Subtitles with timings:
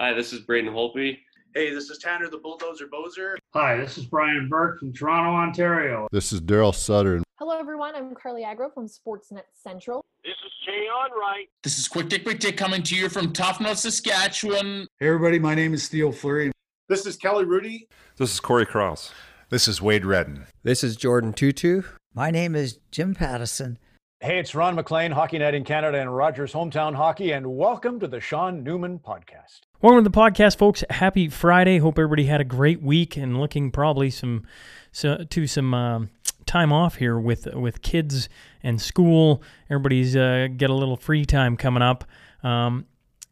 [0.00, 1.18] Hi, this is Braden Holtby.
[1.54, 3.34] Hey, this is Tanner the Bulldozer Bozer.
[3.52, 6.08] Hi, this is Brian Burke from Toronto, Ontario.
[6.10, 7.22] This is Darryl Sutter.
[7.38, 7.94] Hello, everyone.
[7.94, 10.02] I'm Carly Agro from Sportsnet Central.
[10.24, 11.48] This is Jay Onrait.
[11.62, 14.86] This is Quick Dick Quick Dick coming to you from Tofnell, Saskatchewan.
[14.98, 15.38] Hey, everybody.
[15.38, 16.50] My name is Theo Fleury.
[16.88, 17.80] This is Kelly Hrudey.
[18.16, 19.12] This is Cory Cross.
[19.50, 20.46] This is Wade Redden.
[20.62, 21.84] This is Jordan Tootoo.
[22.14, 23.76] My name is Jim Pattison.
[24.20, 28.08] Hey, it's Ron MacLean, Hockey Night in Canada and Rogers Hometown Hockey, and welcome to
[28.08, 29.60] the Sean Newman Podcast.
[29.82, 30.84] Welcome to the podcast, folks.
[30.90, 31.78] Happy Friday.
[31.78, 34.46] Hope everybody had a great week and looking probably some
[34.92, 36.00] so, to some uh,
[36.44, 38.28] time off here with with kids
[38.62, 39.42] and school.
[39.70, 42.04] Everybody's uh, get a little free time coming up,
[42.42, 42.84] um,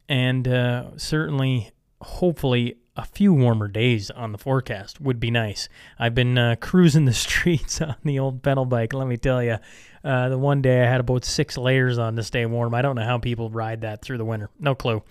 [0.09, 5.69] and uh, certainly, hopefully, a few warmer days on the forecast would be nice.
[6.01, 8.93] I've been uh, cruising the streets on the old pedal bike.
[8.93, 9.59] Let me tell you,
[10.03, 12.75] uh, the one day I had about six layers on to stay warm.
[12.75, 14.51] I don't know how people ride that through the winter.
[14.59, 15.05] No clue.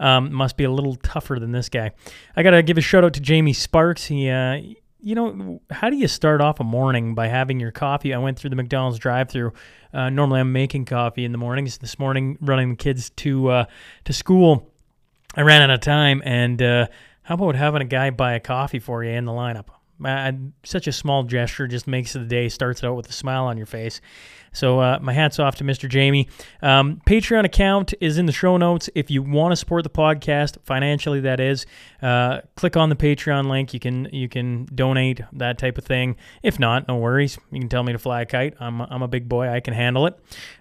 [0.00, 1.92] Um, must be a little tougher than this guy.
[2.34, 4.06] I gotta give a shout out to Jamie Sparks.
[4.06, 4.60] He, uh,
[5.00, 8.14] you know, how do you start off a morning by having your coffee?
[8.14, 9.52] I went through the McDonald's drive-through.
[9.92, 11.76] Uh, normally, I'm making coffee in the mornings.
[11.76, 13.64] This morning, running the kids to uh,
[14.04, 14.70] to school,
[15.36, 16.22] I ran out of time.
[16.24, 16.86] And uh,
[17.24, 19.66] how about having a guy buy a coffee for you in the lineup?
[20.04, 20.32] Uh,
[20.64, 23.56] such a small gesture just makes the day, starts it out with a smile on
[23.56, 24.00] your face.
[24.52, 25.88] So uh, my hat's off to Mr.
[25.88, 26.28] Jamie.
[26.62, 28.88] Um, Patreon account is in the show notes.
[28.94, 31.66] If you want to support the podcast financially, that is,
[32.02, 33.74] uh, click on the Patreon link.
[33.74, 36.16] You can you can donate that type of thing.
[36.42, 37.36] If not, no worries.
[37.50, 38.54] You can tell me to fly a kite.
[38.60, 39.48] I'm I'm a big boy.
[39.48, 40.18] I can handle it.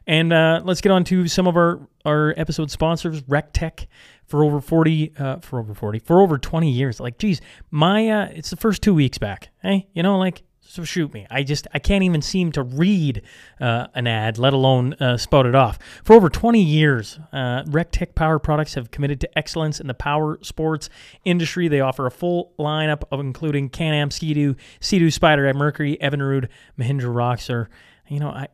[0.08, 3.22] And uh, let's get on to some of our our episode sponsors.
[3.24, 3.86] RecTech
[4.34, 7.40] for over 40 uh, for over 40 for over 20 years like geez
[7.70, 11.28] my uh, it's the first two weeks back hey you know like so shoot me.
[11.30, 13.22] I just I can't even seem to read
[13.62, 15.78] uh, an ad, let alone uh, spout it off.
[16.04, 20.40] For over 20 years, uh, RecTech Power Products have committed to excellence in the power
[20.42, 20.90] sports
[21.26, 21.68] industry.
[21.68, 26.48] They offer a full lineup of including Can-Am, Ski-Doo, Sea-Doo, Spyder, Mercury, Evinrude,
[26.80, 27.70] Mahindra Roxor.
[28.08, 28.48] You know, I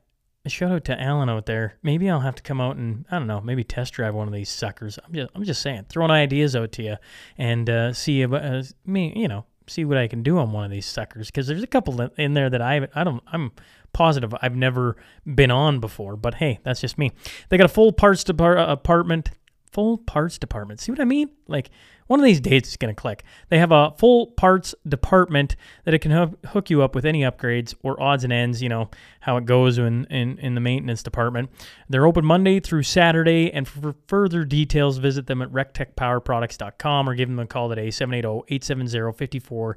[0.47, 1.75] shout out to Alan out there.
[1.83, 4.33] Maybe I'll have to come out and I don't know, maybe test drive one of
[4.33, 4.97] these suckers.
[5.05, 6.97] I'm just I'm just saying, throwing ideas out to you
[7.37, 10.65] and uh, see if uh, me, you know, see what I can do on one
[10.65, 13.51] of these suckers because there's a couple in there that I I don't I'm
[13.93, 14.95] positive I've never
[15.25, 16.15] been on before.
[16.15, 17.11] But hey, that's just me.
[17.49, 19.31] They got a full parts depart- apartment,
[19.71, 20.79] full parts department.
[20.79, 21.29] See what I mean?
[21.47, 21.69] Like
[22.09, 23.23] one of these days it's going to click.
[23.49, 25.55] They have a full parts department
[25.85, 28.89] that it can hook you up with any upgrades or odds and ends, you know,
[29.19, 31.51] how it goes in, in, in the maintenance department.
[31.87, 37.29] They're open Monday through Saturday, and for further details, visit them at rectechpowerproducts.com or give
[37.29, 39.75] them a call today, 780-870-5464.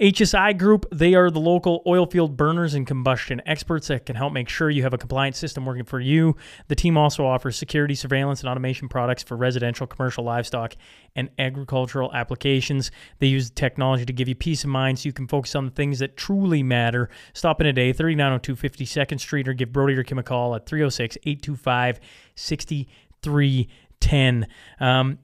[0.00, 4.32] HSI Group, they are the local oil field burners and combustion experts that can help
[4.32, 6.34] make sure you have a compliant system working for you.
[6.66, 10.74] The team also offers security, surveillance, and automation products for residential, commercial, live livestock,
[11.14, 12.90] and agricultural applications.
[13.18, 15.70] They use technology to give you peace of mind so you can focus on the
[15.70, 17.10] things that truly matter.
[17.34, 21.18] Stop in today, 3902 52nd Street, or give Brody or Kim a call at 306
[21.24, 22.00] 825
[22.34, 24.46] 6310.
[24.78, 25.18] Um,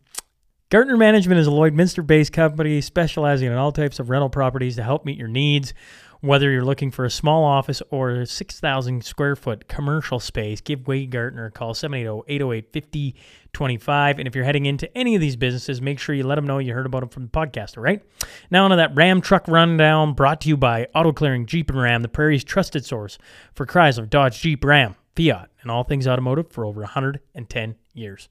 [0.68, 4.82] Gartner Management is a Lloydminster based company specializing in all types of rental properties to
[4.82, 5.72] help meet your needs.
[6.20, 10.86] Whether you're looking for a small office or a 6,000 square foot commercial space, give
[10.86, 14.18] Wade Gartner a call 780 808 5025.
[14.18, 16.58] And if you're heading into any of these businesses, make sure you let them know
[16.58, 18.02] you heard about them from the podcast, all right?
[18.50, 22.02] Now, onto that Ram truck rundown brought to you by Auto Clearing Jeep and Ram,
[22.02, 23.18] the Prairie's trusted source
[23.54, 28.28] for Chrysler, Dodge, Jeep, Ram, Fiat, and all things automotive for over 110 years.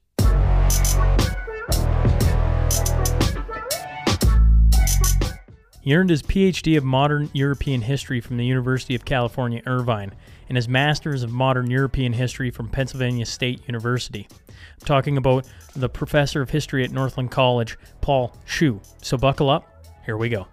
[5.86, 10.12] He earned his PhD of Modern European History from the University of California, Irvine,
[10.48, 14.26] and his Master's of Modern European History from Pennsylvania State University.
[14.48, 15.46] I'm talking about
[15.76, 18.80] the professor of history at Northland College, Paul Shu.
[19.00, 19.64] So buckle up,
[20.04, 20.48] here we go.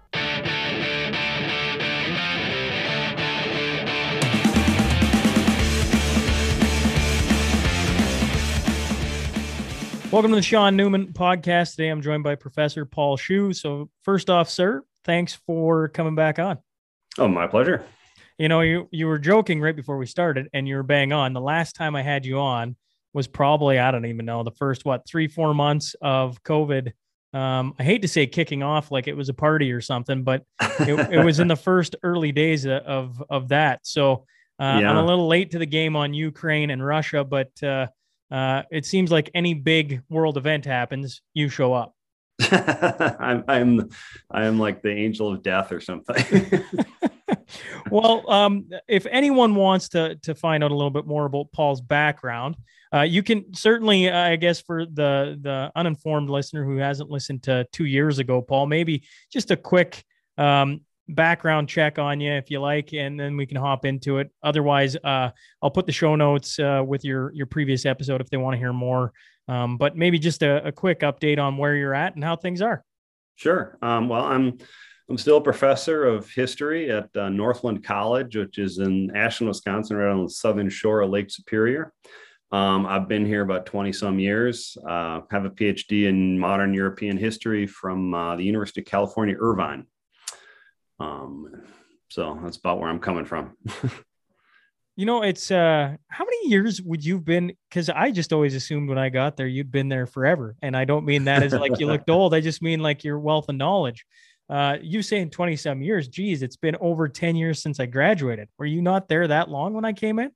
[10.12, 11.72] Welcome to the Sean Newman podcast.
[11.72, 13.52] Today I'm joined by Professor Paul Shu.
[13.52, 16.58] So, first off, sir, thanks for coming back on.
[17.18, 17.84] Oh, my pleasure.
[18.38, 21.32] You know, you you were joking right before we started, and you were bang on.
[21.32, 22.74] The last time I had you on
[23.12, 26.92] was probably I don't even know the first what three four months of COVID.
[27.32, 30.42] Um, I hate to say kicking off like it was a party or something, but
[30.80, 33.86] it, it was in the first early days of of that.
[33.86, 34.24] So
[34.60, 34.90] uh, yeah.
[34.90, 37.86] I'm a little late to the game on Ukraine and Russia, but uh,
[38.30, 41.93] uh, it seems like any big world event happens, you show up.
[42.50, 43.88] I'm I'm
[44.30, 46.62] I'm like the angel of death or something.
[47.90, 51.80] well, um, if anyone wants to to find out a little bit more about Paul's
[51.80, 52.56] background,
[52.92, 57.66] uh, you can certainly, I guess, for the the uninformed listener who hasn't listened to
[57.72, 60.04] two years ago, Paul, maybe just a quick
[60.38, 64.30] um, background check on you if you like, and then we can hop into it.
[64.42, 65.30] Otherwise, uh,
[65.62, 68.58] I'll put the show notes uh, with your your previous episode if they want to
[68.58, 69.12] hear more.
[69.46, 72.62] Um, but maybe just a, a quick update on where you're at and how things
[72.62, 72.82] are.
[73.36, 73.76] Sure.
[73.82, 74.58] Um, well, I'm
[75.10, 79.96] I'm still a professor of history at uh, Northland College, which is in Ashland, Wisconsin,
[79.98, 81.92] right on the southern shore of Lake Superior.
[82.52, 84.78] Um, I've been here about 20 some years.
[84.88, 89.86] Uh, have a PhD in modern European history from uh, the University of California, Irvine.
[91.00, 91.64] Um,
[92.08, 93.56] so that's about where I'm coming from.
[94.96, 98.88] You know, it's uh how many years would you've been cuz I just always assumed
[98.88, 100.54] when I got there you'd been there forever.
[100.62, 102.32] And I don't mean that as like you looked old.
[102.34, 104.06] I just mean like your wealth of knowledge.
[104.48, 106.06] Uh you saying 20 some years.
[106.06, 108.48] Geez, it's been over 10 years since I graduated.
[108.56, 110.30] Were you not there that long when I came in?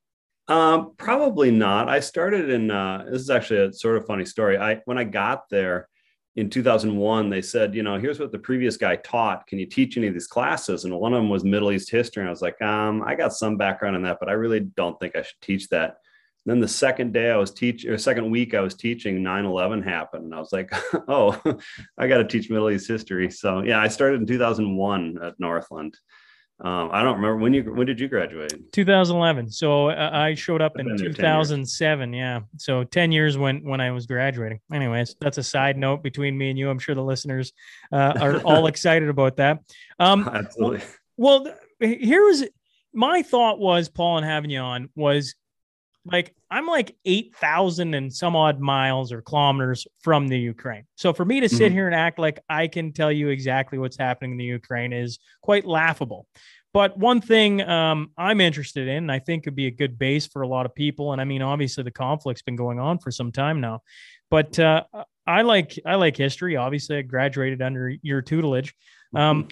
[0.49, 1.87] Um, probably not.
[1.87, 4.57] I started in uh this is actually a sort of funny story.
[4.57, 5.87] I when I got there,
[6.35, 9.47] in 2001 they said you know here's what the previous guy taught.
[9.47, 10.85] Can you teach any of these classes?
[10.85, 12.21] And one of them was middle east history.
[12.21, 14.99] And i was like um i got some background in that but i really don't
[14.99, 15.97] think i should teach that.
[16.45, 19.83] And then the second day i was teaching or second week i was teaching 9-11
[19.83, 20.25] happened.
[20.25, 20.71] And i was like
[21.07, 21.39] oh
[21.97, 23.31] i got to teach middle east history.
[23.31, 25.97] So yeah i started in 2001 at northland
[26.61, 28.73] um, I don't remember when you when did you graduate?
[28.73, 29.49] 2011.
[29.49, 31.15] So uh, I showed up in been there 10 years.
[31.15, 32.13] 2007.
[32.13, 32.41] Yeah.
[32.57, 34.59] So 10 years when when I was graduating.
[34.73, 36.69] Anyways, that's a side note between me and you.
[36.69, 37.53] I'm sure the listeners
[37.93, 39.59] uh, are all excited about that.
[39.99, 40.81] Um, Absolutely.
[41.15, 42.43] Well, th- here was
[42.93, 45.35] my thought was Paul and having you on was
[46.05, 50.85] like I'm like eight thousand and some odd miles or kilometers from the Ukraine.
[50.95, 51.75] So for me to sit Mhm.
[51.75, 55.19] here and act like I can tell you exactly what's happening in the Ukraine is
[55.41, 56.25] quite laughable.
[56.71, 60.27] But one thing um, I'm interested in, and I think could be a good base
[60.27, 63.09] for a lot of people, and I mean, obviously the conflict's been going on for
[63.11, 63.81] some time now,
[64.29, 64.83] but uh,
[65.25, 66.55] I like I like history.
[66.55, 68.73] Obviously, I graduated under your tutelage.
[69.15, 69.47] Um,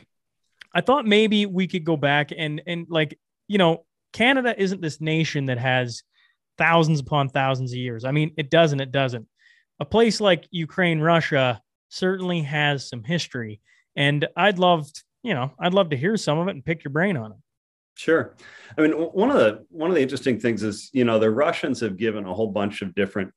[0.74, 5.02] I thought maybe we could go back and and like you know, Canada isn't this
[5.02, 6.04] nation that has
[6.58, 8.06] thousands upon thousands of years.
[8.06, 8.80] I mean, it doesn't.
[8.80, 9.28] It doesn't.
[9.80, 13.62] A place like Ukraine, Russia certainly has some history,
[13.96, 14.88] and I'd love,
[15.24, 17.38] you know, I'd love to hear some of it and pick your brain on it.
[17.96, 18.36] Sure.
[18.78, 21.80] I mean, one of the one of the interesting things is, you know, the Russians
[21.80, 23.32] have given a whole bunch of different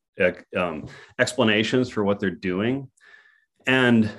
[0.56, 0.86] um,
[1.18, 2.90] explanations for what they're doing,
[3.66, 4.10] and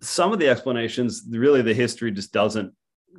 [0.00, 2.72] some of the explanations, really, the history just doesn't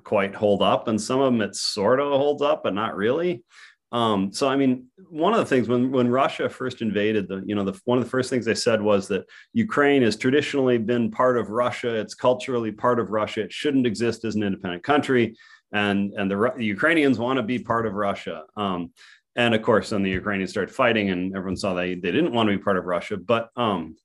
[0.04, 3.44] quite hold up, and some of them it sort of holds up, but not really.
[3.92, 7.56] Um, so, I mean, one of the things when when Russia first invaded, the you
[7.56, 11.12] know, the one of the first things they said was that Ukraine has traditionally been
[11.12, 11.96] part of Russia.
[11.96, 13.42] It's culturally part of Russia.
[13.42, 15.36] It shouldn't exist as an independent country
[15.72, 18.44] and and the, the Ukrainians want to be part of Russia.
[18.56, 18.92] Um,
[19.36, 22.50] and of course, then the Ukrainians started fighting, and everyone saw they they didn't want
[22.50, 23.18] to be part of Russia.
[23.18, 23.96] But um,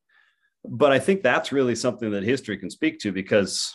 [0.65, 3.75] but I think that's really something that history can speak to because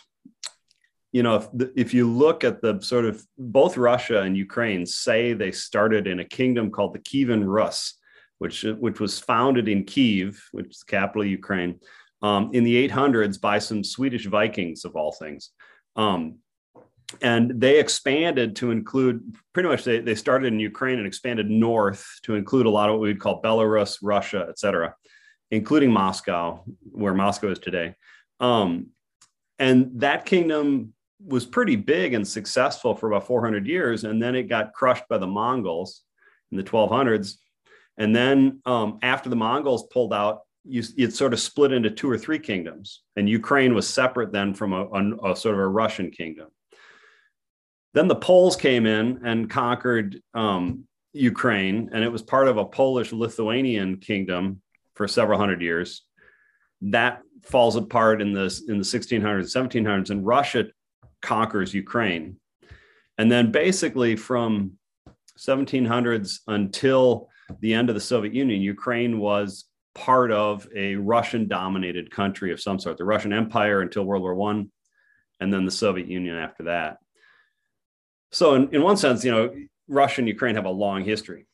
[1.12, 5.34] you know if if you look at the sort of both Russia and Ukraine say
[5.34, 7.94] they started in a kingdom called the Kievan Rus,
[8.38, 11.78] which which was founded in Kiev, which is the capital of Ukraine,
[12.22, 15.50] um, in the 800s by some Swedish Vikings of all things.
[15.96, 16.38] Um,
[17.20, 22.06] and they expanded to include pretty much they, they started in ukraine and expanded north
[22.22, 24.94] to include a lot of what we'd call belarus russia et cetera
[25.50, 27.94] including moscow where moscow is today
[28.40, 28.86] um,
[29.58, 34.44] and that kingdom was pretty big and successful for about 400 years and then it
[34.44, 36.02] got crushed by the mongols
[36.50, 37.36] in the 1200s
[37.98, 42.08] and then um, after the mongols pulled out you, it sort of split into two
[42.10, 45.68] or three kingdoms and ukraine was separate then from a, a- a sort of a
[45.68, 46.48] russian kingdom
[47.94, 52.64] then the Poles came in and conquered um, Ukraine, and it was part of a
[52.64, 54.62] Polish Lithuanian kingdom
[54.94, 56.02] for several hundred years.
[56.82, 60.66] That falls apart in the in the 1600s, 1700s, and Russia
[61.22, 62.36] conquers Ukraine.
[63.18, 64.72] And then basically from
[65.38, 67.28] 1700s until
[67.60, 69.64] the end of the Soviet Union, Ukraine was
[69.94, 74.34] part of a Russian dominated country of some sort, the Russian Empire until World War
[74.34, 74.70] One,
[75.40, 76.98] and then the Soviet Union after that.
[78.30, 79.54] So in, in one sense, you know,
[79.88, 81.46] Russia and Ukraine have a long history,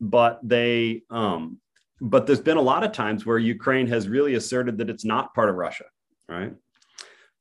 [0.00, 1.60] but they, um,
[2.00, 5.34] but there's been a lot of times where Ukraine has really asserted that it's not
[5.34, 5.84] part of Russia,
[6.28, 6.54] right?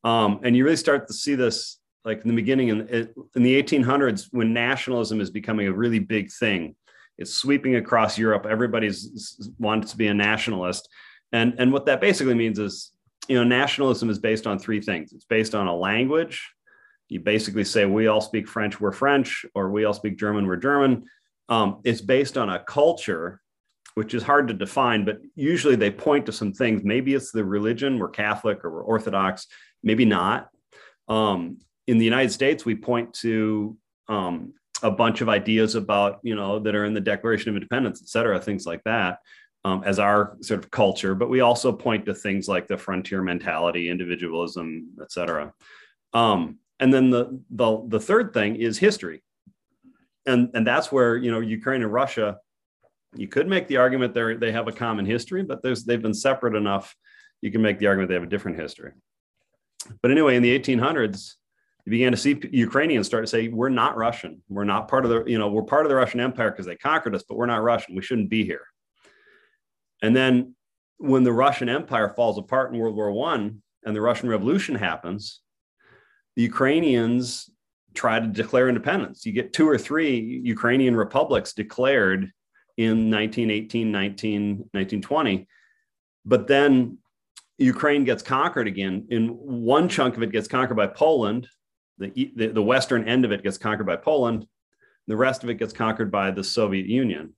[0.08, 2.88] Um, and you really start to see this like in the beginning in,
[3.36, 6.76] in the 1800s when nationalism is becoming a really big thing.
[7.18, 8.46] It's sweeping across Europe.
[8.46, 10.88] Everybody's wants to be a nationalist,
[11.32, 12.92] and and what that basically means is,
[13.28, 15.14] you know, nationalism is based on three things.
[15.14, 16.42] It's based on a language,
[17.10, 20.58] you basically say we all speak French, we're French, or we all speak German, we're
[20.58, 21.06] German.
[21.50, 23.42] Um, it's based on a culture,
[23.96, 26.84] which is hard to define, but usually they point to some things.
[26.84, 29.48] Maybe it's the religion, we're Catholic or we're Orthodox,
[29.88, 30.50] maybe not.
[31.08, 33.78] Um, in the United States, we point to
[34.08, 34.54] um,
[34.84, 38.10] a bunch of ideas about, you know, that are in the Declaration of Independence, et
[38.10, 39.20] cetera, things like that.
[39.66, 43.22] Um, as our sort of culture, but we also point to things like the frontier
[43.22, 45.52] mentality, individualism, et cetera.
[46.14, 49.24] Um, and then the, the the third thing is history
[50.26, 52.38] and and that's where you know ukraine and russia
[53.16, 56.14] you could make the argument they they have a common history but there's they've been
[56.14, 56.96] separate enough
[57.42, 58.92] you can make the argument they have a different history
[60.02, 61.34] but anyway in the 1800s
[61.86, 65.12] you began to see ukrainians start to say we're not russian we're not part of
[65.12, 67.46] the you know we're part of the russian empire because they conquered us but we're
[67.46, 68.66] not russian we shouldn't be here
[70.02, 70.54] and then
[70.98, 75.42] when the russian empire falls apart in world war one and the russian revolution happens
[76.38, 77.50] the Ukrainians
[77.96, 79.26] try to declare independence.
[79.26, 82.32] You get two or three Ukrainian republics declared
[82.78, 85.48] in 1918, 19, 1920.
[86.26, 87.00] But then
[87.58, 89.08] Ukraine gets conquered again.
[89.10, 91.48] In one chunk of it gets conquered by Poland.
[91.98, 94.46] The, the, the western end of it gets conquered by Poland.
[95.08, 97.34] The rest of it gets conquered by the Soviet Union.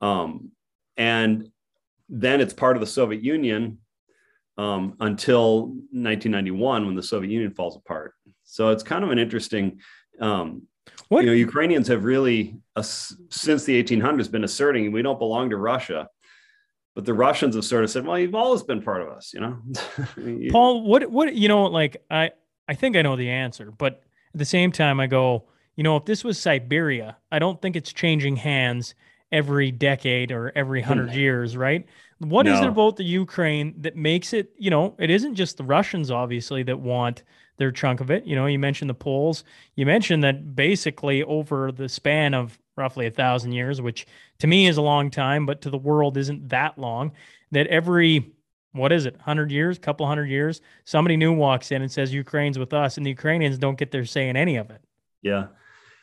[0.00, 0.52] Um,
[0.96, 1.50] and
[2.08, 3.78] then it's part of the Soviet Union
[4.58, 8.14] um, until 1991 when the Soviet Union falls apart.
[8.44, 9.80] So it's kind of an interesting.
[10.20, 10.62] Um,
[11.08, 11.24] what?
[11.24, 15.56] You know, Ukrainians have really, uh, since the 1800s, been asserting we don't belong to
[15.56, 16.08] Russia,
[16.94, 19.40] but the Russians have sort of said, "Well, you've always been part of us," you
[19.40, 19.58] know.
[20.52, 22.30] Paul, what, what, you know, like I,
[22.68, 25.44] I think I know the answer, but at the same time, I go,
[25.76, 28.94] you know, if this was Siberia, I don't think it's changing hands
[29.32, 31.84] every decade or every hundred years, right?
[32.18, 32.54] What no.
[32.54, 36.10] is it about the Ukraine that makes it, you know, it isn't just the Russians,
[36.10, 37.24] obviously, that want
[37.56, 38.24] their chunk of it.
[38.24, 39.44] You know, you mentioned the Poles.
[39.74, 44.06] You mentioned that basically over the span of roughly a thousand years, which
[44.40, 47.12] to me is a long time, but to the world isn't that long,
[47.52, 48.32] that every
[48.72, 52.58] what is it, 100 years, couple hundred years, somebody new walks in and says Ukraine's
[52.58, 54.80] with us, and the Ukrainians don't get their say in any of it.
[55.22, 55.46] Yeah.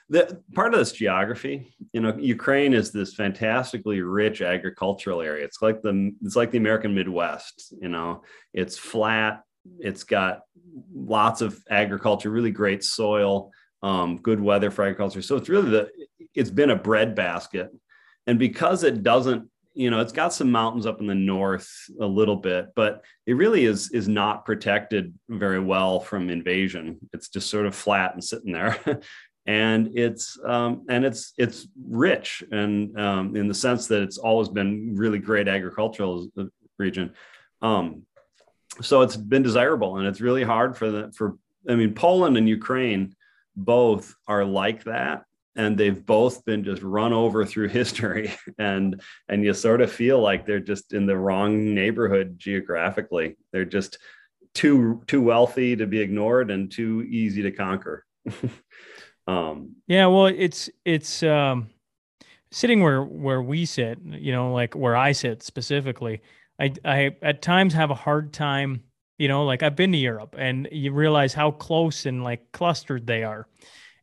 [0.09, 5.45] The part of this geography you know ukraine is this fantastically rich agricultural area.
[5.45, 8.23] It's like the it's like the american midwest you know.
[8.53, 9.43] It's flat
[9.79, 10.41] it's got
[10.93, 13.51] lots of agriculture really great soil
[13.83, 15.21] um, good weather for agriculture.
[15.21, 15.91] So it's really the
[16.33, 17.71] it's been a breadbasket,
[18.27, 21.69] and because it doesn't you know it's got some mountains up in the north
[22.01, 26.99] a little bit but it really is is not protected very well from invasion.
[27.13, 28.77] It's just sort of flat and sitting there.
[29.47, 34.49] And it's um, and it's it's rich and um, in the sense that it's always
[34.49, 36.27] been really great agricultural
[36.77, 37.13] region.
[37.61, 38.05] Um,
[38.81, 42.47] so it's been desirable, and it's really hard for the for I mean Poland and
[42.47, 43.15] Ukraine
[43.65, 45.23] both are like that,
[45.55, 50.19] and they've both been just run over through history, and and you sort of feel
[50.19, 53.37] like they're just in the wrong neighborhood geographically.
[53.51, 53.97] They're just
[54.53, 58.05] too too wealthy to be ignored and too easy to conquer.
[59.27, 61.69] Um, yeah, well, it's it's um,
[62.51, 66.21] sitting where where we sit, you know, like where I sit specifically.
[66.59, 68.83] I I at times have a hard time,
[69.21, 73.05] you know, like I've been to Europe, and you realize how close and like clustered
[73.05, 73.45] they are,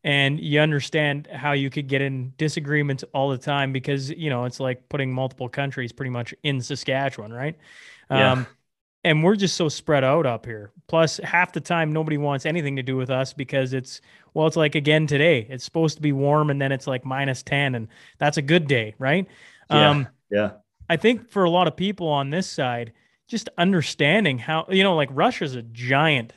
[0.04, 4.44] and you understand how you could get in disagreements all the time because you know
[4.44, 7.56] it's like putting multiple countries pretty much in Saskatchewan, right?
[8.08, 8.30] Yeah.
[8.30, 8.46] Um,
[9.02, 10.70] and we're just so spread out up here.
[10.87, 14.00] Plus, half the time nobody wants anything to do with us because it's
[14.34, 15.48] well, it's like again today.
[15.50, 18.68] It's supposed to be warm, and then it's like minus ten, and that's a good
[18.68, 19.26] day, right?
[19.68, 19.90] Yeah.
[19.90, 20.50] Um, yeah.
[20.88, 22.92] I think for a lot of people on this side,
[23.28, 26.32] just understanding how you know, like Russia's a giant,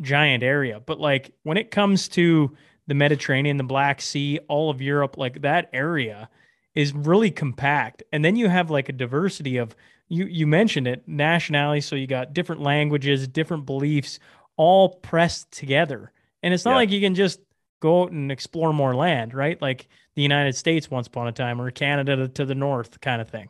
[0.00, 2.54] giant area, but like when it comes to
[2.86, 6.28] the Mediterranean, the Black Sea, all of Europe, like that area
[6.74, 9.74] is really compact, and then you have like a diversity of
[10.08, 14.20] you you mentioned it nationality so you got different languages different beliefs
[14.56, 16.12] all pressed together.
[16.42, 16.76] And it's not yeah.
[16.76, 17.40] like you can just
[17.80, 19.60] go out and explore more land right?
[19.60, 23.20] Like the united states once upon a time or canada to, to the north kind
[23.20, 23.48] of thing.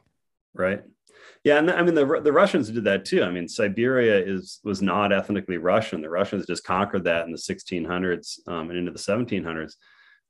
[0.55, 0.83] Right
[1.45, 4.83] yeah and i mean the, the russians did that too i mean siberia is was
[4.83, 8.99] not ethnically russian the russians just conquered that in the 1600s um, and into the
[8.99, 9.75] 1700s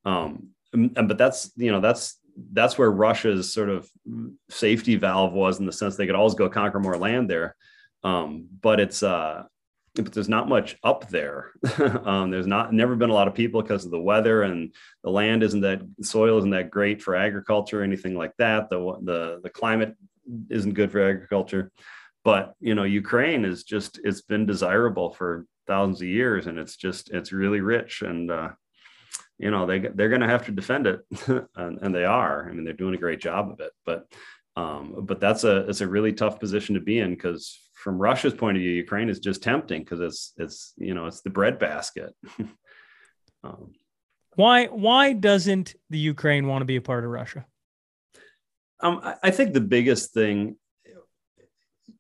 [0.04, 2.18] um, but that's you know that's
[2.52, 3.90] that's where Russia's sort of
[4.50, 7.56] safety valve was in the sense they could always go conquer more land there.
[8.04, 9.44] Um, but it's uh,
[9.94, 11.52] but there's not much up there.
[12.04, 15.10] um, there's not never been a lot of people because of the weather and the
[15.10, 18.68] land isn't that soil isn't that great for agriculture or anything like that.
[18.68, 19.96] The the the climate
[20.50, 21.70] isn't good for agriculture.
[22.24, 26.76] but you know ukraine is just it's been desirable for thousands of years and it's
[26.76, 28.02] just it's really rich.
[28.02, 28.50] And uh,
[29.38, 31.00] you know they they're going to have to defend it
[31.56, 32.48] and, and, they are.
[32.48, 33.72] I mean they're doing a great job of it.
[33.84, 34.06] But
[34.56, 38.32] um, but that's a it's a really tough position to be in because from russia's
[38.34, 42.14] point of view ukraine is just tempting because it's it's you know it's the breadbasket.
[43.44, 43.74] Um,
[44.34, 47.46] why why doesn't the ukraine want to be a part of russia
[48.80, 50.56] um, I, think the biggest thing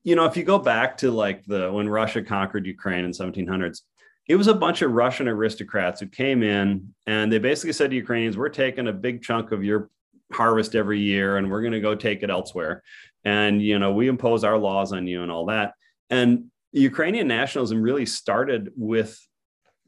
[0.06, 3.80] you know, if you go back to like the when Russia conquered Ukraine in 1700s,
[4.28, 7.96] it was a bunch of Russian aristocrats who came in and they basically said to
[7.96, 9.90] Ukrainians, "We're taking a big chunk of your
[10.32, 12.84] harvest every year, and we're going to go take it elsewhere,
[13.24, 15.74] and you know, we impose our laws on you and all that."
[16.08, 19.18] And Ukrainian nationalism really started with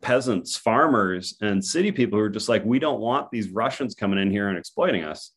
[0.00, 4.18] peasants, farmers, and city people who were just like, "We don't want these Russians coming
[4.18, 5.32] in here and exploiting us."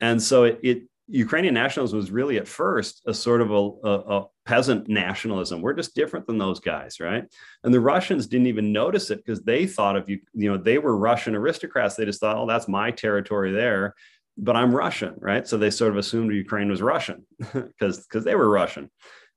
[0.00, 4.18] And so it, it Ukrainian nationalism was really at first a sort of a, a,
[4.18, 5.60] a, peasant nationalism.
[5.60, 7.24] We're just different than those guys, right?
[7.64, 10.78] And the Russians didn't even notice it because they thought of you, you know, they
[10.78, 11.96] were Russian aristocrats.
[11.96, 13.94] They just thought, oh, that's my territory there,
[14.36, 15.46] but I'm Russian, right?
[15.48, 18.88] So they sort of assumed Ukraine was Russian because because they were Russian.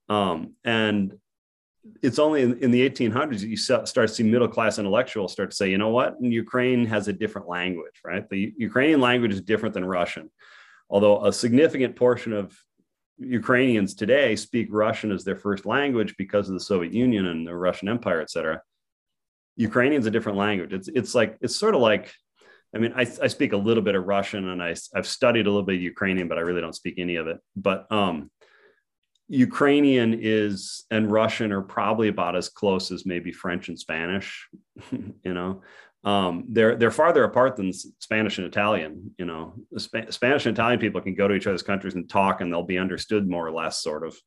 [0.10, 1.14] Um, and
[2.04, 5.56] it's only in, in, the 1800s you start to see middle class intellectuals start to
[5.56, 8.30] say, you know what, Ukraine has a different language, right?
[8.30, 10.30] The Ukrainian language is different than Russian
[10.90, 12.58] although a significant portion of
[13.20, 17.56] Ukrainians today speak Russian as their first language because of the Soviet Union and the
[17.56, 18.62] Russian Empire, et cetera.
[19.58, 20.74] Ukrainian's a different language.
[20.74, 22.14] It's it's like it's sort of like,
[22.74, 25.50] I mean, I, I speak a little bit of Russian and I I've studied a
[25.50, 27.38] little bit of Ukrainian, but I really don't speak any of it.
[27.58, 28.32] But um,
[29.28, 34.48] Ukrainian is and Russian are probably about as close as maybe French and Spanish,
[34.92, 35.62] you know
[36.04, 39.14] um, they're they're farther apart than Spanish and Italian.
[39.18, 42.42] You know, Sp- Spanish and Italian people can go to each other's countries and talk,
[42.42, 44.18] and they'll be understood more or less, sort of.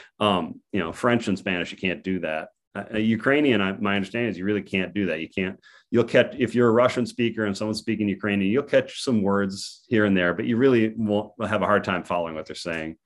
[0.20, 2.48] um, you know, French and Spanish, you can't do that.
[2.74, 5.20] Uh, Ukrainian, I, my understanding is you really can't do that.
[5.20, 5.60] You can't.
[5.90, 9.84] You'll catch if you're a Russian speaker and someone's speaking Ukrainian, you'll catch some words
[9.88, 12.96] here and there, but you really won't have a hard time following what they're saying.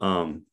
[0.00, 0.44] Um,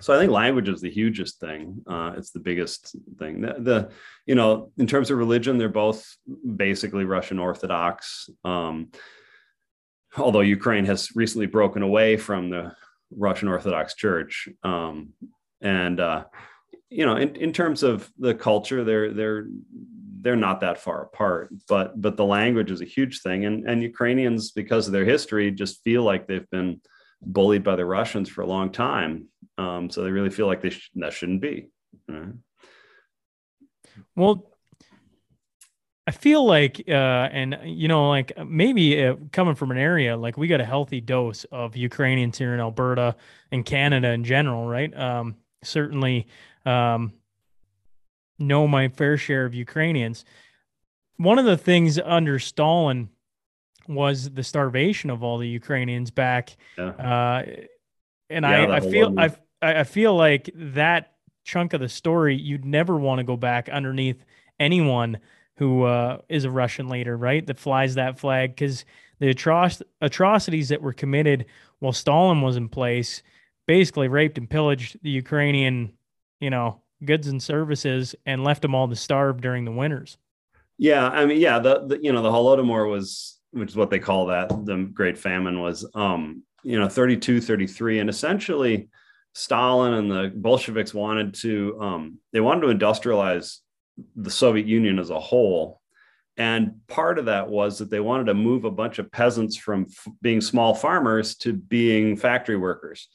[0.00, 1.82] so I think language is the hugest thing.
[1.86, 3.40] Uh, it's the biggest thing.
[3.40, 3.90] The, the,
[4.26, 6.16] you know, in terms of religion, they're both
[6.56, 8.28] basically Russian Orthodox.
[8.44, 8.90] Um,
[10.16, 12.74] although Ukraine has recently broken away from the
[13.10, 15.12] Russian Orthodox Church, um,
[15.60, 16.24] and uh,
[16.90, 19.46] you know, in, in terms of the culture, they're they're
[20.20, 21.50] they're not that far apart.
[21.68, 25.50] But but the language is a huge thing, and and Ukrainians, because of their history,
[25.50, 26.80] just feel like they've been
[27.22, 29.28] bullied by the Russians for a long time.
[29.56, 31.68] Um, so they really feel like they sh- that shouldn't be.
[32.08, 32.32] Right?
[34.16, 34.50] Well,
[36.06, 40.36] I feel like, uh, and you know, like maybe uh, coming from an area like
[40.36, 43.16] we got a healthy dose of Ukrainians here in Alberta
[43.50, 44.94] and Canada in general, right?
[44.96, 46.26] Um, certainly
[46.66, 47.14] um,
[48.38, 50.24] know my fair share of Ukrainians.
[51.16, 53.08] One of the things under Stalin
[53.88, 56.56] was the starvation of all the Ukrainians back.
[56.76, 56.88] Yeah.
[56.88, 57.44] Uh,
[58.28, 59.30] and yeah, I, I feel I,
[59.64, 61.12] I feel like that
[61.44, 64.24] chunk of the story you'd never want to go back underneath
[64.58, 65.18] anyone
[65.56, 67.46] who uh, is a Russian leader, right?
[67.46, 68.84] That flies that flag because
[69.20, 71.46] the atroc- atrocities that were committed
[71.78, 73.22] while Stalin was in place
[73.66, 75.92] basically raped and pillaged the Ukrainian,
[76.40, 80.16] you know, goods and services and left them all to starve during the winters.
[80.76, 84.00] Yeah, I mean, yeah, the, the you know the Holodomor was which is what they
[84.00, 88.88] call that the great famine was um you know 32 33 and essentially
[89.34, 93.58] stalin and the bolsheviks wanted to um they wanted to industrialize
[94.16, 95.80] the soviet union as a whole.
[96.36, 99.86] And part of that was that they wanted to move a bunch of peasants from
[99.88, 103.08] f- being small farmers to being factory workers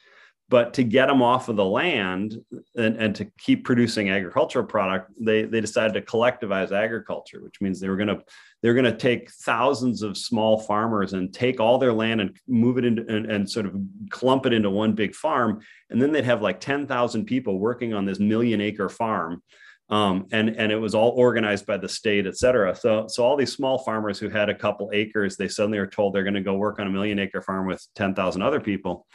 [0.50, 2.36] but to get them off of the land
[2.76, 7.80] and, and to keep producing agricultural product they, they decided to collectivize agriculture which means
[7.80, 8.22] they were going to
[8.62, 12.78] they're going to take thousands of small farmers and take all their land and move
[12.78, 13.76] it into and, and sort of
[14.10, 15.62] clump it into one big farm.
[15.90, 19.42] And then they'd have like 10,000 people working on this million acre farm.
[19.90, 22.76] Um, and and it was all organized by the state, et cetera.
[22.76, 26.14] So so all these small farmers who had a couple acres, they suddenly are told
[26.14, 29.08] they're going to go work on a million acre farm with ten thousand other people,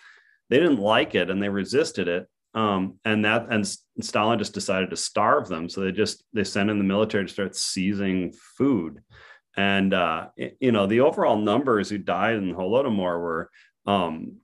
[0.54, 3.66] they didn't like it and they resisted it um, and that and
[4.00, 5.68] stalin just decided to starve them.
[5.68, 9.00] So they just they sent in the military to start seizing food.
[9.56, 13.50] And uh, you know the overall numbers who died in the holodomor were
[13.86, 14.36] um,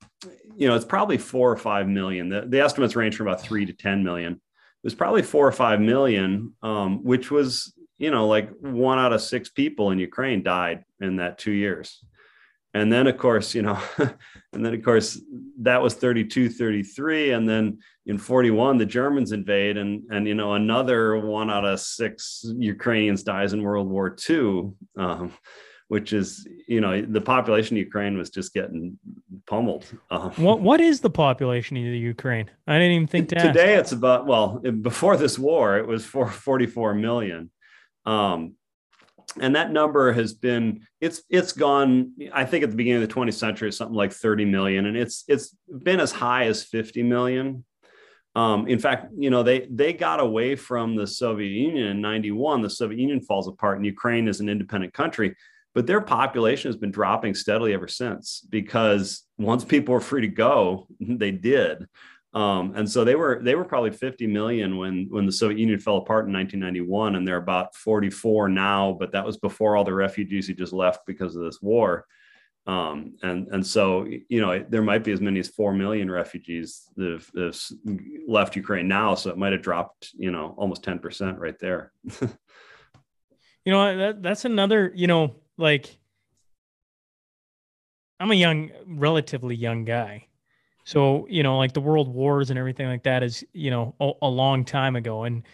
[0.57, 2.29] you know it's probably four or five million.
[2.29, 4.33] The, the estimates range from about three to ten million.
[4.35, 9.13] It was probably four or five million um, which was you know like one out
[9.13, 12.03] of six people in ukraine died in that two years
[12.75, 13.79] and then of course you know
[14.53, 15.21] and then of course
[15.61, 20.55] that was 32 33 and then in 41 the germans invade and and you know
[20.55, 25.33] another one out of six ukrainians dies in world war ii um,
[25.89, 28.99] which is you know the population of ukraine was just getting
[29.47, 32.49] pummeled um, What what is the population of the Ukraine?
[32.67, 33.47] I didn't even think to ask.
[33.47, 37.51] today it's about well before this war it was for 44 million
[38.07, 38.55] um,
[39.39, 43.15] and that number has been it's it's gone i think at the beginning of the
[43.15, 47.65] 20th century something like 30 million and it's it's been as high as 50 million.
[48.37, 52.63] Um, in fact you know they they got away from the soviet union in 91
[52.63, 55.35] the soviet union falls apart and ukraine is an independent country
[55.75, 60.29] but their population has been dropping steadily ever since because once people were free to
[60.29, 61.87] go they did
[62.33, 65.81] um, and so they were they were probably 50 million when when the Soviet Union
[65.81, 68.97] fell apart in 1991, and they're about 44 now.
[68.99, 72.07] But that was before all the refugees who just left because of this war.
[72.67, 76.89] Um, and and so you know there might be as many as four million refugees
[76.97, 79.15] that have, that have left Ukraine now.
[79.15, 81.93] So it might have dropped you know almost 10 percent right there.
[83.65, 85.99] You know, that that's another, you know, like
[88.19, 90.27] I'm a young, relatively young guy.
[90.91, 94.11] So, you know, like the world wars and everything like that is, you know, a,
[94.23, 95.23] a long time ago.
[95.23, 95.45] And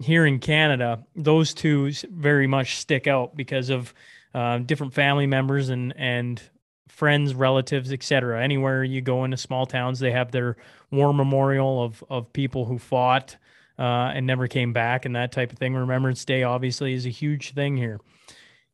[0.00, 3.94] here in Canada, those two very much stick out because of
[4.34, 6.42] uh, different family members and, and
[6.88, 8.42] friends, relatives, etc.
[8.42, 10.56] Anywhere you go into small towns, they have their
[10.90, 13.36] war memorial of, of people who fought
[13.78, 15.76] uh, and never came back and that type of thing.
[15.76, 18.00] Remembrance Day, obviously, is a huge thing here.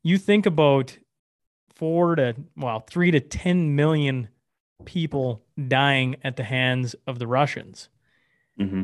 [0.03, 0.97] You think about
[1.75, 4.31] four to, well, three to 10 million
[4.85, 7.89] people dying at the hands of the Russians.
[8.59, 8.83] mm-hmm.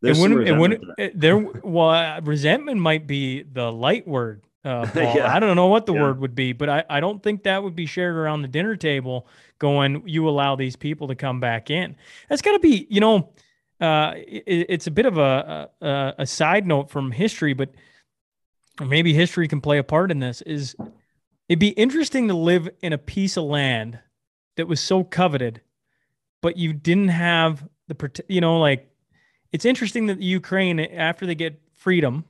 [0.00, 4.42] It wouldn't, it wouldn't, it- there, well, uh, resentment might be the light word.
[4.64, 5.32] Uh, Yeah.
[5.34, 6.02] I don't know what the Yeah.
[6.02, 8.76] word would be, but I, I don't think that would be shared around the dinner
[8.76, 9.26] table
[9.58, 11.96] going, you allow these people to come back in.
[12.28, 13.32] That's got to be, you know,
[13.80, 17.70] uh, it, it's a bit of a, a, a side note from history, but
[18.80, 20.76] or maybe history can play a part in this is
[21.48, 23.98] it'd be interesting to live in a piece of land
[24.58, 25.62] that was so coveted,
[26.42, 28.90] but you didn't have the, you know, like
[29.52, 32.24] it's interesting that the Ukraine, after they get freedom,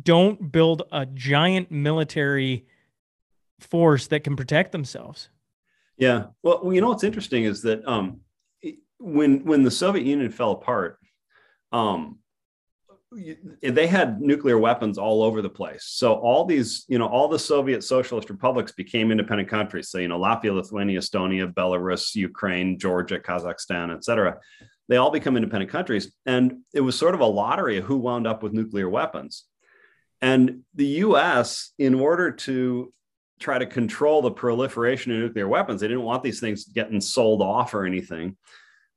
[0.00, 2.66] don't build a giant military
[3.58, 5.30] force that can protect themselves.
[5.96, 6.26] Yeah.
[6.42, 8.20] Well, you know what's interesting is that um,
[8.98, 10.98] when when the Soviet Union fell apart,
[11.72, 12.18] um,
[13.62, 15.84] they had nuclear weapons all over the place.
[15.86, 19.88] So all these, you know, all the Soviet socialist republics became independent countries.
[19.88, 24.38] So you know, Latvia, Lithuania, Estonia, Belarus, Ukraine, Georgia, Kazakhstan, et cetera.
[24.88, 28.26] They all become independent countries, and it was sort of a lottery of who wound
[28.26, 29.44] up with nuclear weapons.
[30.20, 32.92] And the U.S., in order to
[33.40, 35.80] try to control the proliferation of nuclear weapons.
[35.80, 38.36] They didn't want these things getting sold off or anything.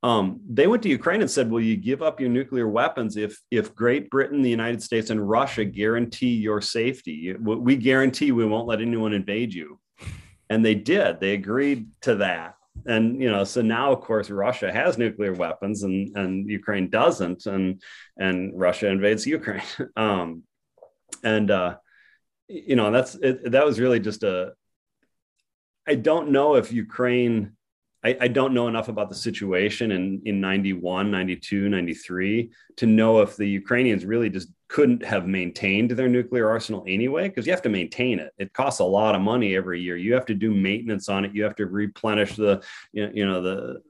[0.03, 3.39] Um, they went to Ukraine and said, "Will you give up your nuclear weapons if
[3.49, 7.33] if Great Britain, the United States, and Russia guarantee your safety?
[7.33, 9.79] We guarantee we won't let anyone invade you."
[10.49, 11.19] And they did.
[11.19, 12.55] They agreed to that.
[12.85, 17.47] And you know, so now of course Russia has nuclear weapons, and and Ukraine doesn't,
[17.47, 17.81] and
[18.17, 19.63] and Russia invades Ukraine.
[19.97, 20.43] Um,
[21.23, 21.77] and uh,
[22.47, 24.53] you know that's it, that was really just a
[25.87, 27.56] i don't know if ukraine
[28.07, 33.19] I, I don't know enough about the situation in in 91 92 93 to know
[33.19, 37.61] if the ukrainians really just couldn't have maintained their nuclear arsenal anyway because you have
[37.61, 38.33] to maintain it.
[38.37, 39.95] It costs a lot of money every year.
[39.95, 41.33] You have to do maintenance on it.
[41.33, 43.81] You have to replenish the you know, the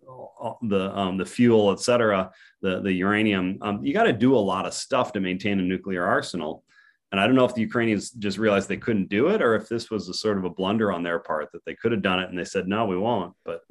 [0.64, 3.58] the um, the fuel et cetera the the uranium.
[3.62, 6.64] Um, you got to do a lot of stuff to maintain a nuclear arsenal.
[7.12, 9.70] And I don't know if the Ukrainians just realized they couldn't do it or if
[9.70, 12.20] this was a sort of a blunder on their part that they could have done
[12.20, 13.34] it and they said, no, we won't.
[13.46, 13.62] But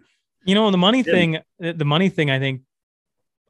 [0.47, 2.63] You know, the money thing, the money thing, I think,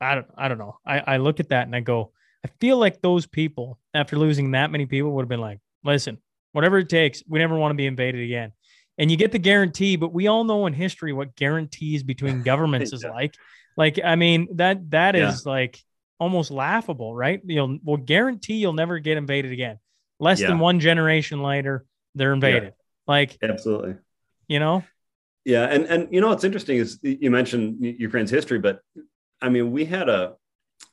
[0.01, 0.79] I don't, I don't know.
[0.85, 2.13] I, I look at that and I go,
[2.45, 6.19] I feel like those people, after losing that many people, would have been like, listen,
[6.53, 8.53] whatever it takes, we never want to be invaded again.
[8.99, 12.93] And you get the guarantee, but we all know in history what guarantees between governments
[12.93, 13.11] is Yeah.
[13.11, 13.35] like.
[13.77, 15.53] Like, I mean, that that is Yeah.
[15.53, 15.79] like
[16.19, 17.43] almost laughable, right?
[17.45, 19.79] You'll will guarantee you'll never get invaded again.
[20.19, 22.73] Less than one generation later, they're invaded.
[23.07, 23.97] Like, absolutely.
[24.49, 24.83] you know,
[25.47, 25.67] Yeah.
[25.67, 28.81] And, and, you know, what's interesting is you mentioned Ukraine's history, but
[29.41, 30.35] I mean, we had a,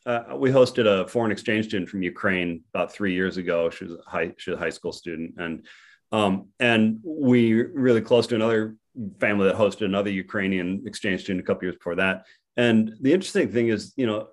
[0.05, 3.71] uh, we hosted a foreign exchange student from Ukraine about three years ago.
[3.71, 5.33] She was a high, she was a high school student.
[5.37, 5.65] And,
[6.11, 8.75] um, and we really close to another
[9.19, 12.27] family that hosted another Ukrainian exchange student a couple years before that.
[12.55, 14.27] And the interesting thing is, you know,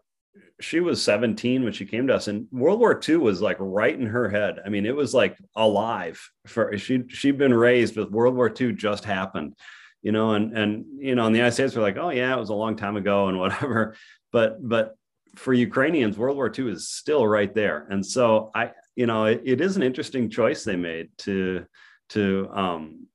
[0.61, 3.99] she was 17 when she came to us and world war ii was like right
[3.99, 8.11] in her head i mean it was like alive for she she'd been raised with
[8.11, 9.55] world war ii just happened
[10.03, 12.39] you know and and you know in the united states we're like oh yeah it
[12.39, 13.97] was a long time ago and whatever
[14.33, 14.97] but but
[15.37, 19.41] for ukrainians world war ii is still right there and so i you know it,
[19.45, 21.65] it is an interesting choice they made to
[22.09, 23.07] to um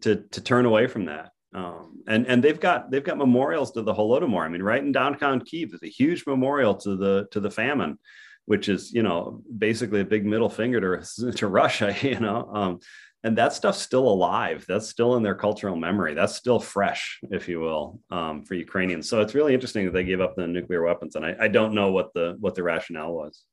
[0.00, 3.82] to to turn away from that um, and and they've got they've got memorials to
[3.82, 4.44] the Holodomor.
[4.44, 7.98] I mean, right in downtown Kiev, there's a huge memorial to the to the famine,
[8.46, 11.94] which is you know basically a big middle finger to to Russia.
[12.02, 12.80] You know, um,
[13.24, 14.64] and that stuff's still alive.
[14.68, 16.14] That's still in their cultural memory.
[16.14, 19.08] That's still fresh, if you will, um, for Ukrainians.
[19.08, 21.74] So it's really interesting that they gave up the nuclear weapons, and I, I don't
[21.74, 23.44] know what the what the rationale was.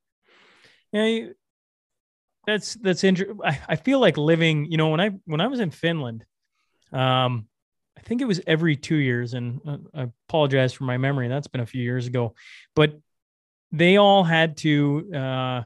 [0.91, 1.27] Yeah,
[2.47, 3.39] that's that's interesting.
[3.43, 4.65] I, I feel like living.
[4.71, 6.25] You know, when I when I was in Finland,
[6.91, 7.47] um,
[7.97, 11.27] I think it was every two years, and uh, I apologize for my memory.
[11.27, 12.33] That's been a few years ago,
[12.75, 12.97] but
[13.71, 15.63] they all had to uh,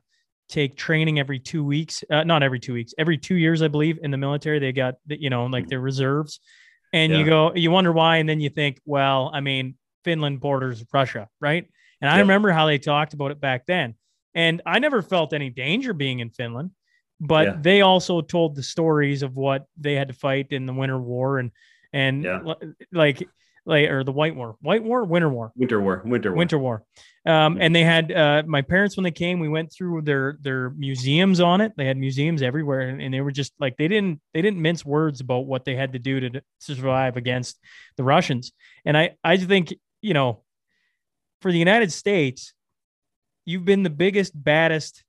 [0.49, 2.03] take training every two weeks.
[2.09, 3.99] Uh, not every two weeks, every two years, I believe.
[4.01, 6.39] In the military, they got you know like their reserves,
[6.91, 7.19] and Yeah.
[7.19, 11.29] you go, you wonder why, and then you think, well, I mean, Finland borders Russia,
[11.39, 11.67] right?
[12.01, 13.95] And I remember how they talked about it back then,
[14.33, 16.71] and I never felt any danger being in Finland.
[17.19, 17.57] But Yeah.
[17.61, 21.39] they also told the stories of what they had to fight in the Winter War
[21.39, 21.51] and
[21.93, 22.41] and Yeah.
[22.91, 23.29] like
[23.65, 26.37] like or the White War, White War, Winter War, Winter War, Winter War.
[26.37, 26.83] Winter War.
[27.25, 29.39] Um, and they had uh, my parents when they came.
[29.39, 31.71] We went through their their museums on it.
[31.77, 34.85] They had museums everywhere, and, and they were just like they didn't they didn't mince
[34.85, 37.57] words about what they had to do to, to survive against
[37.95, 38.51] the Russians.
[38.85, 40.43] And I I think you know,
[41.41, 42.53] for the United States,
[43.45, 45.03] you've been the biggest baddest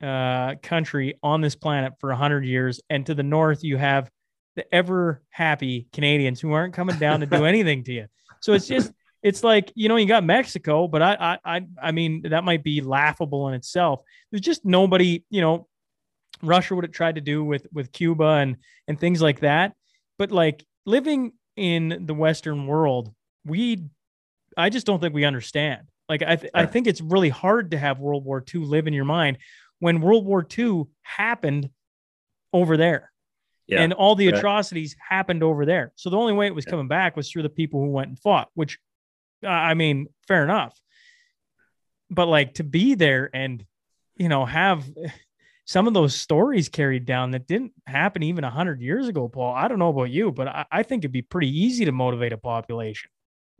[0.00, 4.08] uh, country on this planet for a hundred years, and to the north you have
[4.56, 8.06] the ever happy Canadians who aren't coming down to do anything to you.
[8.40, 11.92] So it's just it's like you know you got Mexico, but I I I I
[11.92, 14.00] mean that might be laughable in itself.
[14.30, 15.68] There's just nobody you know.
[16.44, 18.56] Russia would have tried to do with with Cuba and
[18.88, 19.74] and things like that,
[20.18, 23.84] but like living in the Western world, we
[24.56, 25.82] I just don't think we understand.
[26.08, 28.92] Like I th- I think it's really hard to have World War II live in
[28.92, 29.38] your mind
[29.78, 31.70] when World War II happened
[32.52, 33.11] over there
[33.72, 33.82] Yeah.
[33.82, 34.36] and all the right.
[34.38, 35.92] atrocities happened over there.
[35.96, 36.70] So the only way it was Yeah.
[36.72, 38.78] coming back was through the people who went and fought, which
[39.44, 40.78] uh, I mean, fair enough.
[42.10, 43.64] But like to be there and
[44.16, 44.84] you know have
[45.64, 49.68] some of those stories carried down that didn't happen even 100 years ago paul i
[49.68, 52.36] don't know about you but i, I think it'd be pretty easy to motivate a
[52.36, 53.10] population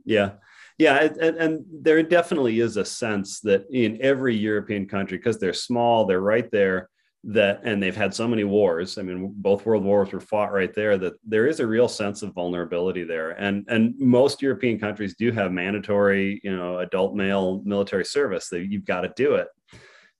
[0.05, 0.31] Yeah.
[0.77, 0.95] Yeah.
[1.03, 5.53] And, and, and there definitely is a sense that in every European country, because they're
[5.53, 6.89] small, they're right there,
[7.25, 8.97] that, and they've had so many wars.
[8.97, 12.21] I mean, both world wars were fought right there, that there is a real sense
[12.21, 13.31] of vulnerability there.
[13.31, 18.69] And, and most European countries do have mandatory, you know, adult male military service that
[18.69, 19.47] you've got to do it.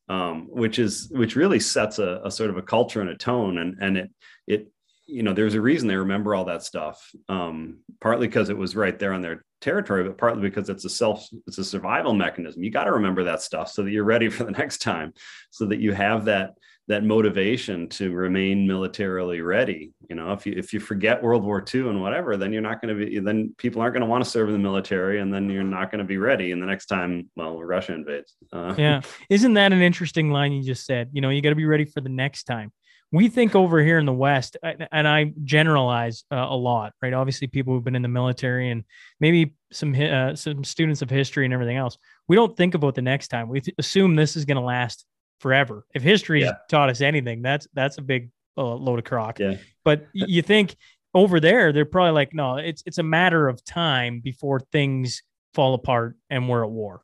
[0.09, 3.57] Um, which is which really sets a, a sort of a culture and a tone
[3.59, 4.11] and and it
[4.47, 4.67] it
[5.05, 8.75] you know there's a reason they remember all that stuff um, partly because it was
[8.75, 12.63] right there on their territory but partly because it's a self it's a survival mechanism
[12.63, 15.13] you got to remember that stuff so that you're ready for the next time
[15.51, 16.53] so that you have that
[16.87, 19.91] that motivation to remain militarily ready.
[20.09, 22.81] You know if you if you forget world war ii and whatever then you're not
[22.81, 25.33] going to be then people aren't going to want to serve in the military and
[25.33, 28.35] then you're not going to be ready and the next time well russia invades.
[28.51, 29.01] Uh, yeah.
[29.29, 31.09] Isn't that an interesting line you just said?
[31.13, 32.71] You know you got to be ready for the next time.
[33.11, 37.13] We think over here in the west and i generalize uh, a lot right?
[37.13, 38.83] Obviously people who've been in the military and
[39.19, 41.97] maybe some uh, some students of history and everything else.
[42.27, 43.47] We don't think about the next time.
[43.47, 45.05] We th- assume this is going to last
[45.43, 46.53] forever if history Yeah.
[46.69, 49.58] taught us anything that's that's a big uh, load of crock Yeah.
[49.84, 50.75] but you think
[51.13, 55.21] over there they're probably like no it's it's a matter of time before things
[55.53, 57.03] fall apart and we're at war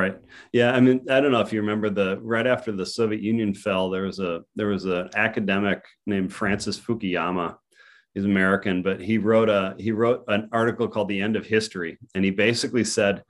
[0.00, 0.16] Right.
[0.52, 0.70] Yeah.
[0.70, 3.90] I mean, I don't know if you remember the right after the Soviet Union fell,
[3.90, 7.56] there was a there was an academic named Francis Fukuyama.
[8.14, 11.98] He's American, but he wrote a he wrote an article called "The End of History,"
[12.14, 13.24] and he basically said,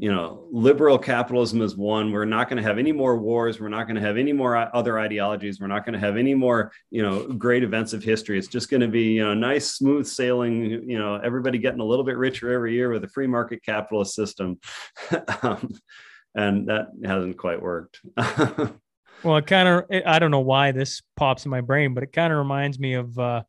[0.00, 2.10] you know, liberal capitalism is one.
[2.10, 3.60] We're not going to have any more wars.
[3.60, 5.60] We're not going to have any more uh, other ideologies.
[5.60, 8.38] We're not going to have any more, you know, great events of history.
[8.38, 10.88] It's just going to be, you know, nice, smooth sailing.
[10.88, 14.14] You know, everybody getting a little bit richer every year with a free market capitalist
[14.14, 14.58] system.
[15.42, 15.68] um,
[16.34, 18.00] and that hasn't quite worked.
[19.22, 22.10] Well, it kind of, I don't know why this pops in my brain, but it
[22.10, 23.42] kind of reminds me of uh,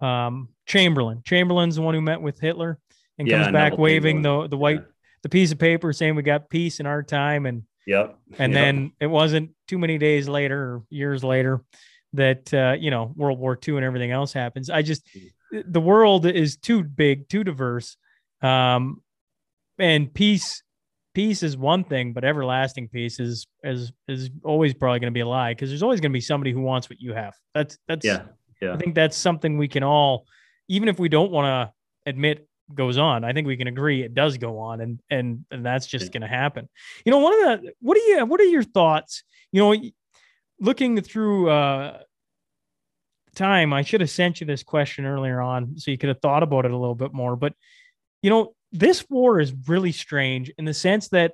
[0.00, 1.22] um, Chamberlain.
[1.24, 2.80] Chamberlain's the one who met with Hitler
[3.16, 4.82] and Yeah, comes back waving the, the white,
[5.24, 7.46] the piece of paper saying we got peace in our time.
[7.46, 8.16] And, yep.
[8.38, 8.62] and Yep.
[8.62, 11.64] then it wasn't too many days later or years later
[12.12, 14.68] that, uh, you know, World War II and everything else happens.
[14.70, 15.02] I just,
[15.50, 17.96] the world is too big, too diverse.
[18.42, 19.02] Um,
[19.78, 20.62] and peace
[21.14, 25.20] peace is one thing, but everlasting peace is is is always probably going to be
[25.20, 27.34] a lie because there's always going to be somebody who wants what you have.
[27.54, 28.22] That's that's Yeah.
[28.60, 28.74] Yeah.
[28.74, 30.26] I think that's something we can all,
[30.68, 31.72] even if we don't want to
[32.10, 33.24] admit goes on.
[33.24, 36.22] I think we can agree it does go on, and and and that's just going
[36.22, 36.68] to happen.
[37.04, 39.22] You know, one of the what do you what are your thoughts?
[39.52, 39.90] You know,
[40.60, 41.98] looking through uh
[43.34, 46.42] time, I should have sent you this question earlier on so you could have thought
[46.42, 47.36] about it a little bit more.
[47.36, 47.54] But
[48.22, 51.32] you know, this war is really strange in the sense that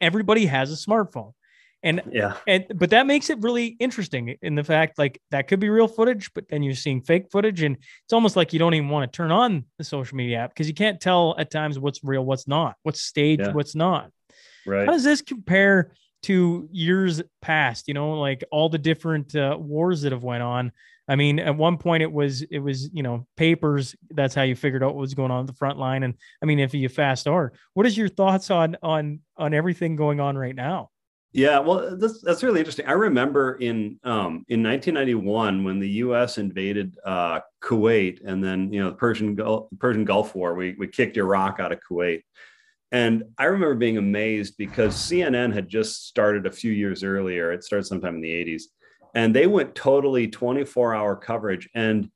[0.00, 1.32] everybody has a smartphone.
[1.86, 2.36] And Yeah.
[2.48, 5.86] and but that makes it really interesting in the fact like that could be real
[5.88, 9.10] footage, but then you're seeing fake footage, and it's almost like you don't even want
[9.10, 12.24] to turn on the social media app because you can't tell at times what's real,
[12.24, 13.52] what's not, what's staged, Yeah.
[13.52, 14.10] what's not.
[14.66, 14.84] Right.
[14.86, 15.92] How does this compare
[16.24, 17.86] to years past?
[17.86, 20.72] You know, like all the different uh, wars that have went on.
[21.08, 23.94] I mean, at one point it was it was you know papers.
[24.10, 26.02] That's how you figured out what was going on at the front line.
[26.02, 29.94] And I mean, if you fast forward, what is your thoughts on on on everything
[29.94, 30.90] going on right now?
[31.36, 32.86] Yeah, well, that's that's really interesting.
[32.86, 36.38] I remember in um, in 1991 when the U.S.
[36.38, 40.88] invaded uh, Kuwait, and then you know the Persian Gulf, Persian Gulf War, we we
[40.88, 42.22] kicked Iraq out of Kuwait,
[42.90, 47.52] and I remember being amazed because CNN had just started a few years earlier.
[47.52, 48.62] It started sometime in the 80s,
[49.14, 52.10] and they went totally 24 hour coverage and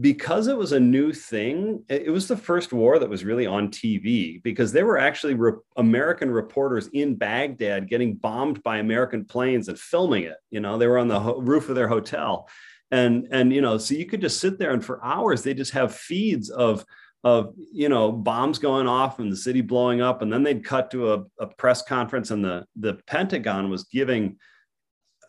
[0.00, 3.68] because it was a new thing, it was the first war that was really on
[3.68, 9.68] TV because there were actually re- American reporters in Baghdad getting bombed by American planes
[9.68, 10.36] and filming it.
[10.50, 12.48] You know, they were on the ho- roof of their hotel,
[12.90, 15.72] and and you know, so you could just sit there and for hours they just
[15.72, 16.84] have feeds of
[17.22, 20.90] of you know bombs going off and the city blowing up, and then they'd cut
[20.90, 24.38] to a, a press conference and the the Pentagon was giving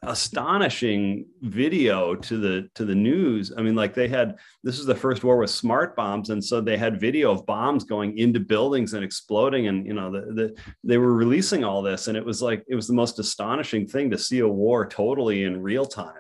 [0.08, 3.52] astonishing video to the to the news.
[3.58, 6.62] I mean like they had this is the first war with smart bombs and so
[6.62, 10.56] they had video of bombs going into buildings and exploding and you know the, the
[10.84, 14.10] they were releasing all this and it was like it was the most astonishing thing
[14.12, 16.14] to see a war totally in real time.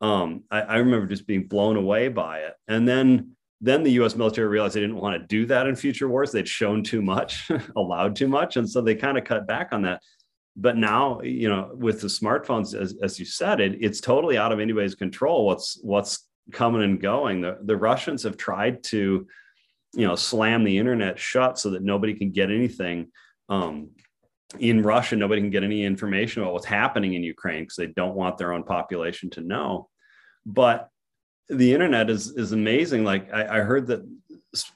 [0.00, 2.54] Um, I, I remember just being blown away by it.
[2.68, 6.08] And then then the us military realized they didn't want to do that in future
[6.08, 6.32] wars.
[6.32, 9.82] They'd shown too much allowed too much and so they kind of cut back on
[9.82, 10.02] that
[10.56, 14.52] but now you know with the smartphones as, as you said it it's totally out
[14.52, 17.40] of anybody's control what's what's coming and going.
[17.40, 19.26] The, the russians have tried to
[19.94, 23.10] you know slam the internet shut so that nobody can get anything
[23.48, 23.90] um,
[24.58, 25.16] in russia.
[25.16, 28.52] Nobody can get any information about what's happening in ukraine because they don't want their
[28.52, 29.88] own population to know.
[30.44, 30.88] But
[31.48, 33.04] the internet is is amazing.
[33.04, 34.02] Like I, I heard that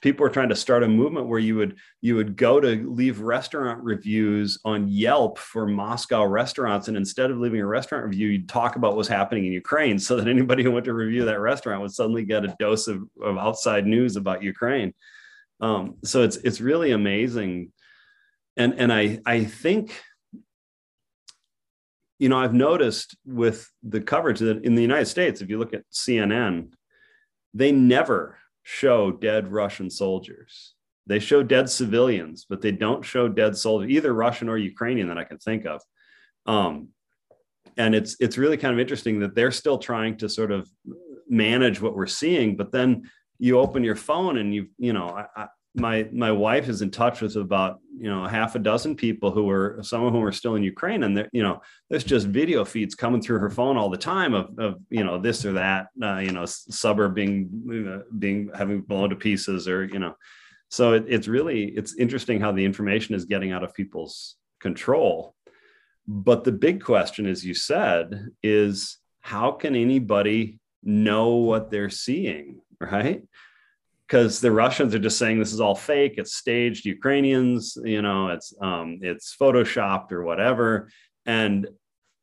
[0.01, 3.21] people were trying to start a movement where you would you would go to leave
[3.21, 8.49] restaurant reviews on Yelp for Moscow restaurants, and instead of leaving a restaurant review, you'd
[8.49, 11.81] talk about what's happening in Ukraine, so that anybody who went to review that restaurant
[11.81, 14.93] would suddenly get a dose of, of outside news about Ukraine.
[15.61, 17.71] Um, so it's it's really amazing,
[18.57, 20.01] and and I I think
[22.17, 25.73] you know I've noticed with the coverage that in the United States, if you look
[25.73, 26.73] at CNN,
[27.53, 30.73] they never show dead Russian soldiers.
[31.07, 35.17] They show dead civilians, but they don't show dead soldiers, either Russian or Ukrainian that
[35.17, 35.81] I can think of.
[36.45, 36.89] Um,
[37.77, 40.69] and it's it's really kind of interesting that they're still trying to sort of
[41.27, 45.47] manage what we're seeing, but then you open your phone and you you know I,
[45.75, 49.49] my my wife is in touch with about you know half a dozen people who
[49.49, 52.95] are some of whom are still in Ukraine, and you know there's just video feeds
[52.95, 56.17] coming through her phone all the time of, of you know this or that uh,
[56.17, 57.49] you know suburb being
[57.87, 60.15] uh, being having blown to pieces or you know.
[60.69, 65.35] So it, it's really it's interesting how the information is getting out of people's control.
[66.07, 72.61] But the big question as you said is how can anybody know what they're seeing
[72.79, 73.23] right
[74.09, 78.29] because the Russians are just saying this is all fake, it's staged Ukrainians, you know,
[78.29, 80.89] it's um, it's photoshopped or whatever,
[81.27, 81.67] and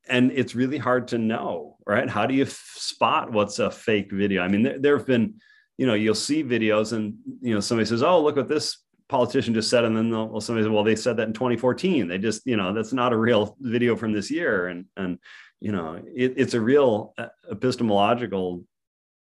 [0.09, 2.11] and it's really hard to know, right?
[2.11, 4.43] How do you f- spot what's a fake video?
[4.43, 5.35] I mean, there, there have been,
[5.79, 9.55] you know, you'll see videos, and you know, somebody says, "Oh, look what this politician
[9.55, 12.43] just said," and then well, somebody says, "Well, they said that in 2014." They just,
[12.47, 15.19] you know, that's not a real video from this year, and and
[15.61, 18.65] you know, it, it's a real uh, epistemological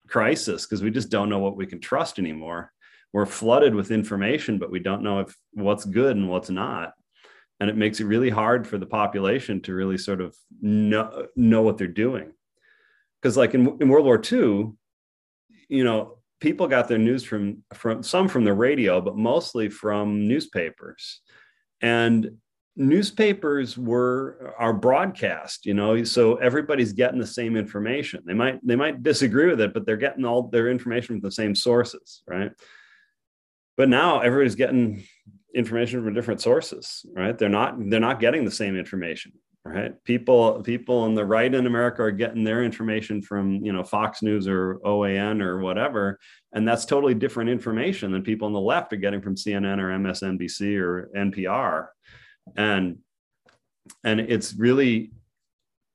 [0.08, 2.72] crisis because we just don't know what we can trust anymore.
[3.12, 6.92] We're flooded with information, but we don't know if what's good and what's not.
[7.60, 11.62] And it makes it really hard for the population to really sort of know, know
[11.62, 12.32] what they're doing.
[13.20, 14.72] Because, like in, in World War II,
[15.68, 20.28] you know, people got their news from from some from the radio, but mostly from
[20.28, 21.20] newspapers.
[21.80, 22.38] And
[22.76, 28.76] newspapers were are broadcast you know so everybody's getting the same information they might they
[28.76, 32.52] might disagree with it but they're getting all their information from the same sources right
[33.76, 35.04] but now everybody's getting
[35.56, 37.36] information from different sources, right?
[37.36, 39.32] They're not they're not getting the same information,
[39.64, 39.92] right?
[40.04, 44.22] People people on the right in America are getting their information from you know Fox
[44.22, 46.18] News or OAN or whatever,
[46.52, 49.88] and that's totally different information than people on the left are getting from CNN or
[49.98, 51.88] MSNBC or NPR,
[52.56, 52.98] and
[54.04, 55.12] and it's really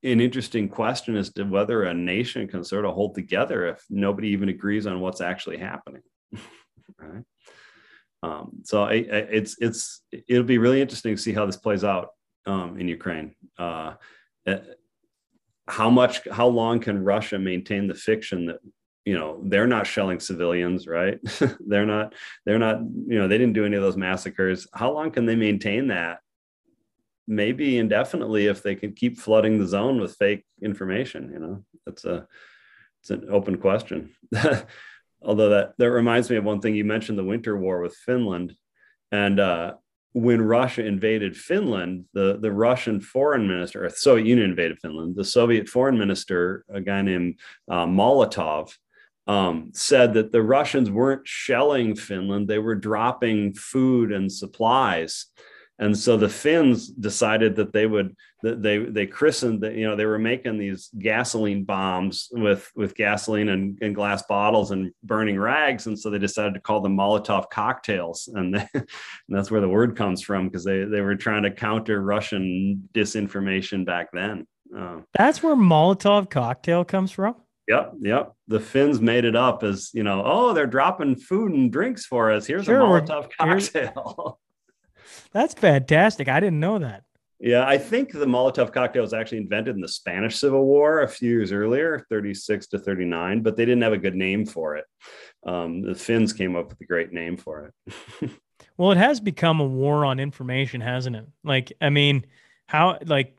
[0.04, 4.30] an interesting question as to whether a nation can sort of hold together if nobody
[4.30, 6.02] even agrees on what's actually happening
[6.97, 7.24] right?
[8.24, 11.84] Um, so I, I, it's it's it'll be really interesting to see how this plays
[11.84, 12.10] out
[12.45, 13.34] um, in ukraine.
[13.58, 13.93] Uh,
[14.45, 14.60] eh,
[15.68, 18.60] how much how long can russia maintain the fiction that
[19.06, 21.20] you know they're not shelling civilians right?
[21.68, 22.14] They're not
[22.45, 24.68] they're not you know they didn't do any of those massacres.
[24.74, 26.20] How long can they maintain that
[27.28, 31.63] maybe indefinitely if they can keep flooding the zone with fake information you know?
[31.86, 32.28] That's a
[33.01, 34.11] it's an open question.
[35.24, 36.76] Although that that reminds me of one thing.
[36.76, 38.53] You mentioned the winter war with finland
[39.11, 39.74] and uh,
[40.13, 45.24] when russia invaded finland the the russian foreign minister or soviet union invaded finland the
[45.24, 48.72] soviet foreign minister a guy named uh, molotov
[49.28, 52.47] um, said that the russians weren't shelling finland.
[52.47, 55.28] They were dropping food and supplies
[55.82, 59.96] and so the Finns decided that they would that they they christened that you know
[59.96, 65.40] they were making these gasoline bombs with with gasoline and, and glass bottles and burning
[65.40, 68.88] rags, and so they decided to call them Molotov cocktails, and, they, and
[69.28, 73.84] that's where the word comes from because they they were trying to counter Russian disinformation
[73.84, 74.46] back then.
[74.76, 77.36] Uh, That's where Molotov cocktail comes from.
[77.68, 78.34] Yep, yep.
[78.48, 80.22] The Finns made it up as you know.
[80.24, 82.46] Oh, they're dropping food and drinks for us.
[82.46, 84.40] Here's Sure, a Molotov cocktail.
[85.32, 86.28] That's fantastic.
[86.28, 87.03] I didn't know that.
[87.39, 91.07] Yeah, I think the Molotov cocktail was actually invented in the Spanish Civil War a
[91.07, 94.86] few years earlier, 36 to 39, but they didn't have a good name for it.
[95.43, 97.74] Um, the Finns came up with a great name for
[98.22, 98.30] it.
[98.78, 101.28] Well, it has become a war on information, hasn't it?
[101.43, 102.26] Like, I mean,
[102.68, 103.36] how like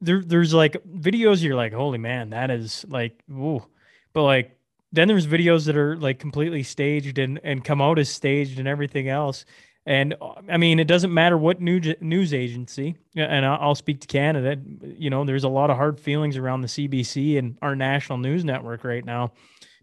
[0.00, 3.64] there there's like videos you're like, holy man, that is like, ooh.
[4.12, 4.58] But like
[4.92, 8.68] then there's videos that are like completely staged and and come out as staged and
[8.68, 9.44] everything else.
[9.86, 14.06] And uh, I mean, it doesn't matter what news news agency, and I'll, speak to
[14.08, 14.60] Canada.
[14.82, 18.44] You know, there's a lot of hard feelings around the CBC and our national news
[18.44, 19.32] network right now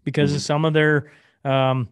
[0.04, 1.10] because of some of their
[1.44, 1.88] um,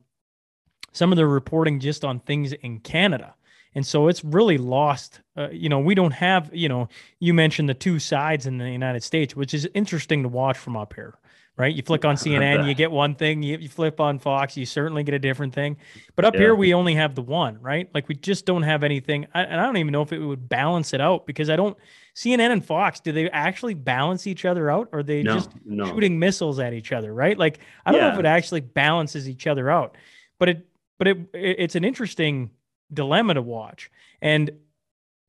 [0.92, 3.34] some of their reporting just on things in Canada.
[3.74, 5.20] And so it's really lost.
[5.36, 6.88] Uh, you know, we don't have, you know,
[7.20, 10.76] you mentioned the two sides in the United States, which is interesting to watch from
[10.76, 11.14] up here,
[11.56, 11.74] right?
[11.74, 15.04] You flick on CNN, you get one thing, you, you flip on Fox, you certainly
[15.04, 15.76] get a different thing.
[16.16, 16.40] But up Yeah.
[16.40, 17.88] here, we only have the one, right?
[17.94, 19.26] Like we just don't have anything.
[19.34, 21.76] I, and I don't even know if it would balance it out because I don't,
[22.14, 25.50] CNN and Fox, do they actually balance each other out or are they No, just
[25.64, 25.84] no.
[25.86, 27.36] shooting missiles at each other, right?
[27.38, 29.96] Like I don't know if it actually balances each other out,
[30.38, 30.66] but it
[30.98, 32.50] but it, it it's an interesting
[32.92, 33.90] dilemma to watch.
[34.20, 34.50] And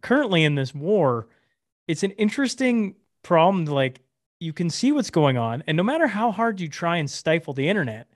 [0.02, 1.28] currently in this war,
[1.88, 3.66] it's an interesting problem.
[3.68, 4.02] to, Like
[4.44, 7.54] you can see what's going on, and no matter how hard you try and stifle
[7.54, 8.08] the internet,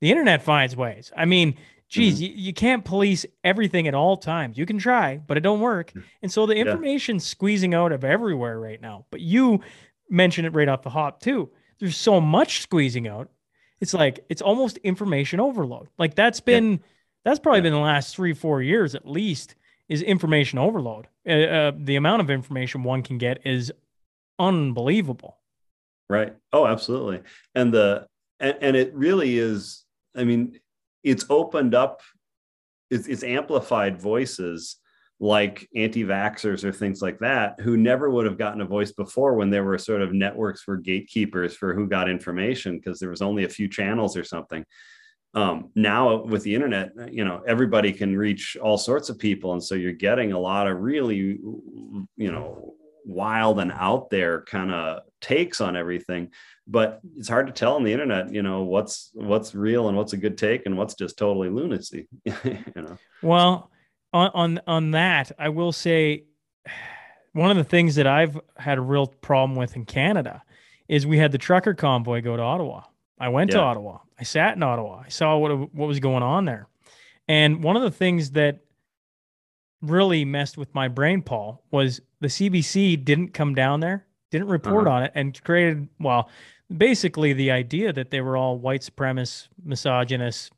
[0.00, 1.12] the internet finds ways.
[1.16, 1.56] I mean,
[1.88, 4.56] geez, you, you can't police everything at all times.
[4.58, 5.92] You can try, but it don't work.
[6.22, 6.62] And so the Yeah.
[6.62, 9.06] information's squeezing out of everywhere right now.
[9.10, 9.60] But you
[10.10, 11.50] mentioned it right off the hop too.
[11.78, 13.30] There's so much squeezing out.
[13.80, 15.88] It's like it's almost information overload.
[15.98, 16.80] Like that's been
[17.24, 19.54] that's probably been the last three four years at least
[19.88, 21.08] is information overload.
[21.28, 23.72] Uh, uh, the amount of information one can get is
[24.38, 25.36] unbelievable.
[26.08, 26.34] Right.
[26.52, 27.22] Oh, absolutely.
[27.54, 28.06] And the
[28.40, 29.84] and, and it really is.
[30.16, 30.60] I mean,
[31.02, 32.02] it's opened up.
[32.90, 34.76] It's, it's amplified voices
[35.20, 39.48] like anti-vaxxers or things like that who never would have gotten a voice before when
[39.48, 43.44] there were sort of networks for gatekeepers for who got information because there was only
[43.44, 44.64] a few channels or something
[45.34, 49.62] um, now with the internet you know everybody can reach all sorts of people and
[49.62, 52.74] so you're getting a lot of really you know
[53.04, 56.30] wild and out there kind of takes on everything
[56.66, 60.12] but it's hard to tell on the internet you know what's what's real and what's
[60.14, 63.70] a good take and what's just totally lunacy you know Well,
[64.14, 66.24] on on on that, I will say
[67.32, 70.42] one of the things that I've had a real problem with in Canada
[70.88, 72.82] is we had the trucker convoy go to Ottawa.
[73.18, 73.98] I went to Ottawa.
[74.18, 75.02] I sat in Ottawa.
[75.04, 76.68] I saw what what was going on there.
[77.26, 78.60] And one of the things that
[79.82, 84.86] really messed with my brain, Paul, was the CBC didn't come down there, didn't report
[84.86, 84.96] Uh-huh.
[84.96, 86.28] on it, and created well,
[86.74, 90.52] basically the idea that they were all white supremacist, misogynist,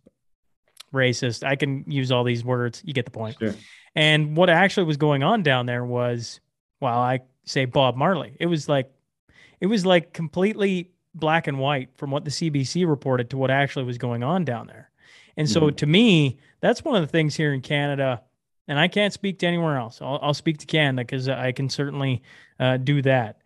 [0.94, 1.44] racist.
[1.44, 2.82] I can use all these words.
[2.84, 3.36] You get the point.
[3.38, 3.54] Sure.
[3.94, 6.40] And what actually was going on down there was,
[6.80, 8.36] well, I say Bob Marley.
[8.38, 8.90] It was like,
[9.60, 13.84] it was like completely black and white from what the CBC reported to what actually
[13.84, 14.90] was going on down there.
[15.36, 15.76] And so Mhm.
[15.78, 18.22] to me, that's one of the things here in Canada
[18.68, 20.00] and I can't speak to anywhere else.
[20.02, 22.22] I'll, I'll speak to Canada because I can certainly
[22.58, 23.42] uh, do that.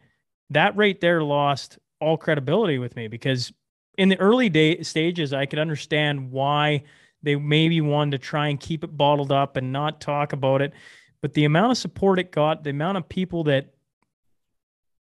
[0.51, 3.53] That right there lost all credibility with me because
[3.99, 6.85] in the early day stages, I could understand why
[7.23, 10.73] they maybe wanted to try and keep it bottled up and not talk about it.
[11.21, 13.75] But the amount of support it got, the amount of people that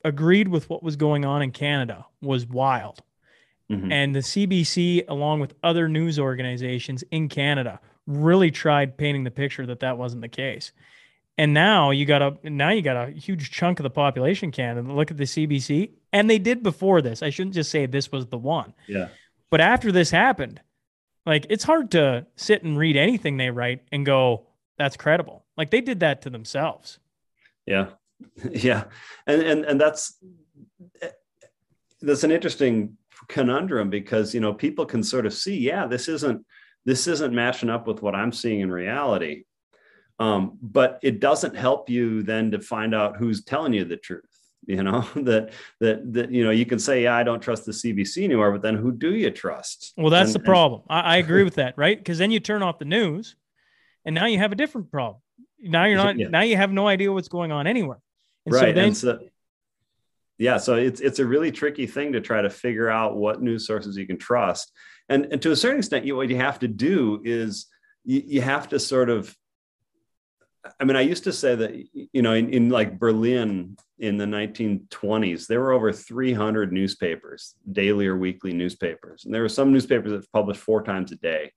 [0.05, 3.03] agreed with what was going on in Canada was wild.
[3.71, 3.93] Mhm.
[3.93, 9.67] And the CBC, along with other news organizations in Canada, really tried painting the picture
[9.67, 10.73] that that wasn't the case.
[11.37, 14.93] And now you got a now you got a huge chunk of the population Canada.
[14.93, 17.23] Look at the CBC, and they did before this.
[17.23, 18.75] I shouldn't just say this was the one.
[18.89, 19.09] Yeah.
[19.49, 20.61] But after this happened,
[21.25, 24.49] like it's hard to sit and read anything they write and go,
[24.79, 26.99] "That's credible." Like they did that to themselves.
[27.67, 27.91] Yeah,
[28.51, 28.85] yeah,
[29.27, 30.19] and and and that's
[32.01, 32.97] that's an interesting
[33.29, 36.45] conundrum because you know people can sort of see, yeah, this isn't
[36.85, 39.45] this isn't matching up with what I'm seeing in reality,
[40.18, 44.24] um, but it doesn't help you then to find out who's telling you the truth.
[44.66, 47.72] You know that that that you know you can say, yeah, I don't trust the
[47.72, 49.95] CBC anymore, but then who do you trust?
[49.97, 50.83] Well, that's And- the and- problem.
[50.91, 51.97] I, I agree with that, right?
[51.97, 53.35] Because then you turn off the news,
[54.05, 55.22] and now you have a different problem.
[55.59, 56.18] Now you're not.
[56.18, 56.29] Yeah.
[56.29, 57.99] Now you have no idea what's going on anywhere.
[58.45, 59.18] And right So then, and so
[60.39, 63.66] yeah so it's it's a really tricky thing to try to figure out what news
[63.66, 64.70] sources you can trust
[65.09, 67.67] and and to a certain extent you what you have to do is
[68.05, 69.35] you, you have to sort of
[70.81, 71.75] i mean i used to say that
[72.13, 78.07] you know in, in like berlin in the 1920s there were over 300 newspapers daily
[78.07, 81.53] or weekly newspapers and there were some newspapers that published four times a day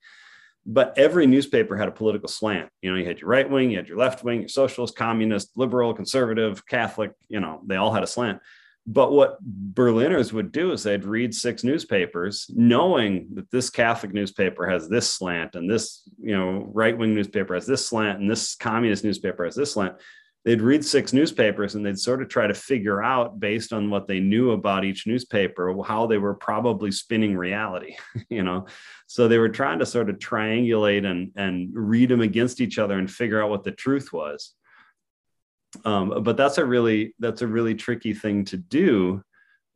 [0.65, 2.69] but every newspaper had a political slant.
[2.81, 5.51] You know, you had your right wing, you had your left wing, your socialist, communist,
[5.55, 8.39] liberal, conservative, Catholic, you know, they all had a slant.
[8.87, 14.67] But what Berliners would do is they'd read six newspapers, knowing that this Catholic newspaper
[14.67, 18.55] has this slant and this, you know, right wing newspaper has this slant and this
[18.55, 19.95] communist newspaper has this slant.
[20.43, 24.07] They'd read six newspapers and they'd sort of try to figure out, based on what
[24.07, 27.95] they knew about each newspaper, how they were probably spinning reality,
[28.29, 28.65] you know.
[29.05, 32.97] So they were trying to sort of triangulate and, and read them against each other
[32.97, 34.55] and figure out what the truth was
[35.85, 39.23] um, but that's a really that's a really tricky thing to do.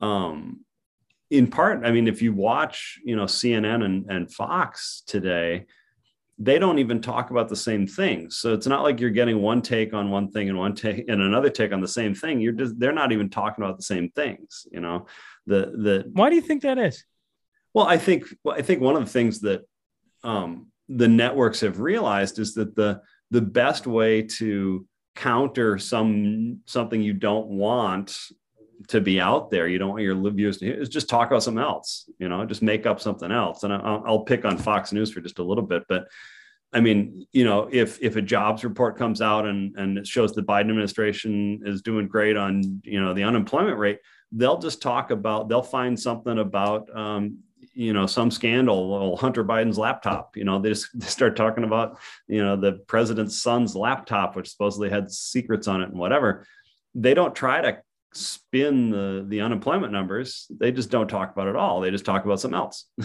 [0.01, 0.61] Um,
[1.31, 5.65] in part i mean if you watch you know cnn and, and fox today
[6.37, 8.29] they don't even talk about the same thing.
[8.29, 11.21] So it's not like you're getting one take on one thing and one take and
[11.21, 12.41] another take on the same thing.
[12.41, 15.07] You're just they're not even talking about the same things you know?
[15.47, 17.05] The the why do you think that is?
[17.75, 19.67] well, I think well, I think one of the things that
[20.23, 27.01] um, the networks have realized is that the the best way to counter some something
[27.01, 28.17] you don't want
[28.89, 31.63] to be out there, you don't want your viewers to hear, just talk about something
[31.63, 32.09] else.
[32.19, 33.63] You know, just make up something else.
[33.63, 36.07] And I'll, I'll pick on Fox News for just a little bit, but
[36.73, 40.33] I mean, you know, if if a jobs report comes out and and it shows
[40.33, 43.99] the Biden administration is doing great on you know the unemployment rate,
[44.33, 47.39] they'll just talk about they'll find something about um,
[47.75, 51.65] you know some scandal well hunter biden's laptop you know they just they start talking
[51.65, 56.45] about you know the president's son's laptop which supposedly had secrets on it and whatever.
[56.95, 57.81] They don't try to
[58.13, 60.47] spin the the unemployment numbers.
[60.49, 61.81] They just don't talk about it all.
[61.81, 62.85] They just talk about something else.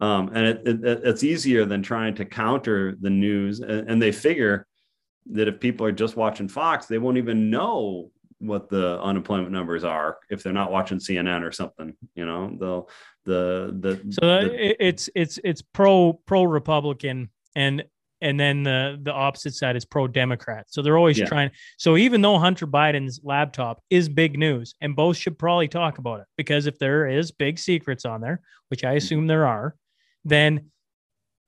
[0.00, 4.10] Um, and it, it, it's easier than trying to counter the news and, and they
[4.10, 4.66] figure
[5.30, 8.10] that if people are just watching fox they won't even know
[8.42, 11.94] what the unemployment numbers are if they're not watching CNN or something.
[12.14, 12.90] You know, they'll
[13.24, 17.84] the the So uh, the- it's it's it's pro pro Republican and
[18.20, 20.66] and then the the opposite side is pro Democrat.
[20.68, 21.26] So they're always Yeah.
[21.26, 21.50] trying.
[21.78, 26.20] So even though Hunter Biden's laptop is big news, and both should probably talk about
[26.20, 29.76] it because if there is big secrets on there, which I assume there are,
[30.24, 30.70] then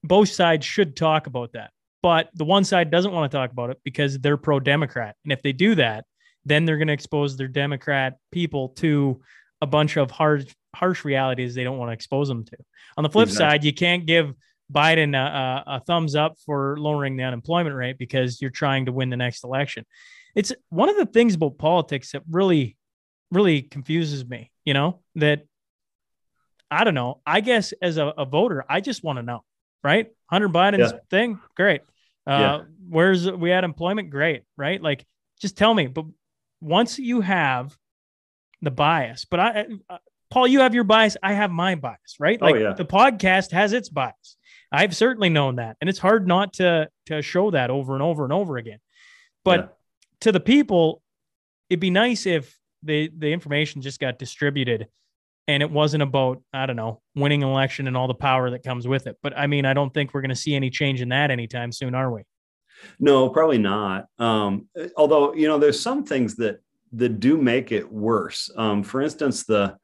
[0.05, 1.71] both sides should talk about that.
[2.03, 5.33] But the one side doesn't want to talk about it because they're pro Democrat, and
[5.33, 6.05] if they do that,
[6.45, 9.21] then they're going to expose their Democrat people to
[9.61, 12.57] a bunch of harsh harsh realities they don't want to expose them to.
[12.97, 13.45] On the flip Exactly.
[13.59, 14.35] side, you can't give
[14.73, 18.93] Biden a, a, a thumbs up for lowering the unemployment rate because you're trying to
[18.93, 19.85] win the next election.
[20.35, 22.77] It's one of the things about politics that really,
[23.31, 24.51] really confuses me.
[24.65, 25.45] You know that
[26.71, 27.21] I don't know.
[27.27, 29.45] I guess as a, a voter, I just want to know,
[29.85, 30.09] right?
[30.27, 30.99] Hunter Biden's Yeah.
[31.11, 31.83] thing, great.
[32.27, 32.61] Uh, Yeah.
[32.89, 34.81] Where's we had employment, great, right?
[34.83, 35.05] Like,
[35.41, 35.87] just tell me.
[35.87, 36.07] But
[36.65, 37.77] once you have
[38.63, 39.99] the bias, but I, uh,
[40.31, 41.17] Paul, you have your bias.
[41.23, 42.39] I have my bias, right?
[42.41, 42.73] Oh, Like yeah.
[42.73, 44.37] the podcast has its bias.
[44.73, 48.25] I've certainly known that, and it's hard not to to show that over and over
[48.25, 48.79] and over again.
[49.45, 49.67] But Yeah.
[50.21, 51.03] to the people,
[51.69, 54.89] it'd be nice if the the information just got distributed
[55.47, 58.63] and it wasn't about I don't know winning an election and all the power that
[58.65, 59.17] comes with it.
[59.23, 61.71] But I mean, I don't think we're going to see any change in that anytime
[61.71, 62.23] soon, are we?
[62.99, 64.07] No, probably not.
[64.19, 66.61] Um, although you know, there's some things that
[66.93, 68.51] that do make it worse.
[68.57, 69.77] Um, for instance, the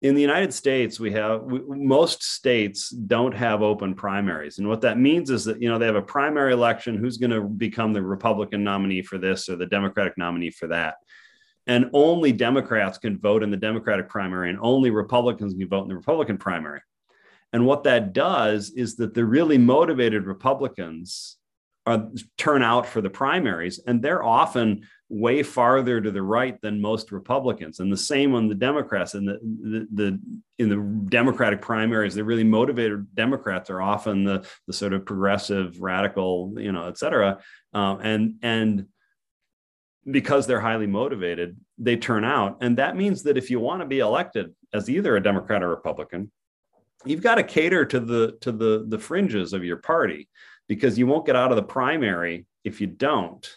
[0.00, 4.80] in the United States, we have we, most states don't have open primaries, and what
[4.80, 6.96] that means is that you know they have a primary election.
[6.96, 10.96] Who's going to become the Republican nominee for this or the Democratic nominee for that?
[11.68, 15.88] And only Democrats can vote in the Democratic primary, and only Republicans can vote in
[15.88, 16.80] the Republican primary.
[17.52, 21.36] And what that does is that the really motivated Republicans
[21.86, 22.06] uh,
[22.38, 27.12] turn out for the primaries, and they're often way farther to the right than most
[27.12, 27.80] Republicans.
[27.80, 29.14] And the same on the Democrats.
[29.14, 30.20] And the, the, the
[30.58, 35.80] in the Democratic primaries, the really motivated Democrats are often the the sort of progressive,
[35.80, 37.40] radical, you know, et cetera.
[37.74, 38.86] Um, and and
[40.10, 42.58] because they're highly motivated, they turn out.
[42.60, 45.68] And that means that if you want to be elected as either a Democrat or
[45.68, 46.32] Republican,
[47.04, 50.28] you've got to cater to the to the the fringes of your party
[50.68, 53.48] because you won't get out of the primary if you don't.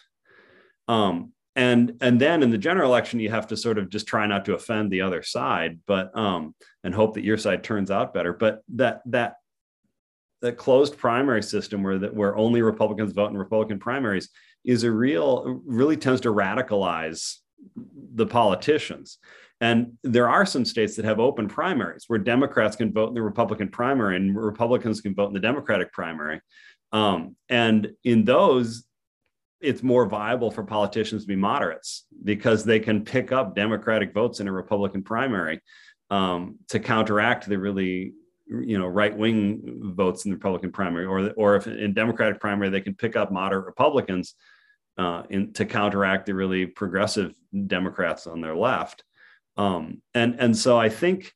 [0.88, 4.26] Um, and and then in the general election, you have to sort of just try
[4.26, 6.54] not to offend the other side, but um,
[6.84, 8.34] and hope that your side turns out better.
[8.34, 9.36] But that that
[10.42, 14.28] that closed primary system where that where only Republicans vote in Republican primaries
[14.64, 17.36] is a real really tends to radicalize
[18.14, 19.18] the politicians.
[19.60, 23.22] And there are some states that have open primaries where Democrats can vote in the
[23.22, 26.40] Republican primary and Republicans can vote in the Democratic primary.
[26.92, 28.84] Um, and in those,
[29.60, 34.40] it's more viable for politicians to be moderates because they can pick up Democratic votes
[34.40, 35.60] in a Republican primary
[36.10, 38.12] um, to counteract the really
[38.48, 42.70] you know right wing votes in the Republican primary, or or if in Democratic primary
[42.70, 44.34] they can pick up moderate Republicans
[44.98, 47.34] uh, in, to counteract the really progressive
[47.66, 49.02] Democrats on their left.
[49.56, 51.32] Um, and and so I think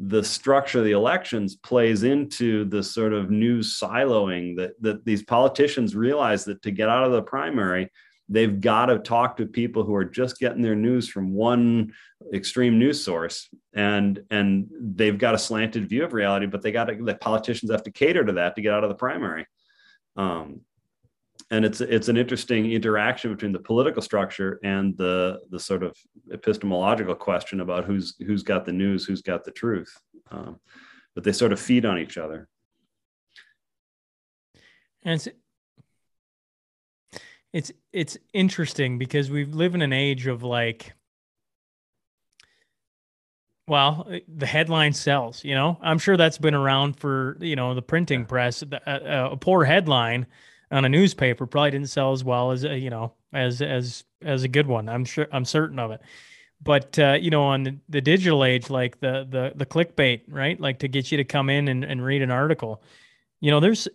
[0.00, 5.24] the structure of the elections plays into the sort of news siloing that, that these
[5.24, 7.90] politicians realize that to get out of the primary,
[8.28, 11.92] they've got to talk to people who are just getting their news from one
[12.32, 13.48] extreme news source.
[13.74, 17.70] And and they've got a slanted view of reality but they got to the politicians
[17.70, 19.46] have to cater to that to get out of the primary.
[20.16, 20.60] Um,
[21.50, 25.96] and it's it's an interesting interaction between the political structure and the the sort of
[26.32, 29.92] epistemological question about who's who's got the news, who's got the truth.
[30.30, 30.60] Um,
[31.14, 32.48] but they sort of feed on each other.
[35.04, 35.28] And it's
[37.52, 40.92] it's it's interesting because we live in an age of like
[43.66, 45.76] well, the headline sells, you know.
[45.82, 48.62] I'm sure that's been around for, you know, the printing press.
[48.62, 50.26] A, a, a poor headline
[50.70, 54.48] on a newspaper probably didn't sell as well as you know as as as a
[54.48, 54.88] good one.
[54.88, 56.00] I'm sure I'm certain of it.
[56.60, 60.58] But uh, you know, on the, the, digital age, like the the the clickbait, right?
[60.60, 62.82] Like to get you to come in and, and read an article.
[63.40, 63.86] You know, there's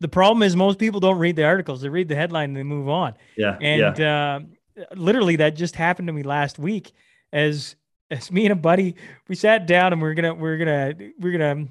[0.00, 2.64] the problem is most people don't read the articles; they read the headline and they
[2.64, 3.14] move on.
[3.36, 4.40] Yeah, and yeah.
[4.78, 6.92] Uh, literally, that just happened to me last week.
[7.32, 7.76] As
[8.10, 8.96] as me and a buddy,
[9.28, 11.68] we sat down and we we're gonna we we're gonna we we're gonna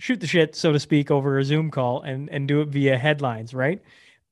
[0.00, 2.98] shoot the shit, so to speak, over a Zoom call and and do it via
[2.98, 3.80] headlines, right?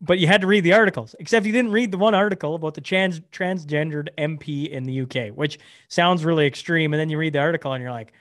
[0.01, 2.75] But you had to read the articles, except you didn't read the one article about
[2.75, 5.59] the trans transgendered MP in the UK, which
[5.89, 6.93] sounds really extreme.
[6.93, 8.13] And then you read the article and you're like,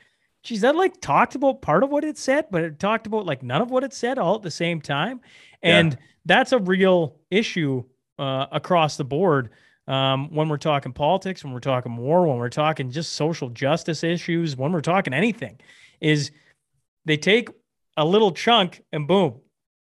[0.42, 3.44] geez, that like talked about part of what it said, but it talked about like
[3.44, 5.22] none of what it said all at the same time.
[5.62, 6.00] And yeah.
[6.26, 7.84] that's a real issue
[8.18, 9.52] uh, across the board.
[9.88, 14.04] Um, when we're talking politics, when we're talking war, when we're talking just social justice
[14.04, 15.60] issues, when we're talking anything,
[16.02, 16.32] is
[17.08, 17.50] they take
[17.96, 19.40] a little chunk and boom,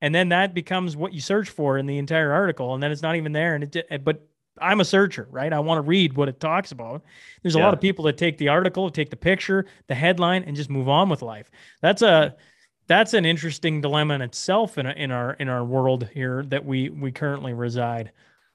[0.00, 3.02] and then that becomes what you search for in the entire article, and then it's
[3.02, 3.54] not even there.
[3.54, 4.26] And it, but
[4.60, 5.52] I'm a searcher, right?
[5.52, 7.02] I want to read what it talks about.
[7.42, 7.64] There's a yeah.
[7.64, 10.88] lot of people that take the article, take the picture, the headline, and just move
[10.88, 11.50] on with life.
[11.82, 12.36] That's a
[12.86, 16.64] that's an interesting dilemma in itself in, a, in our in our world here that
[16.64, 18.12] we we currently reside.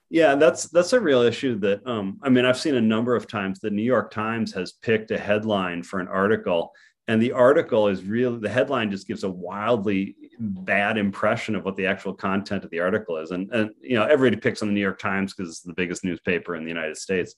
[0.10, 3.28] Yeah, that's that's a real issue that um, I mean I've seen a number of
[3.28, 6.74] times the New York Times has picked a headline for an article
[7.08, 11.76] and the article is really the headline just gives a wildly bad impression of what
[11.76, 13.32] the actual content of the article is.
[13.32, 16.04] And and you know everybody picks on the new york times because it's the biggest
[16.04, 17.36] newspaper in the united states.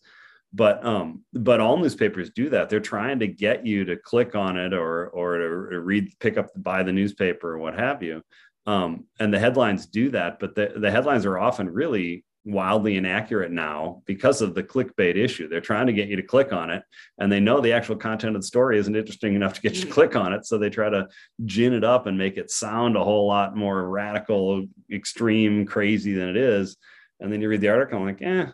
[0.54, 2.70] But um but all newspapers do that.
[2.70, 6.48] They're trying to get you to click on it or or to read pick up
[6.56, 8.22] buy the newspaper or what have you.
[8.68, 13.52] Um and the headlines do that but the, the headlines are often really wildly inaccurate
[13.52, 15.50] now because of the clickbait issue.
[15.50, 16.84] They're trying to get you to click on it,
[17.18, 19.82] and they know the actual content of the story isn't interesting enough to get you
[19.82, 20.46] to click on it.
[20.46, 21.08] So they try to
[21.46, 26.30] gin it up and make it sound a whole lot more radical, extreme, crazy than
[26.30, 26.78] it is.
[27.20, 28.48] And then you read the article, I'm like, eh,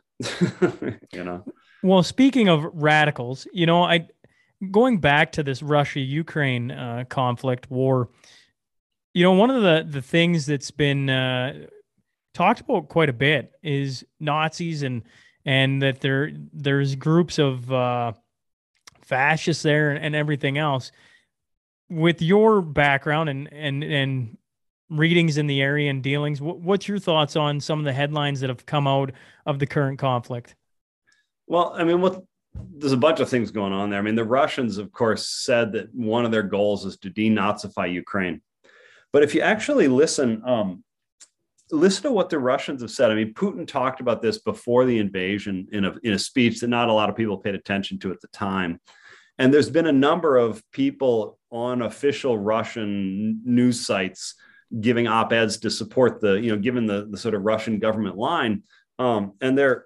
[1.13, 1.43] you know.
[1.83, 4.07] Well, speaking of radicals, you know, I
[4.69, 8.09] going back to this Russia Ukraine uh, conflict war.
[9.13, 11.65] You know, one of the the things that's been uh,
[12.33, 15.03] talked about quite a bit is Nazis and
[15.45, 18.13] and that there there's groups of uh,
[19.01, 20.91] fascists there and, and everything else.
[21.89, 24.37] With your background and and and
[24.89, 28.41] readings in the area and dealings, what, what's your thoughts on some of the headlines
[28.41, 29.11] that have come out
[29.45, 30.55] of the current conflict?
[31.47, 32.23] Well, I mean, what
[32.53, 33.99] there's a bunch of things going on there.
[33.99, 37.91] I mean, the Russians, of course, said that one of their goals is to denazify
[37.91, 38.41] Ukraine.
[39.13, 40.83] But if you actually listen, um,
[41.71, 43.11] listen to what the Russians have said.
[43.11, 46.67] I mean, Putin talked about this before the invasion in a, in a speech that
[46.67, 48.79] not a lot of people paid attention to at the time.
[49.37, 54.35] And there's been a number of people on official Russian news sites
[54.79, 58.63] giving op-eds to support the, you know, given the, the sort of Russian government line.
[58.99, 59.85] Um, and they're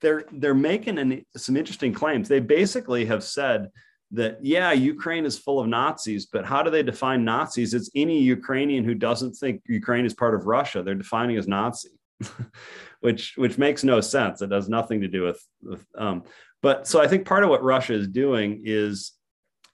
[0.00, 2.28] they're they're making an, some interesting claims.
[2.28, 3.70] They basically have said
[4.12, 7.74] that yeah, Ukraine is full of Nazis, but how do they define Nazis?
[7.74, 10.82] It's any Ukrainian who doesn't think Ukraine is part of Russia.
[10.82, 11.90] They're defining as Nazi,
[13.00, 14.42] which which makes no sense.
[14.42, 16.22] It has nothing to do with, with um,
[16.62, 19.12] but so I think part of what Russia is doing is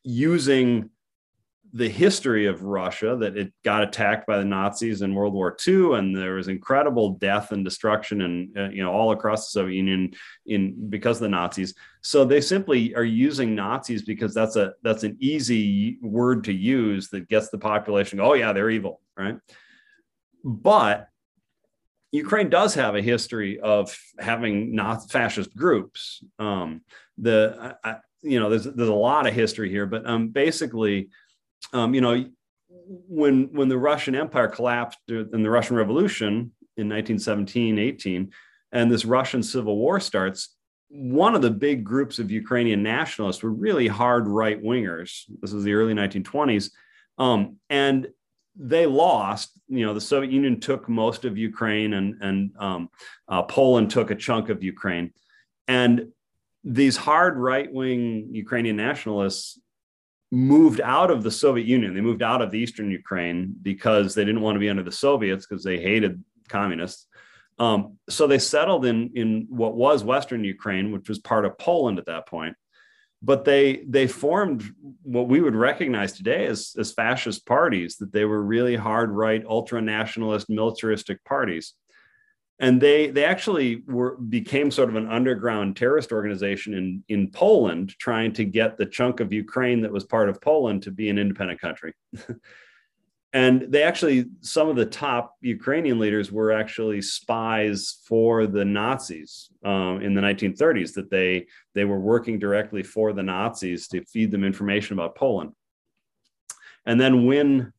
[0.03, 0.91] using
[1.75, 5.95] the history of Russia that it got attacked by the Nazis in World War II,
[5.95, 9.77] and there was incredible death and destruction, and uh, you know all across the Soviet
[9.77, 10.13] Union
[10.45, 11.75] in because of the Nazis.
[12.03, 17.09] So they simply are using Nazis because that's a that's an easy word to use
[17.09, 18.21] that gets the population.
[18.21, 19.37] Oh yeah, they're evil, right?
[20.45, 21.09] But
[22.11, 26.23] Ukraine does have a history of having not fascist groups.
[26.39, 26.83] Um,
[27.17, 31.09] the I, you know there's there's a lot of history here, but um, basically
[31.73, 32.25] um, you know,
[33.09, 38.33] when when the Russian Empire collapsed in the Russian Revolution in 1917, 18,
[38.73, 40.57] and this Russian Civil War starts,
[40.89, 45.23] one of the big groups of Ukrainian nationalists were really hard right wingers.
[45.41, 46.71] This was the early 1920s,
[47.19, 48.09] um, and
[48.57, 49.53] they lost.
[49.69, 52.89] You know, the Soviet Union took most of Ukraine, and and um,
[53.29, 55.13] uh, Poland took a chunk of Ukraine,
[55.69, 56.09] and
[56.65, 59.59] these hard right wing Ukrainian nationalists
[60.33, 61.95] moved out of the Soviet Union.
[61.95, 64.91] They moved out of the Eastern Ukraine because they didn't want to be under the
[64.91, 67.07] Soviets because they hated communists.
[67.59, 71.99] Um, so they settled in in what was Western Ukraine, which was part of Poland
[71.99, 72.57] at that point.
[73.21, 74.65] But they they formed
[75.03, 79.45] what we would recognize today as, as fascist parties, that they were really hard right,
[79.47, 81.75] ultra nationalist, militaristic parties
[82.63, 87.99] and they they actually were became sort of an underground terrorist organization in in Poland
[87.99, 91.19] trying to get the chunk of Ukraine that was part of Poland to be an
[91.19, 91.93] independent country.
[93.33, 99.51] and they actually some of the top Ukrainian leaders were actually spies for the Nazis
[99.65, 104.31] um, in the 1930s that they they were working directly for the Nazis to feed
[104.31, 105.53] them information about Poland.
[106.87, 107.73] And then when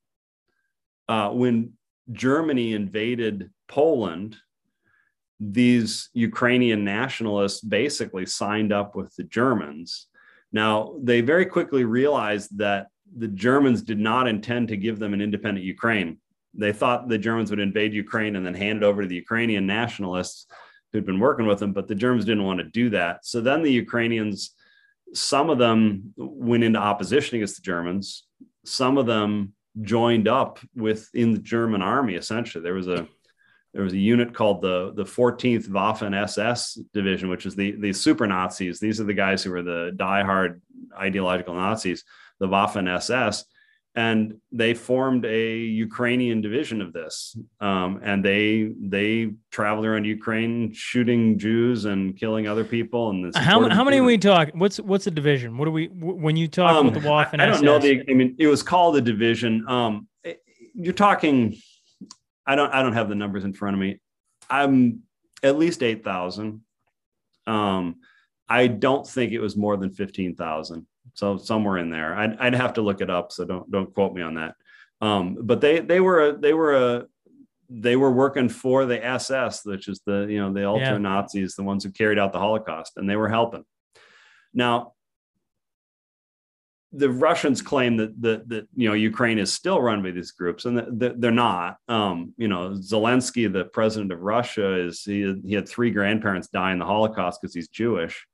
[1.08, 1.72] uh, when
[2.12, 4.36] Germany invaded Poland
[5.52, 10.08] these Ukrainian nationalists basically signed up with the Germans.
[10.52, 15.22] Now, they very quickly realized that the Germans did not intend to give them an
[15.22, 16.18] independent Ukraine.
[16.54, 19.66] They thought the Germans would invade Ukraine and then hand it over to the Ukrainian
[19.66, 20.46] nationalists
[20.92, 23.26] who'd been working with them, but the Germans didn't want to do that.
[23.26, 24.54] So then the Ukrainians,
[25.14, 28.26] some of them went into opposition against the Germans.
[28.66, 32.14] Some of them joined up within the German army.
[32.14, 33.08] Essentially, there was a
[33.74, 37.94] there was a unit called the the 14th Waffen SS division, which is the the
[37.94, 38.80] super Nazis.
[38.80, 40.62] These are the guys who were the diehard
[40.98, 42.04] ideological Nazis,
[42.40, 43.46] the Waffen SS,
[43.96, 47.36] and they formed a Ukrainian division of this.
[47.60, 53.10] Um, and they they traveled around Ukraine shooting Jews and killing other people.
[53.10, 54.50] And how how many are we talk?
[54.54, 55.58] What's what's a division?
[55.58, 57.40] What do we when you talk um, about the Waffen?
[57.40, 57.62] I, I don't SS?
[57.64, 58.04] know the.
[58.08, 59.68] I mean, it was called a division.
[59.68, 60.08] Um,
[60.76, 61.56] you're talking
[62.46, 64.00] I don't I don't have the numbers in front of me.
[64.50, 65.02] I'm
[65.42, 66.62] at least eight thousand.
[67.48, 67.98] Um,
[68.50, 70.86] I don't think it was more than fifteen thousand.
[71.14, 73.32] So somewhere in there, I'd, I'd have to look it up.
[73.32, 74.56] So don't don't quote me on that.
[75.02, 77.06] Um, but they they were a, they were a
[77.70, 80.98] they were working for the SS, which is the you know the ultra yeah.
[80.98, 83.66] Nazis, the ones who carried out the Holocaust, and they were helping.
[84.54, 84.94] Now
[86.96, 90.66] the Russians claim that that that you know Ukraine is still run by these groups,
[90.66, 91.78] and that, they're not.
[91.88, 96.72] Um, you know, Zelensky, the president of Russia, is he, he had three grandparents die
[96.72, 98.26] in the Holocaust because he's Jewish,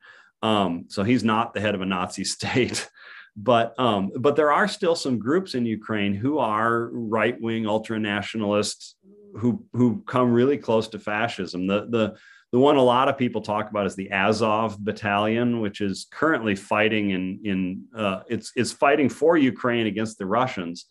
[0.41, 2.89] um, so he's not the head of a Nazi state.
[3.35, 7.97] but um, but there are still some groups in Ukraine who are right wing ultra
[7.97, 8.95] nationalists
[9.37, 11.65] who who come really close to fascism.
[11.65, 12.15] The the
[12.51, 16.55] the one a lot of people talk about is the Azov Battalion, which is currently
[16.55, 20.85] fighting in in uh, it's it's fighting for Ukraine against the Russians,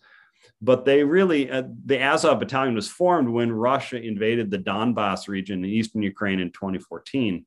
[0.62, 5.64] but they really uh, the Azov battalion was formed when Russia invaded the Donbass region
[5.64, 7.44] in eastern Ukraine in 2014.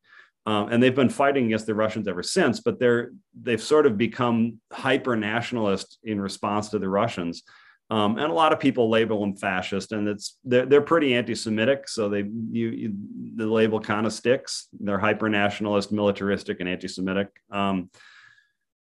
[0.47, 3.97] Um, and they've been fighting against the Russians ever since, but they're they've sort of
[3.97, 7.43] become hyper nationalist in response to the Russians.
[7.91, 11.89] Um, and a lot of people label them fascist, and it's they're, they're pretty anti-Semitic,
[11.89, 12.93] so they you, you
[13.35, 14.69] the label kind of sticks.
[14.79, 17.27] They're hyper nationalist, militaristic, and anti-Semitic.
[17.51, 17.89] Um,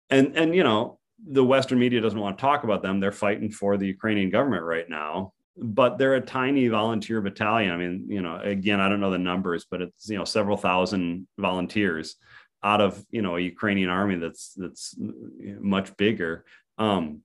[0.10, 3.00] and and you know the Western media doesn't want to talk about them.
[3.00, 7.72] They're fighting for the Ukrainian government right now, but they're a tiny volunteer battalion.
[7.72, 10.58] I mean, you know, again, I don't know the numbers, but it's you know several
[10.58, 12.18] thousand volunteers
[12.62, 16.44] out of you know a Ukrainian army that's that's much bigger.
[16.78, 17.22] Um,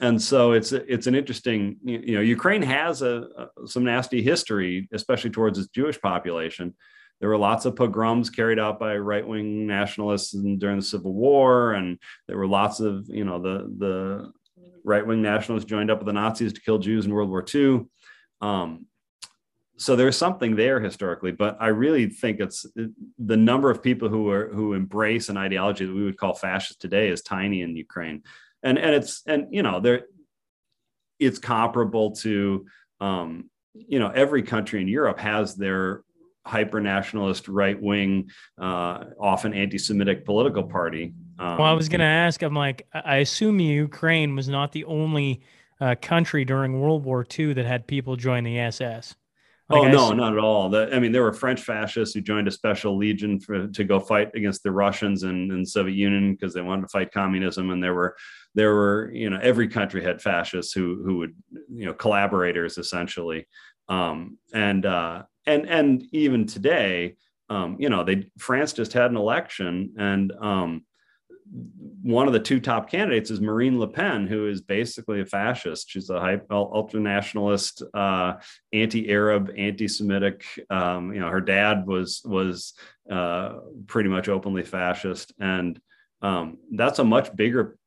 [0.00, 4.88] and so it's it's an interesting you know Ukraine has a, a some nasty history,
[4.92, 6.74] especially towards its Jewish population.
[7.20, 11.72] There were lots of pogroms carried out by right wing nationalists during the Civil War,
[11.72, 14.32] and there were lots of you know the the
[14.84, 17.86] right wing nationalists joined up with the Nazis to kill Jews in World War II.
[18.40, 18.86] Um,
[19.78, 22.66] so there's something there historically, but I really think it's
[23.18, 26.80] the number of people who are who embrace an ideology that we would call fascist
[26.80, 28.22] today is tiny in Ukraine,
[28.62, 30.02] and and it's and you know there,
[31.18, 32.66] it's comparable to
[33.00, 36.02] um, you know every country in Europe has their
[36.48, 38.30] hyper nationalist right wing,
[38.60, 41.14] uh, often anti Semitic political party.
[41.38, 42.42] Um, well, I was going to ask.
[42.42, 45.42] I'm like, I assume Ukraine was not the only
[45.80, 49.14] uh, country during World War II that had people join the SS.
[49.70, 50.70] Like, oh no, not at all.
[50.70, 54.00] The, I mean, there were French fascists who joined a special legion for, to go
[54.00, 57.70] fight against the Russians and, and Soviet Union because they wanted to fight communism.
[57.70, 58.16] And there were,
[58.54, 61.34] there were, you know, every country had fascists who who would,
[61.72, 63.46] you know, collaborators essentially.
[63.88, 67.16] Um, and uh, and and even today,
[67.48, 70.84] um, you know, they France just had an election, and um,
[72.02, 75.88] one of the two top candidates is Marine Le Pen, who is basically a fascist.
[75.88, 78.34] She's a ultra nationalist, uh,
[78.72, 80.44] anti-Arab, anti-Semitic.
[80.68, 82.74] Um, you know, her dad was was
[83.10, 83.54] uh,
[83.86, 85.80] pretty much openly fascist, and
[86.20, 87.78] um, that's a much bigger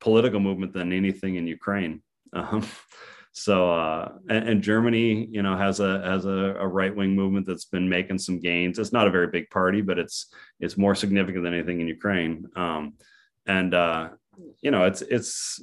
[0.00, 2.02] political movement than anything in Ukraine.
[2.32, 2.66] Um,
[3.32, 7.46] so uh, and, and, Germany, you know, has a has a, a right wing movement
[7.46, 8.78] that's been making some gains.
[8.78, 12.46] It's not a very big party, but it's it's more significant than anything in Ukraine.
[12.56, 12.94] Um,
[13.46, 14.08] and uh,
[14.60, 15.62] you know, it's it's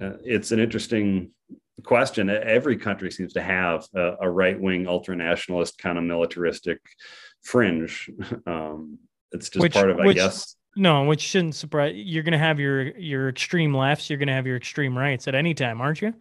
[0.00, 1.30] uh, it's an interesting
[1.84, 2.30] question.
[2.30, 6.80] Every country seems to have a, a right wing ultra nationalist kind of militaristic
[7.42, 8.10] fringe.
[8.46, 8.98] Um,
[9.34, 10.56] it's just which, part of, I which, guess.
[10.74, 11.94] No, which shouldn't surprise.
[11.96, 14.08] You're going to have your your extreme lefts.
[14.08, 16.14] You're going to have your extreme rights at any time, aren't you?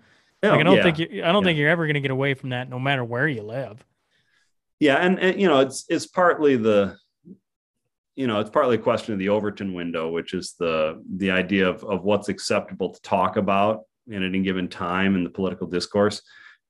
[0.44, 0.84] like, I oh, don't yeah.
[0.84, 1.50] think you, I don't yeah.
[1.50, 3.84] think you're ever going to get away from that, no matter where you live.
[4.80, 6.98] Yeah, and, and you know, it's it's partly the,
[8.16, 11.70] you know, it's partly a question of the Overton window, which is the the idea
[11.70, 16.22] of of what's acceptable to talk about in any given time in the political discourse.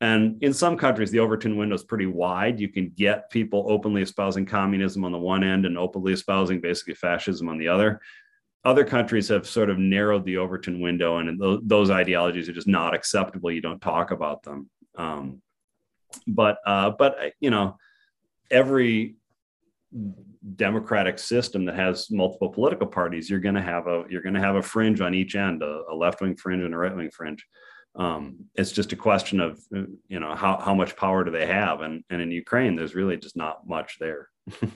[0.01, 2.59] And in some countries, the Overton window is pretty wide.
[2.59, 6.95] You can get people openly espousing communism on the one end and openly espousing basically
[6.95, 8.01] fascism on the other
[8.63, 12.93] other countries have sort of narrowed the Overton window, and those, ideologies are just not
[12.93, 13.51] acceptable.
[13.51, 14.69] You don't talk about them.
[14.95, 15.41] Um,
[16.27, 17.77] but uh, but uh, you know,
[18.51, 19.15] every
[20.55, 24.41] democratic system that has multiple political parties, you're going to have a you're going to
[24.41, 27.09] have a fringe on each end, a, a left wing fringe and a right wing
[27.09, 27.45] fringe.
[27.95, 31.81] Um, it's just a question of you know how how much power do they have,
[31.81, 34.29] and and in Ukraine, there's really just not much there.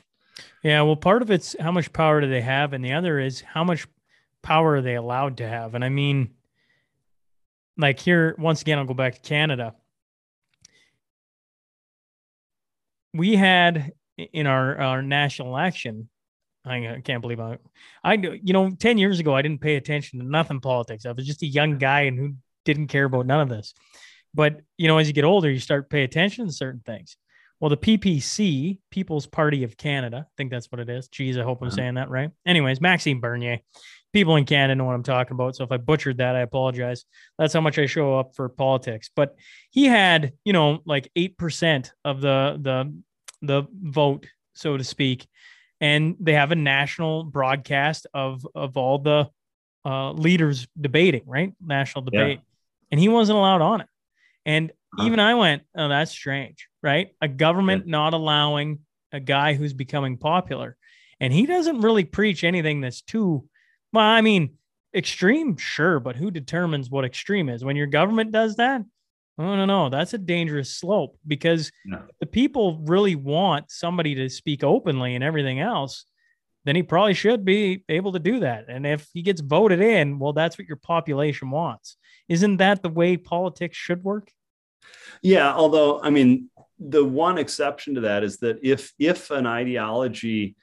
[0.64, 3.42] Yeah, well, part of it's how much power do they have, and the other is
[3.42, 3.88] how much
[4.42, 5.76] power are they allowed to have.
[5.76, 6.32] And I mean,
[7.78, 9.76] like here, once again, I'll go back to Canada.
[13.14, 16.10] We had in our our national election.
[16.68, 17.60] I can't believe I,
[18.04, 21.06] I, you know, ten years ago I didn't pay attention to nothing politics.
[21.06, 22.34] I was just a young guy and who
[22.66, 23.74] didn't care about none of this.
[24.34, 27.18] But you know, as you get older, you start pay attention to certain things.
[27.60, 31.08] Well, the PPC, People's Party of Canada, I think that's what it is.
[31.08, 31.76] Geez, I hope I'm uh-huh.
[31.78, 32.30] saying that right.
[32.46, 33.60] Anyways, Maxime Bernier.
[34.12, 35.56] People in Canada know what I'm talking about.
[35.56, 37.06] So if I butchered that, I apologize.
[37.38, 39.10] That's how much I show up for politics.
[39.14, 39.36] But
[39.72, 42.94] he had, you know, like eight percent of the the
[43.42, 45.28] the vote, so to speak.
[45.82, 49.30] And they have a national broadcast of of all the
[49.86, 51.54] uh, leaders debating, right?
[51.62, 52.40] National debate.
[52.40, 52.55] Yeah.
[52.96, 53.88] And he wasn't allowed on it.
[54.46, 55.04] And huh.
[55.04, 57.10] even I went, oh, that's strange, right?
[57.20, 57.92] A government yeah.
[57.92, 58.80] not allowing
[59.12, 60.78] a guy who's becoming popular.
[61.20, 63.50] And he doesn't really preach anything that's too,
[63.92, 64.54] well, I mean,
[64.96, 67.66] extreme, sure, but who determines what extreme is?
[67.66, 68.82] When your government does that,
[69.38, 69.90] I no, no.
[69.90, 72.02] That's a dangerous slope because no.
[72.22, 76.06] the people really want somebody to speak openly and everything else.
[76.66, 78.66] Then he probably should be able to do that.
[78.68, 81.98] And if he gets voted in, well, that's what your population wants.
[82.28, 84.32] Isn't that the way politics should work?
[85.22, 86.50] Yeah, although I mean,
[86.80, 90.56] the one exception to that is that if if an ideology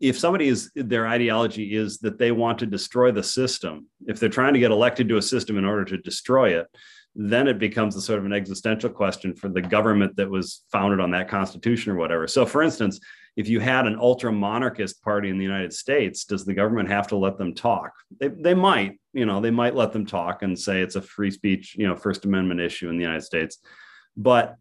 [0.00, 4.28] if somebody is their ideology is that they want to destroy the system if they're
[4.28, 6.66] trying to get elected to a system in order to destroy it
[7.14, 11.00] then it becomes a sort of an existential question for the government that was founded
[11.00, 13.00] on that constitution or whatever so for instance
[13.38, 17.06] if you had an ultra monarchist party in the united states does the government have
[17.06, 20.58] to let them talk they, they might you know they might let them talk and
[20.58, 23.58] say it's a free speech you know first amendment issue in the united states
[24.16, 24.56] but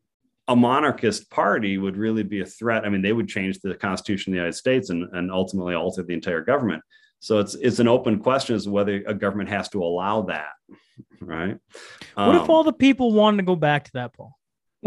[0.48, 2.86] a monarchist party would really be a threat.
[2.86, 6.04] I mean, they would change the Constitution of the United States and, and ultimately alter
[6.04, 6.84] the entire government.
[7.20, 10.52] So it's it's an open question as to whether a government has to allow that,
[11.20, 11.58] right?
[12.16, 14.37] What if Um, all the people wanted to go back to that poll?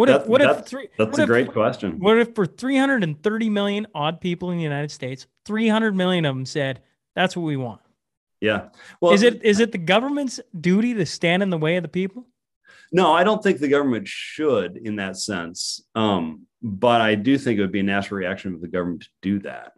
[0.01, 1.99] What if that- what if that's- three, That's what a if- great question.
[1.99, 6.47] What if for 330 million odd people in the United States, 300 million of them
[6.47, 6.81] said
[7.15, 7.81] that's what we want?
[8.41, 8.69] Yeah.
[9.03, 11.89] Well, is it is it the government's duty to stand in the way of the
[11.89, 12.27] people?
[12.93, 15.85] No, I don't think the government should in that sense.
[15.95, 19.09] Um, but I do think it would be a natural reaction of the government to
[19.21, 19.73] do that.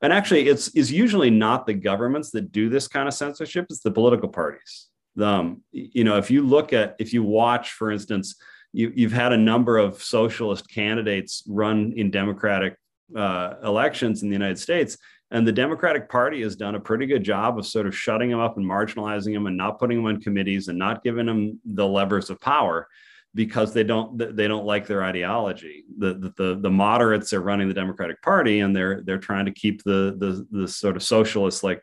[0.00, 3.80] And actually, it's is usually not the governments that do this kind of censorship; it's
[3.80, 4.88] the political parties.
[5.20, 8.36] Um, you know, if you look at if you watch, for instance,
[8.74, 12.76] you, you've had a number of socialist candidates run in Democratic
[13.16, 14.98] uh, elections in the United States,
[15.30, 18.40] and the Democratic Party has done a pretty good job of sort of shutting them
[18.40, 21.86] up and marginalizing them and not putting them on committees and not giving them the
[21.86, 22.88] levers of power
[23.34, 25.84] because they don't they don't like their ideology.
[25.98, 29.82] The the the, moderates are running the Democratic Party and they're they're trying to keep
[29.82, 31.82] the the the sort of socialists like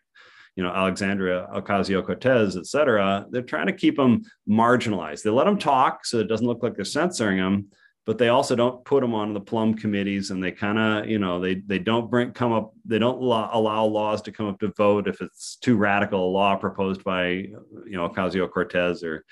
[0.56, 3.26] you know Alexandria Ocasio Cortez, et cetera.
[3.30, 5.24] They're trying to keep them marginalized.
[5.24, 7.68] They let them talk so it doesn't look like they're censoring them
[8.06, 11.20] but they also don't put them on the plum committees and they kind of you
[11.20, 14.60] know they they don't bring come up they don't lo- allow laws to come up
[14.60, 19.24] to vote if it's too radical a law proposed by you know ocasio-cortez or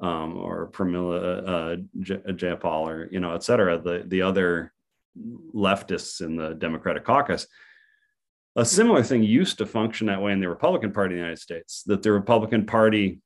[0.00, 4.72] um, or Pramila uh, J- Jayapal or you know et cetera the the other
[5.54, 7.46] leftists in the democratic caucus
[8.56, 11.40] a similar thing used to function that way in the republican party in the united
[11.40, 13.20] states that the republican party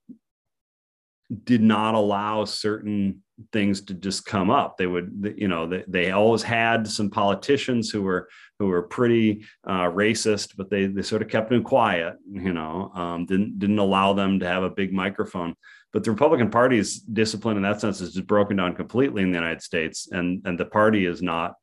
[1.45, 3.22] did not allow certain
[3.53, 4.77] things to just come up.
[4.77, 9.45] They would you know they, they always had some politicians who were who were pretty
[9.66, 13.79] uh, racist but they they sort of kept them quiet you know um, didn't didn't
[13.79, 15.55] allow them to have a big microphone.
[15.93, 19.39] But the republican party's discipline in that sense is just broken down completely in the
[19.39, 21.55] united states and and the party is not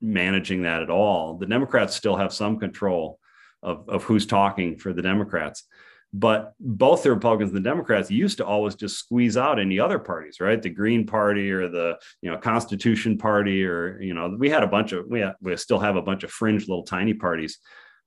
[0.00, 3.18] managing that at all the democrats still have some control
[3.62, 5.64] of, of who's talking for the democrats
[6.12, 9.98] but both the Republicans and the Democrats used to always just squeeze out any other
[9.98, 10.60] parties, right?
[10.60, 14.68] The Green Party or the you know Constitution Party, or you know we had a
[14.68, 17.58] bunch of we have, we still have a bunch of fringe little tiny parties.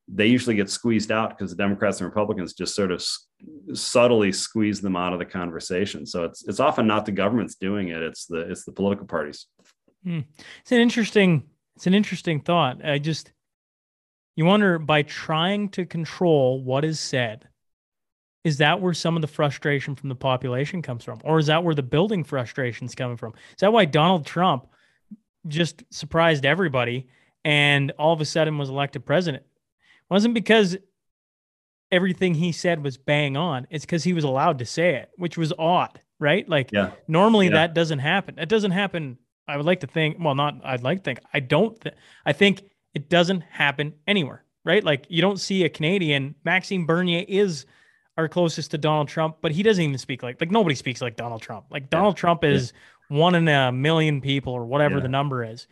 [0.09, 3.25] They usually get squeezed out because the Democrats and Republicans just sort of s-
[3.73, 6.05] subtly squeeze them out of the conversation.
[6.05, 9.47] So it's it's often not the government's doing it; it's the it's the political parties.
[10.03, 10.21] Hmm.
[10.59, 11.43] It's an interesting
[11.75, 12.83] it's an interesting thought.
[12.85, 13.31] I just
[14.35, 17.47] you wonder by trying to control what is said,
[18.43, 21.21] is that where some of the frustration from the population comes from?
[21.23, 23.33] Or is that where the building frustration is coming from?
[23.51, 24.67] Is that why Donald Trump
[25.47, 27.07] just surprised everybody
[27.45, 29.43] and all of a sudden was elected president?
[29.43, 30.77] It wasn't because
[31.91, 33.67] everything he said was bang on.
[33.69, 36.47] It's because he was allowed to say it, which was odd, right?
[36.49, 36.91] Like Yeah.
[37.07, 37.53] normally Yeah.
[37.53, 38.39] that doesn't happen.
[38.39, 39.19] It doesn't happen.
[39.47, 41.19] I would like to think, well, not I'd like to think.
[41.33, 42.63] I don't th- I think
[42.93, 44.83] it doesn't happen anywhere, right?
[44.83, 47.65] Like you don't see a Canadian, Maxime Bernier is
[48.17, 51.15] our closest to Donald Trump, but he doesn't even speak like like nobody speaks like
[51.15, 51.65] Donald Trump.
[51.71, 52.73] Like Donald Trump is
[53.09, 55.01] one in a million people or whatever Yeah.
[55.01, 55.67] the number is.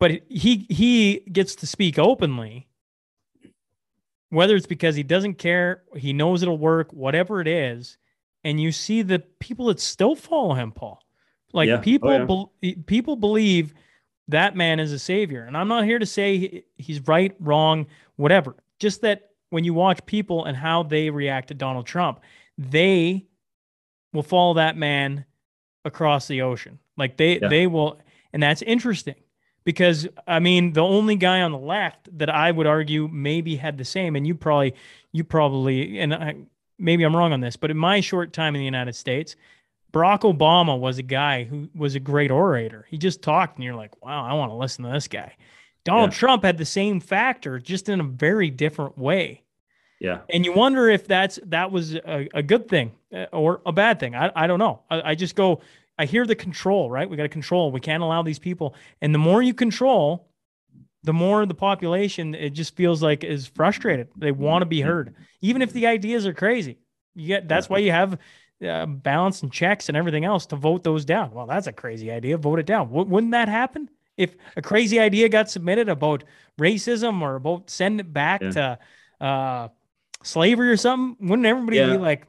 [0.00, 2.66] But he he gets to speak openly
[4.30, 7.96] whether it's because he doesn't care, he knows it'll work, whatever it is,
[8.44, 11.00] and you see the people that still follow him, Paul.
[11.52, 11.76] Like Yeah.
[11.76, 12.24] Oh, people, yeah.
[12.24, 12.52] bel-
[12.86, 13.74] people believe
[14.28, 17.86] that man is a savior, and I'm not here to say he's right, wrong,
[18.16, 18.54] whatever.
[18.78, 22.20] Just that when you watch people and how they react to Donald Trump,
[22.58, 23.26] they
[24.12, 25.24] will follow that man
[25.84, 26.78] across the ocean.
[26.96, 27.48] Like they Yeah.
[27.48, 27.98] they will,
[28.32, 29.14] and that's interesting
[29.64, 33.78] because I mean the only guy on the left that I would argue maybe had
[33.78, 34.74] the same, and you probably
[35.12, 36.34] you probably and I,
[36.78, 39.34] maybe I'm wrong on this, but in my short time in the United States,
[39.92, 42.86] Barack Obama was a guy who was a great orator.
[42.90, 45.34] He just talked, and you're like, wow, I want to listen to this guy.
[45.84, 46.18] Donald Yeah.
[46.18, 49.44] Trump had the same factor, just in a very different way
[50.00, 50.20] Yeah.
[50.28, 53.98] and you wonder if that's that was a, a good thing uh, or a bad
[53.98, 54.14] thing.
[54.14, 54.82] I, I don't know.
[54.90, 55.60] I, I just go.
[55.98, 56.90] I hear the control.
[56.90, 57.72] Right, we got to control.
[57.72, 58.74] We can't allow these people.
[59.00, 60.28] And the more you control,
[61.04, 64.08] the more the population it just feels like is frustrated.
[64.16, 66.78] They want to be heard, even if the ideas are crazy.
[67.14, 68.18] You get that's why you have
[68.66, 71.30] uh, balance and checks and everything else to vote those down.
[71.32, 72.36] Well, that's a crazy idea.
[72.38, 72.88] Vote it down.
[72.88, 76.24] W- wouldn't that happen if a crazy idea got submitted about
[76.60, 78.50] racism or about send it back Yeah.
[78.50, 78.78] to
[79.24, 79.68] uh,
[80.22, 81.28] slavery or something?
[81.28, 81.90] Wouldn't everybody Yeah.
[81.92, 82.26] be like,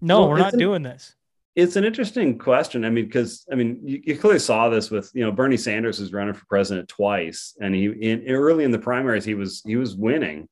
[0.00, 1.14] "No, Well, we're not doing this"?
[1.56, 2.84] It's an interesting question.
[2.84, 5.98] I mean, because I mean, you, you clearly saw this with you know Bernie Sanders
[5.98, 9.74] was running for president twice, and he in early in the primaries he was he
[9.76, 10.48] was winning,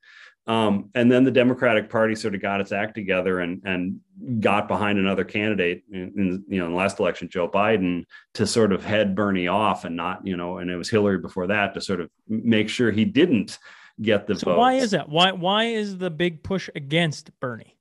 [0.49, 4.01] um, and then the Democratic Party sort of got its act together and and
[4.41, 8.47] got behind another candidate in, in you know in the last election, Joe Biden, to
[8.47, 11.75] sort of head Bernie off and not you know, and it was Hillary before that
[11.75, 13.59] to sort of make sure he didn't
[14.01, 14.59] get the So votes.
[14.59, 15.09] why is that?
[15.11, 17.77] Why why is the big push against Bernie?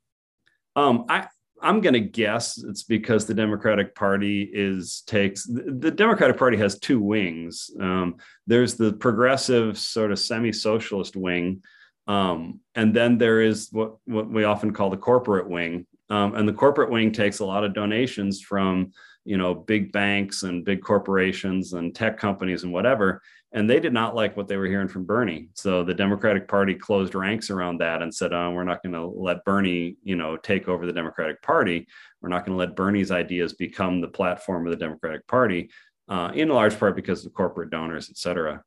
[0.75, 1.27] Um, I
[1.61, 6.57] I'm going to guess it's because the Democratic Party is takes the the Democratic Party
[6.57, 7.71] has two wings.
[7.79, 11.63] Um, there's the progressive sort of semi-socialist wing,
[12.07, 15.85] um, and then there is what what we often call the corporate wing.
[16.09, 18.91] Um, and the corporate wing takes a lot of donations from
[19.25, 23.21] you know big banks and big corporations and tech companies and whatever
[23.53, 25.49] and they did not like what they were hearing from Bernie.
[25.53, 29.05] So the Democratic Party closed ranks around that and said, oh, "We're not going to
[29.05, 31.87] let Bernie, you know, take over the Democratic Party.
[32.21, 35.69] We're not going to let Bernie's ideas become the platform of the Democratic Party."
[36.09, 38.63] Uh, in large part because of corporate donors, et cetera.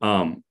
[0.00, 0.42] Um,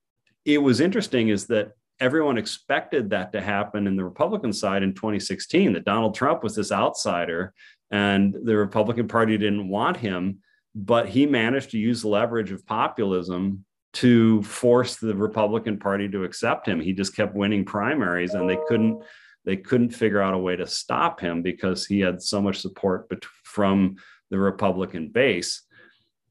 [0.45, 4.93] it was interesting is that everyone expected that to happen in the Republican side in
[4.93, 5.73] 2016.
[5.73, 7.53] That Donald Trump was this outsider,
[7.91, 10.39] and the Republican Party didn't want him
[10.75, 16.67] but he managed to use leverage of populism to force the Republican Party to accept
[16.67, 16.79] him.
[16.79, 19.03] He just kept winning primaries, and they couldn't
[19.45, 23.11] they couldn't figure out a way to stop him because he had so much support
[23.43, 23.95] from
[24.29, 25.63] the Republican base.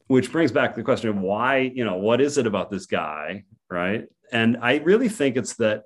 [0.06, 3.44] Which brings back the question of why, you know, what is it about this guy,
[3.68, 4.06] right?
[4.32, 5.84] And I really think it's that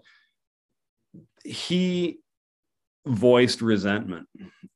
[1.44, 2.18] he
[3.06, 4.28] voiced resentment.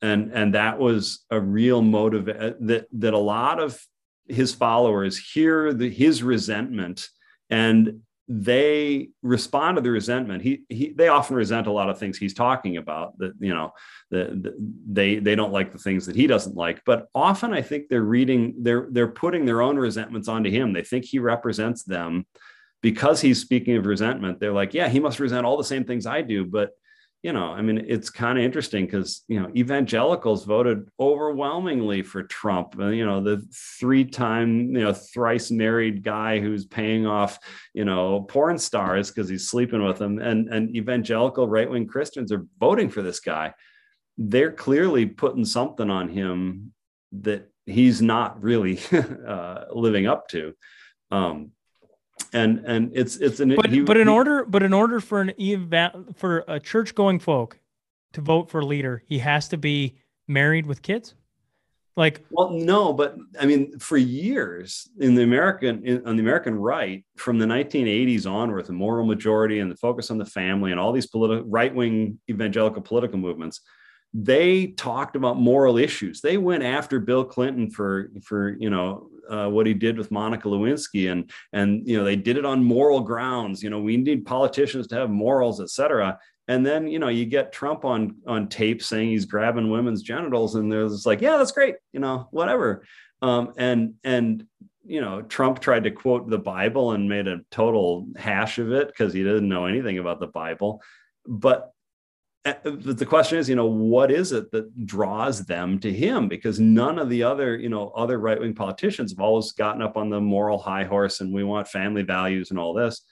[0.03, 3.81] And and that was a real motive uh, that that a lot of
[4.29, 7.09] his followers hear the, his resentment
[7.49, 10.43] and they respond to the resentment.
[10.43, 13.73] He, he they often resent a lot of things he's talking about that you know
[14.11, 14.55] the, the,
[14.91, 16.83] they they don't like the things that he doesn't like.
[16.85, 20.73] But often i think they're reading they're they're putting their own resentments onto him.
[20.73, 22.27] They think he represents them
[22.91, 26.07] because he's speaking of resentment they're like yeah he must resent all the same things
[26.07, 26.71] i do but
[27.27, 32.23] you know, I mean, it's kind of interesting because, you know, evangelicals voted overwhelmingly for
[32.23, 32.77] Trump.
[32.79, 33.45] Uh, you know, the
[33.81, 37.41] three time, you know, thrice married guy who's paying off,
[37.75, 40.21] you know, porn stars because he's sleeping with them.
[40.21, 43.55] And, and evangelical right wing Christians are voting for this guy.
[44.17, 46.73] They're clearly putting something on him
[47.11, 48.79] that he's not really
[49.27, 50.55] uh, living up to.
[51.11, 51.51] Um,
[52.33, 55.21] and and it's it's an But he- but in he- order but in order for
[55.21, 57.59] an eva- for a church going folk
[58.13, 59.97] to vote for a leader, he has to be
[60.27, 61.15] married with kids.
[61.97, 66.55] Like Well, no, but I mean, for years in the American in, on the American
[66.55, 70.81] right, from the 1980s onward, the moral majority and the focus on the family and
[70.81, 73.61] all these political right wing evangelical political movements,
[74.19, 76.23] they talked about moral issues.
[76.23, 80.49] They went after Bill Clinton for for you know uh, what he did with Monica
[80.49, 83.63] Lewinsky, and and you know they did it on moral grounds.
[83.63, 86.19] You know, we need politicians to have morals, et cetera.
[86.49, 90.55] And then you know you get Trump on on tape saying he's grabbing women's genitals,
[90.55, 92.87] and there's like, yeah, that's great, you know, whatever.
[93.21, 94.47] Um, and and
[94.87, 98.87] you know Trump tried to quote the Bible and made a total hash of it
[98.87, 100.81] because he didn't know anything about the Bible.
[101.27, 101.73] But
[102.63, 106.29] the question is, you know, what is it that draws them to him?
[106.29, 109.97] Because none of the other, you know, other right wing politicians have always gotten up
[109.97, 113.03] on the moral high horse and we want family values and all this.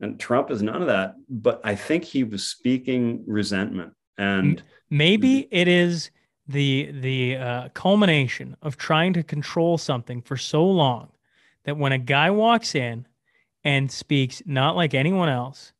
[0.00, 1.14] And Trump is none of that.
[1.28, 3.92] But I think he was speaking resentment.
[4.16, 6.10] And maybe it is
[6.48, 11.10] the the uh, culmination of trying to control something for so long
[11.64, 13.06] that when a guy walks in
[13.62, 15.72] and speaks not like anyone else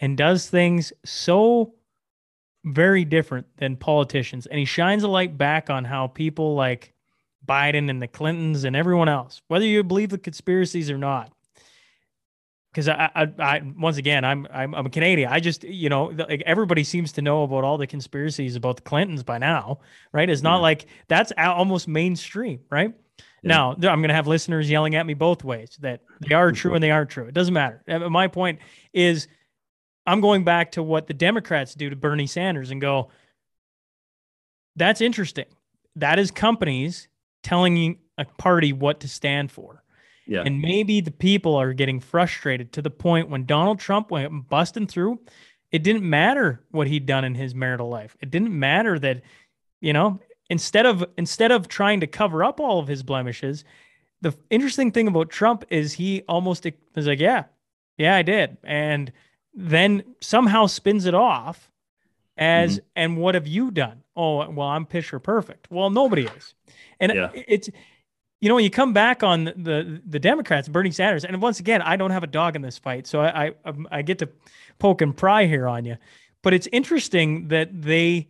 [0.00, 1.74] and does things so
[2.64, 6.92] very different than politicians and he shines a light back on how people like
[7.46, 11.32] Biden and the Clintons and everyone else whether you believe the conspiracies or not
[12.72, 15.30] because I, I, I, once again, I'm, I'm, I'm a Canadian.
[15.30, 18.82] I just, you know, like everybody seems to know about all the conspiracies about the
[18.82, 19.80] Clintons by now,
[20.10, 20.30] right?
[20.30, 20.62] It's not Yeah.
[20.62, 22.94] like that's almost mainstream, right?
[23.18, 23.24] Yeah.
[23.42, 26.72] Now, I'm going to have listeners yelling at me both ways that they are true
[26.72, 27.26] and they aren't true.
[27.26, 27.82] It doesn't matter.
[27.86, 28.60] Uh, My point
[28.94, 29.28] is,
[30.06, 33.10] I'm going back to what the Democrats do to Bernie Sanders and go,
[34.76, 35.46] that's interesting.
[35.96, 37.08] That is companies
[37.42, 39.82] telling a party what to stand for.
[40.26, 40.42] Yeah.
[40.44, 44.86] And maybe the people are getting frustrated to the point when Donald Trump went busting
[44.86, 45.20] through,
[45.70, 48.16] it didn't matter what he'd done in his marital life.
[48.20, 49.22] It didn't matter that,
[49.80, 53.64] you know, instead of instead of trying to cover up all of his blemishes,
[54.20, 57.44] the interesting thing about Trump is he almost was like, yeah,
[57.96, 58.58] yeah, I did.
[58.62, 59.12] And
[59.54, 61.70] then somehow spins it off
[62.36, 62.86] as Mm-hmm.
[62.96, 64.02] and what have you done?
[64.16, 65.70] Oh, well, I'm picture perfect.
[65.70, 66.54] Well, nobody is.
[67.00, 67.30] And Yeah.
[67.34, 67.68] it's
[68.40, 71.60] you know, when you come back on the, the the Democrats, Bernie Sanders, and once
[71.60, 74.18] again, I don't have a dog in this fight, so I I, um, I get
[74.18, 74.28] to
[74.80, 75.96] poke and pry here on you.
[76.42, 78.28] But it's interesting that they,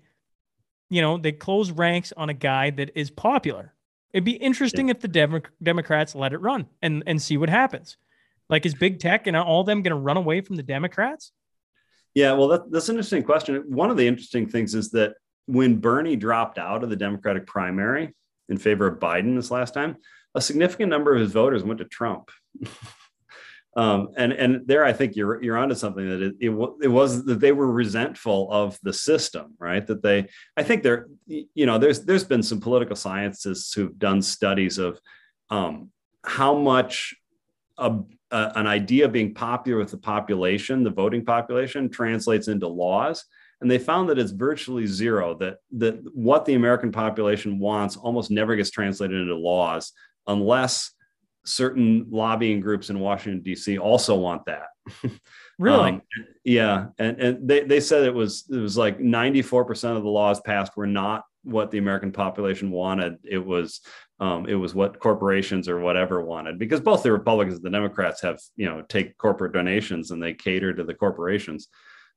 [0.90, 3.72] you know, they close ranks on a guy that is popular.
[4.12, 7.96] It'd be interesting if the Demo- Democrats let it run and and see what happens.
[8.48, 11.32] Like, is big tech and all them going to run away from the Democrats?
[12.14, 13.64] Yeah, well, that, that's an interesting question.
[13.68, 15.14] One of the interesting things is that
[15.46, 18.14] when Bernie dropped out of the Democratic primary
[18.48, 19.96] in favor of Biden this last time,
[20.34, 22.30] a significant number of his voters went to Trump.
[23.76, 26.50] um, and and there, I think you're you're onto something that it, it
[26.82, 29.86] it was that they were resentful of the system, right?
[29.86, 34.22] That they, I think there, you know, there's there's been some political scientists who've done
[34.22, 35.00] studies of
[35.50, 35.90] um,
[36.24, 37.14] how much
[37.78, 37.98] a,
[38.32, 43.24] a, an idea being popular with the population, the voting population, translates into laws.
[43.60, 48.30] And they found that it's virtually zero, that, that what the American population wants almost
[48.30, 49.92] never gets translated into laws
[50.26, 50.90] unless
[51.44, 53.78] certain lobbying groups in Washington, D.C.
[53.78, 54.66] also want that.
[55.58, 55.90] Really?
[55.90, 56.02] Um,
[56.44, 56.86] yeah.
[56.98, 60.76] And, and they, they said it was it was like 94% of the laws passed
[60.76, 63.18] were not what the American population wanted.
[63.22, 63.80] It was
[64.22, 68.22] um, it was what corporations or whatever wanted because both the Republicans and the Democrats
[68.22, 71.66] have you know take corporate donations and they cater to the corporations,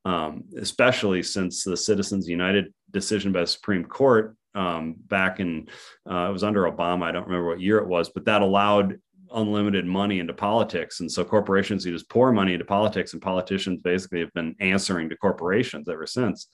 [0.05, 5.67] um, especially since the Citizens United decision by the Supreme Court um, back in
[6.07, 7.05] uh, it was under Obama.
[7.05, 8.99] I don't remember what year it was, but that allowed
[9.33, 14.19] unlimited money into politics, and so corporations just pour money into politics, and politicians basically
[14.19, 16.49] have been answering to corporations ever since.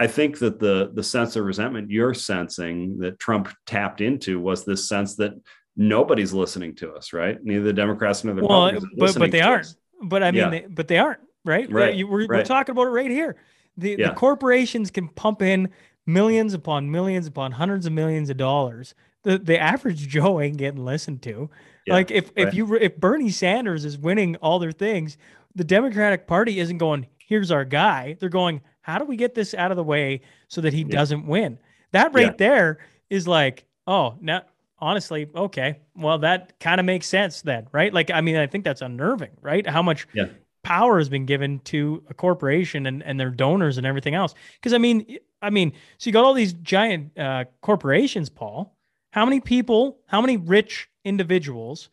[0.00, 4.64] I think that the the sense of resentment you're sensing that Trump tapped into was
[4.64, 5.32] this sense that
[5.76, 7.38] nobody's listening to us, right?
[7.44, 8.94] Neither the Democrats nor the well, Republicans.
[8.98, 9.66] but but they aren't.
[9.66, 9.76] us.
[10.02, 10.50] But I mean, Yeah.
[10.50, 11.70] they, but they aren't, right?
[11.70, 12.44] Right, We're, we're right.
[12.46, 13.36] talking about it right here.
[13.76, 14.08] The Yeah.
[14.08, 15.68] the corporations can pump in
[16.06, 18.94] millions upon millions upon hundreds of millions of dollars.
[19.24, 21.50] The the average Joe ain't getting listened to.
[21.86, 25.18] Yeah, like if if you if Bernie Sanders is winning all their things,
[25.54, 27.06] the Democratic Party isn't going.
[27.18, 28.16] Here's our guy.
[28.18, 28.62] They're going.
[28.82, 30.88] How do we get this out of the way so that he Yeah.
[30.88, 31.58] doesn't win?
[31.92, 32.36] That right Yeah.
[32.36, 32.78] there
[33.08, 34.42] is like, oh, now
[34.78, 37.92] honestly, okay, well that kind of makes sense then, right?
[37.92, 39.66] Like, I mean, I think that's unnerving, right?
[39.66, 40.26] How much Yeah.
[40.62, 44.34] power has been given to a corporation and, and their donors and everything else.
[44.54, 48.76] Because I mean, I mean, so you got all these giant uh, corporations, Paul.
[49.12, 51.88] How many people, how many rich individuals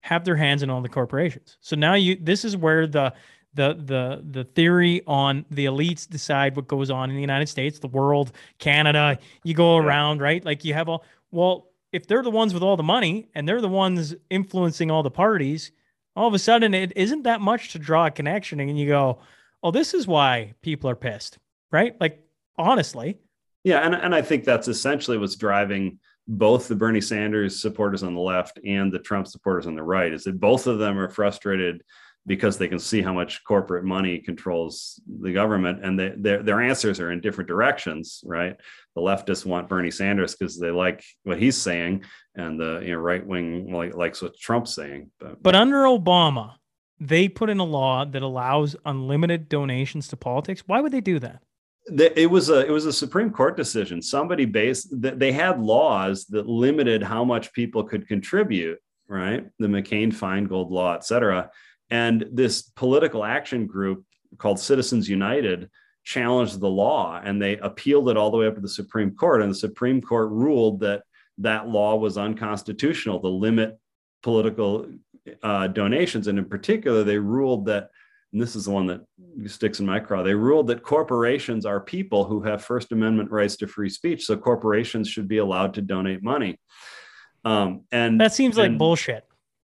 [0.00, 1.58] have their hands in all the corporations?
[1.60, 3.12] So now you, this is where the
[3.54, 7.78] the the the theory on the elites decide what goes on in the United States,
[7.78, 9.18] the world, Canada.
[9.42, 10.44] You go around, right?
[10.44, 11.04] Like you have all.
[11.30, 15.02] Well, if they're the ones with all the money and they're the ones influencing all
[15.02, 15.70] the parties,
[16.16, 19.18] all of a sudden it isn't that much to draw a connection and you go
[19.62, 21.38] oh this is why people are pissed
[21.70, 22.24] right like
[22.56, 23.18] honestly
[23.64, 28.14] Yeah, and, and I think that's essentially what's driving both the Bernie Sanders supporters on
[28.14, 31.08] the left and the Trump supporters on the right is that both of them are
[31.08, 31.82] frustrated
[32.26, 36.60] because they can see how much corporate money controls the government and they, their, their
[36.60, 38.56] answers are in different directions right
[38.94, 42.98] the leftists want bernie sanders because they like what he's saying and the you know,
[42.98, 46.54] right wing like, likes what trump's saying but, but under obama
[47.00, 51.18] they put in a law that allows unlimited donations to politics why would they do
[51.18, 51.42] that
[51.86, 54.00] it was a it was a Supreme Court decision.
[54.00, 59.44] Somebody based they had laws that limited how much people could contribute, right?
[59.58, 61.50] The McCain Feingold law, et cetera.
[61.90, 64.04] And this political action group
[64.38, 65.70] called Citizens United
[66.04, 69.42] challenged the law and they appealed it all the way up to the Supreme Court.
[69.42, 71.02] And the Supreme Court ruled that
[71.38, 73.78] that law was unconstitutional to limit
[74.22, 74.86] political
[75.42, 76.26] uh, donations.
[76.26, 77.90] And in particular, they ruled that
[78.32, 79.00] and this is the one that
[79.46, 80.24] sticks in my craw.
[80.24, 84.36] They ruled that corporations are people who have First Amendment rights to free speech, so
[84.36, 86.58] corporations should be allowed to donate money.
[87.44, 89.24] Um, and that seems like and- bullshit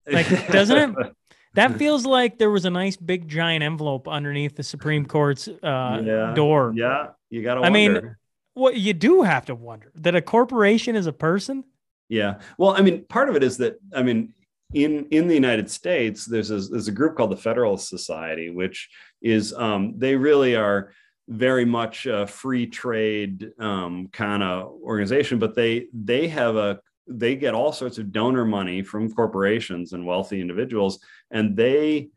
[0.07, 1.17] like, doesn't it?
[1.55, 6.01] That feels like there was a nice big giant envelope underneath the supreme court's uh,
[6.05, 7.63] Yeah, door yeah, you got to.
[7.63, 8.17] I mean-
[8.55, 11.65] well you do have to wonder that a corporation is a person
[12.09, 12.41] Yeah.
[12.59, 14.35] Well, I mean, part of it is that I mean,
[14.75, 18.91] in in the United States, there's a, there's a group called the Federalist Society, which
[19.23, 20.93] is um, they really are
[21.29, 27.37] very much a free trade um, kind of organization, but they they have a they
[27.37, 31.01] get all sorts of donor money from corporations and wealthy individuals,
[31.31, 32.11] and they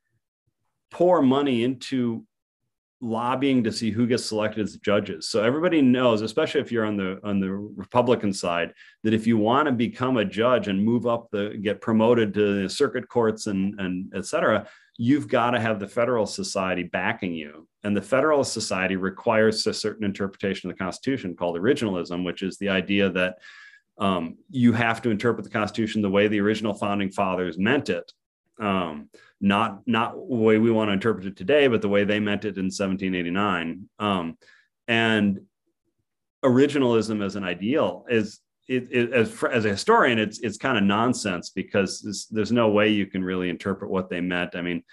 [0.91, 2.25] pour money into
[3.01, 5.27] lobbying to see who gets selected as judges.
[5.29, 9.37] So everybody knows, especially if you're on the on the Republican side, that if you
[9.37, 13.47] want to become a judge and move up the get promoted to the circuit courts
[13.47, 14.67] and and et cetera,
[14.97, 17.67] you've got to have the Federal Society backing you.
[17.83, 22.57] And the Federalist Society requires a certain interpretation of the Constitution called originalism, which is
[22.57, 23.35] the idea that
[23.97, 28.11] um, you have to interpret the Constitution the way the original founding fathers meant it.
[28.59, 29.09] Um,
[29.41, 32.45] not not the way we want to interpret it today, but the way they meant
[32.45, 33.89] it in 1789.
[33.99, 34.37] Um,
[34.87, 35.41] and
[36.43, 40.83] originalism as an ideal is it, it, as, as a historian, it's it's kind of
[40.83, 44.55] nonsense because there's no way you can really interpret what they meant.
[44.55, 44.83] I mean,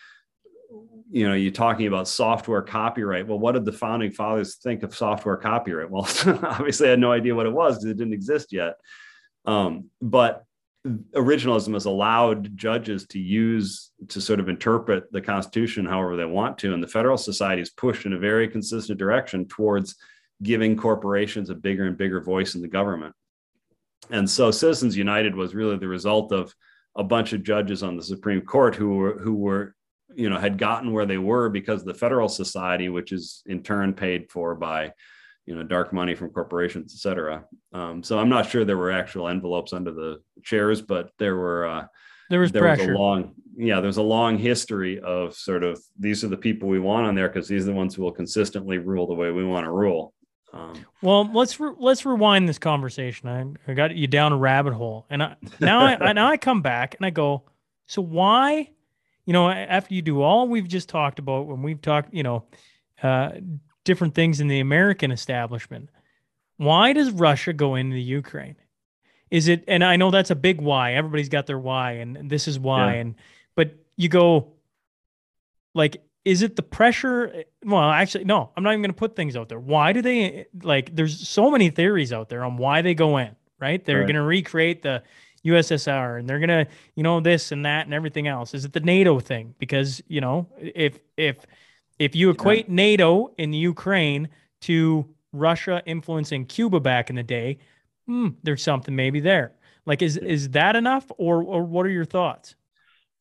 [1.13, 3.29] you know, you're talking about software copyright.
[3.29, 5.91] Well, what did the founding fathers think of software copyright?
[5.91, 6.09] Well,
[6.43, 8.77] obviously, I had no idea what it was because it didn't exist yet.
[9.45, 10.45] Um, but
[10.87, 16.57] originalism has allowed judges to use to sort of interpret the Constitution however they want
[16.59, 19.97] to, and the Federal Society is pushed in a very consistent direction towards
[20.43, 23.15] giving corporations a bigger and bigger voice in the government.
[24.11, 26.55] And so, Citizens United was really the result of
[26.97, 29.75] a bunch of judges on the Supreme Court who were who were
[30.17, 33.95] you know had gotten where they were because the Federal Society, which is in turn
[33.95, 34.93] paid for by
[35.47, 37.45] you know dark money from corporations, et cetera.
[37.73, 41.67] Um, so I'm not sure there were actual envelopes under the chairs, but there were.
[41.67, 41.87] Uh,
[42.31, 42.93] there was there pressure.
[42.93, 46.69] Was a long, yeah, there's a long history of sort of these are the people
[46.69, 49.31] we want on there because these are the ones who will consistently rule the way
[49.31, 50.15] we want to rule.
[50.53, 53.29] Um, well, let's re- let's rewind this conversation.
[53.29, 56.63] I, I got you down a rabbit hole, and I, now I now I come
[56.63, 57.43] back and I go.
[57.87, 58.71] So why,
[59.25, 62.45] you know, after you do all we've just talked about, when we've talked, you know,
[63.03, 63.33] uh,
[63.85, 65.91] different things in the American establishment.
[66.57, 68.57] Why does Russia go into the Ukraine?
[69.31, 70.95] Is it, and I know that's a big why.
[70.95, 72.95] Everybody's got their why, and this is why.
[72.95, 73.01] Yeah.
[73.01, 73.15] And,
[73.55, 74.53] but you go,
[75.75, 77.45] like, is it the pressure?
[77.65, 79.59] Well, actually, no, I'm not even going to put things out there.
[79.59, 83.35] Why do they, like, there's so many theories out there on why they go in,
[83.59, 83.85] right?
[83.85, 84.07] They're right.
[84.07, 85.03] going to recreate the,
[85.45, 88.55] USSR and they're gonna, you know, this and that and everything else?
[88.55, 89.55] Is it the NATO thing?
[89.59, 91.39] Because you know, if if
[91.99, 92.75] if you equate yeah.
[92.75, 94.29] NATO in the Ukraine
[94.63, 97.59] to Russia influencing Cuba back in the day,
[98.07, 99.53] hmm, there's something maybe there.
[99.87, 102.55] Like, is is that enough, or or what are your thoughts?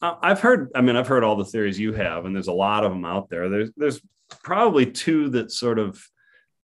[0.01, 0.71] I've heard.
[0.75, 3.05] I mean, I've heard all the theories you have, and there's a lot of them
[3.05, 3.49] out there.
[3.49, 4.01] There's there's
[4.43, 6.03] probably two that sort of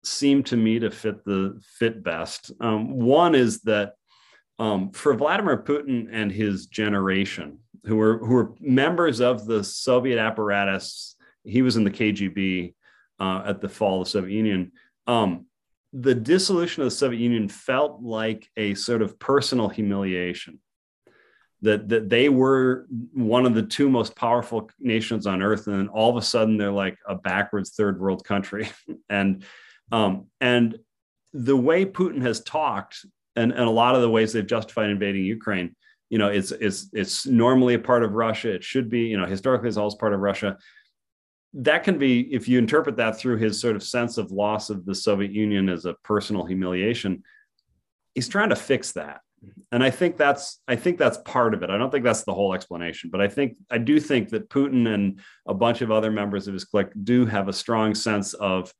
[0.04, 2.52] seem to me to fit the fit best.
[2.60, 3.94] Um, one is that
[4.60, 10.20] um, for Vladimir Putin and his generation, who were who were members of the Soviet
[10.20, 11.14] apparatus
[11.44, 12.74] he was in the KGB
[13.20, 14.72] uh, at the fall of the Soviet Union.
[15.08, 15.46] Um,
[15.92, 20.60] the dissolution of the Soviet Union felt like a sort of personal humiliation.
[21.62, 25.88] That, that they were one of the two most powerful nations on earth, and then
[25.88, 28.70] all of a sudden they're like a backwards third world country.
[29.10, 29.46] and
[29.90, 30.78] um, and
[31.32, 33.06] the way Putin has talked,
[33.36, 35.76] and, and a lot of the ways they've justified invading Ukraine,
[36.10, 38.54] you know, it's it's it's normally a part of Russia.
[38.54, 40.58] It should be, you know, historically it's always part of Russia
[41.54, 44.86] that can be if you interpret that through his sort of sense of loss of
[44.86, 47.24] the Soviet Union as a personal humiliation,
[48.16, 49.22] he's trying to fix that.
[49.72, 51.70] And I think that's I think that's part of it.
[51.70, 54.92] I don't think that's the whole explanation, but I think I do think that Putin
[54.94, 58.74] and a bunch of other members of his clique do have a strong sense of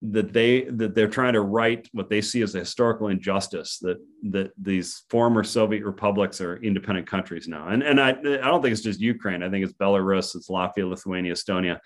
[0.00, 3.98] that they that they're trying to right what they see as a historical injustice that
[4.30, 7.68] that these former Soviet republics are independent countries now.
[7.68, 9.42] And and I I don't think it's just Ukraine.
[9.42, 11.78] I think it's Belarus, it's Latvia, Lithuania, Estonia.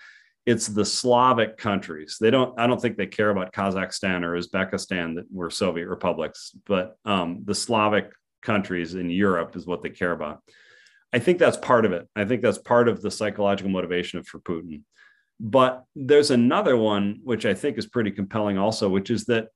[0.45, 2.17] It's the Slavic countries.
[2.19, 2.59] They don't.
[2.59, 7.41] I don't think they care about Kazakhstan or Uzbekistan that were Soviet republics, but um,
[7.45, 8.11] the Slavic
[8.41, 10.43] countries in Europe is what they care about.
[11.13, 12.07] I think that's part of it.
[12.15, 14.81] I think that's part of the psychological motivation for Putin.
[15.39, 19.47] But there's another one, which I think is pretty compelling also, which is that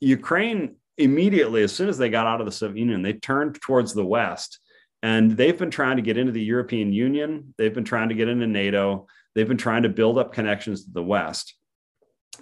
[0.00, 3.92] Ukraine immediately, as soon as they got out of the Soviet Union, they turned towards
[3.92, 4.60] the West.
[5.02, 7.54] And they've been trying to get into the European Union.
[7.56, 9.06] They've been trying to get into NATO.
[9.34, 11.54] They've been trying to build up connections to the West.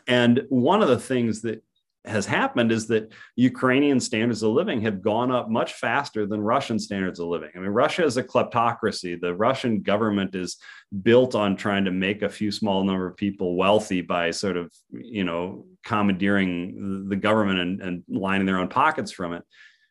[0.07, 1.63] And one of the things that
[2.05, 6.79] has happened is that Ukrainian standards of living have gone up much faster than Russian
[6.79, 7.51] standards of living.
[7.55, 9.21] I mean, Russia is a kleptocracy.
[9.21, 10.57] The Russian government is
[11.03, 14.73] built on trying to make a few small number of people wealthy by sort of,
[14.91, 19.43] you know, commandeering the government and, and lining their own pockets from it.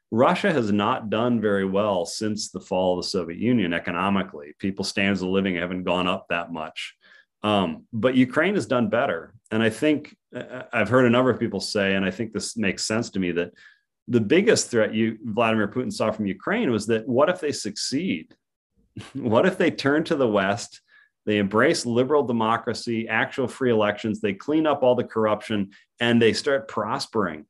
[0.10, 4.54] Russia has not done very well since the fall of the Soviet Union economically.
[4.58, 6.96] People's standards of living haven't gone up that much.
[7.44, 9.34] Um, but Ukraine has done better.
[9.52, 12.58] And I think uh, I've heard a number of people say, and I think this
[12.58, 13.52] makes sense to me, that
[14.08, 18.36] the biggest threat you Vladimir Putin saw from Ukraine was that what if they succeed?
[19.14, 20.82] what if they turn to the West?
[21.26, 26.32] They embrace liberal democracy, actual free elections, they clean up all the corruption, and they
[26.32, 27.46] start prospering.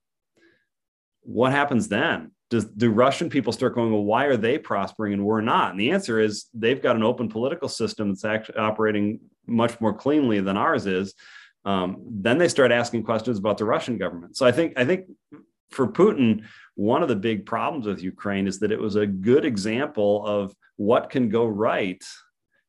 [1.21, 2.31] What happens then?
[2.49, 5.71] Does, do Russian people start going, well, why are they prospering and we're not?
[5.71, 9.93] And the answer is they've got an open political system that's actually operating much more
[9.93, 11.13] cleanly than ours is.
[11.65, 14.37] Um, then they start asking questions about the Russian government.
[14.37, 15.07] So I think I think
[15.71, 16.45] for Putin,
[16.75, 20.55] one of the big problems with Ukraine is that it was a good example of
[20.77, 22.03] what can go right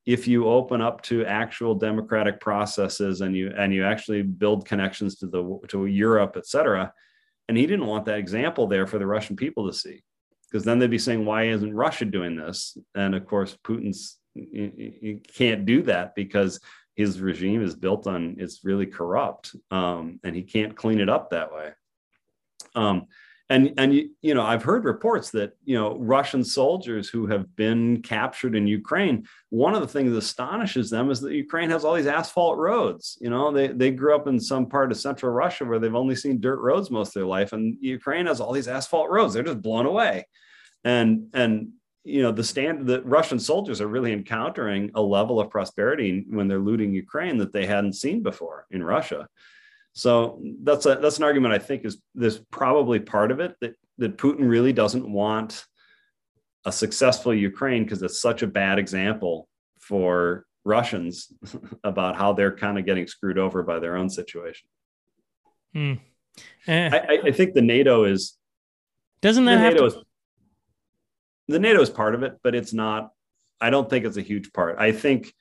[0.04, 5.16] if you open up to actual democratic processes and you and you actually build connections
[5.16, 6.92] to the to Europe, et cetera.
[7.48, 10.02] And he didn't want that example there for the Russian people to see,
[10.50, 14.17] because then they'd be saying, "Why isn't Russia doing this?" And of course, Putin's
[14.52, 16.60] you can't do that because
[16.94, 21.30] his regime is built on it's really corrupt, um, and he can't clean it up
[21.30, 21.70] that way.
[22.74, 23.06] Um,
[23.50, 27.54] and and you, you know i've heard reports that you know russian soldiers who have
[27.56, 31.84] been captured in ukraine one of the things that astonishes them is that ukraine has
[31.84, 33.18] all these asphalt roads.
[33.20, 36.16] You know they, they grew up in some part of central russia where they've only
[36.16, 39.34] seen dirt roads most of their life and ukraine has all these asphalt roads.
[39.34, 40.26] They're just blown away.
[40.84, 41.70] And and
[42.04, 46.48] you know the stand the russian soldiers are really encountering a level of prosperity when
[46.48, 49.28] they're looting ukraine that they hadn't seen before in russia
[49.98, 53.74] so that's a that's an argument I think is there's probably part of it that
[53.98, 55.64] that Putin really doesn't want
[56.64, 59.48] a successful Ukraine because it's such a bad example
[59.80, 61.32] for Russians
[61.84, 64.68] about how they're kind of getting screwed over by their own situation.
[65.72, 65.94] Hmm.
[66.68, 66.90] Eh.
[66.92, 68.36] I, I, think the NATO is
[69.20, 69.98] doesn't that have NATO to...
[69.98, 70.04] is,
[71.48, 73.10] the NATO is part of it, but it's not.
[73.60, 74.78] I don't think it's a huge part.
[74.78, 75.32] I think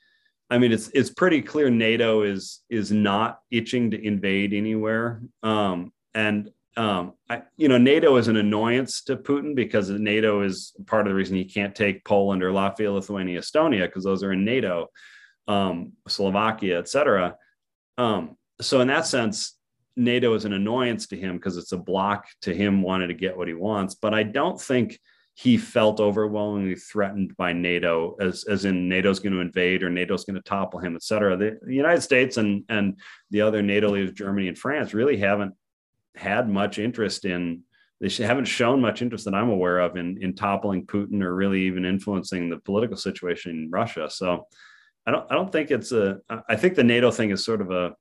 [0.50, 5.92] I mean, it's it's pretty clear NATO is is not itching to invade anywhere, um,
[6.14, 11.06] and um, I, you know, NATO is an annoyance to Putin because NATO is part
[11.06, 14.44] of the reason he can't take Poland or Latvia, Lithuania, Estonia because those are in
[14.44, 14.86] NATO,
[15.48, 17.36] um, Slovakia, etc.
[17.98, 19.54] Um, so in that sense,
[19.96, 23.36] NATO is an annoyance to him because it's a block to him wanting to get
[23.36, 23.96] what he wants.
[23.96, 25.00] But I don't think
[25.40, 30.24] he felt overwhelmingly threatened by NATO, as, as in NATO's going to invade or NATO's
[30.24, 31.36] going to topple him, et cetera.
[31.36, 32.98] The, the United States and, and
[33.30, 35.54] the other NATO leaders, Germany and France, really haven't
[36.16, 37.62] had much interest in,
[38.00, 41.62] they haven't shown much interest that I'm aware of in, in toppling Putin or really
[41.68, 44.10] even influencing the political situation in Russia.
[44.10, 44.48] So
[45.06, 47.70] I don't, I don't think it's a, I think the NATO thing is sort of
[47.70, 47.94] a,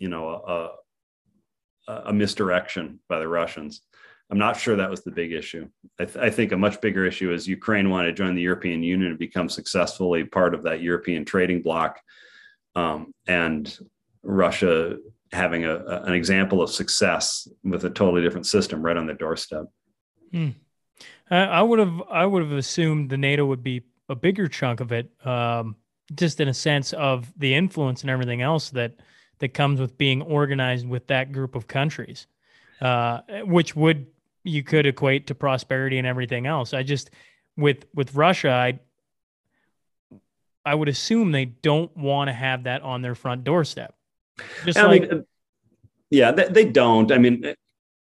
[0.00, 0.74] you know,
[1.88, 3.80] a, a misdirection by the Russians.
[4.32, 5.68] I'm not sure that was the big issue.
[6.00, 8.82] I, th- I, think a much bigger issue is Ukraine wanted to join the European
[8.82, 12.00] Union and become successfully part of that European trading bloc,
[12.74, 13.78] um, and
[14.22, 14.96] Russia
[15.32, 19.16] having a, a, an example of success with a totally different system right on their
[19.16, 19.66] doorstep.
[20.32, 20.48] Hmm.
[21.30, 24.92] I would have I would have assumed the NATO would be a bigger chunk of
[24.92, 25.76] it, um,
[26.14, 28.94] just in a sense of the influence and everything else that
[29.40, 32.26] that comes with being organized with that group of countries,
[32.80, 34.06] uh, which would
[34.44, 36.74] you could equate to prosperity and everything else.
[36.74, 37.10] I just
[37.56, 38.80] with with Russia, I
[40.64, 43.94] I would assume they don't want to have that on their front doorstep.
[44.64, 45.22] Just I like mean, uh,
[46.10, 47.10] yeah, they, they, don't.
[47.10, 47.54] I mean,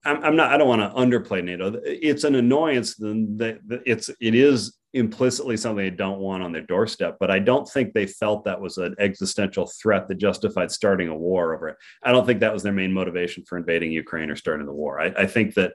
[0.06, 0.52] I'm, I'm, not.
[0.52, 1.80] I don't want to underplay NATO.
[1.84, 2.96] It's an annoyance.
[2.96, 3.38] Then
[3.86, 7.18] it's it is implicitly something they don't want on their doorstep.
[7.20, 11.16] But I don't think they felt that was an existential threat that justified starting a
[11.16, 11.78] war over it.
[12.04, 15.00] I don't think that was their main motivation for invading Ukraine or starting the war.
[15.00, 15.74] I, I think that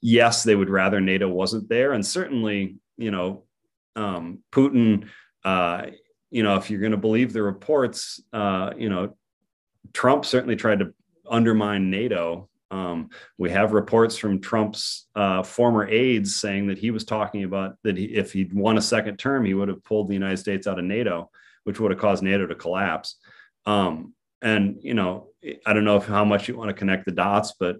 [0.00, 1.92] yes, they would rather NATO wasn't there.
[1.92, 3.44] And certainly, you know,
[3.94, 5.08] um, Putin,
[5.44, 5.86] uh,
[6.30, 9.16] you know, if you're going to believe the reports, uh, you know,
[9.92, 10.92] Trump certainly tried to
[11.28, 12.48] undermine NATO.
[12.70, 17.76] Um, we have reports from Trump's uh, former aides saying that he was talking about
[17.84, 20.66] that he, if he'd won a second term, he would have pulled the United States
[20.66, 21.30] out of NATO,
[21.64, 23.16] which would have caused NATO to collapse.
[23.64, 25.28] Um, and you know,
[25.64, 27.76] I don't know if, how much you want to connect the dots, but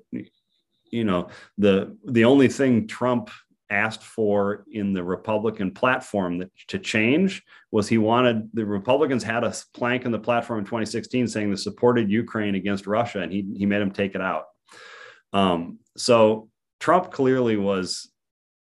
[0.90, 3.30] you know the the only thing Trump
[3.70, 7.42] asked for in the Republican platform that, to change
[7.72, 11.56] was he wanted the Republicans had a plank in the platform in 2016 saying they
[11.56, 14.44] supported Ukraine against Russia, and he he made them take it out.
[15.32, 16.48] Um, so
[16.80, 18.08] Trump clearly was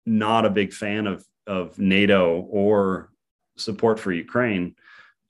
[0.05, 3.11] not a big fan of of NATO or
[3.57, 4.75] support for Ukraine.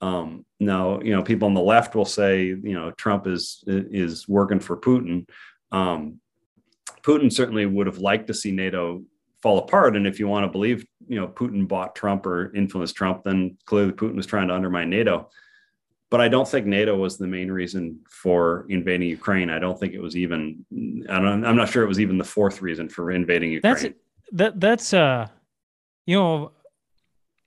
[0.01, 4.27] Um, now, you know, people on the left will say, you know, Trump is is
[4.27, 5.27] working for Putin.
[5.71, 6.19] Um,
[7.07, 9.01] Putin certainly would have liked to see NATO
[9.41, 9.95] fall apart.
[9.95, 13.57] And if you want to believe, you know, Putin bought Trump or influenced Trump, then
[13.65, 15.29] clearly Putin was trying to undermine NATO.
[16.09, 19.49] but I don't think NATO was the main reason for invading Ukraine.
[19.49, 20.65] I don't think it was even.
[21.09, 21.45] I don't.
[21.45, 23.73] I'm not sure it was even the fourth reason for invading Ukraine.
[23.73, 23.93] That's
[24.33, 24.59] that.
[24.59, 25.27] That's uh,
[26.05, 26.51] you know,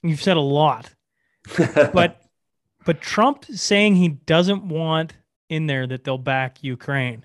[0.02, 0.94] you've said a lot,
[1.92, 2.22] but
[2.84, 5.14] but Trump saying he doesn't want
[5.48, 7.24] in there that they'll back Ukraine.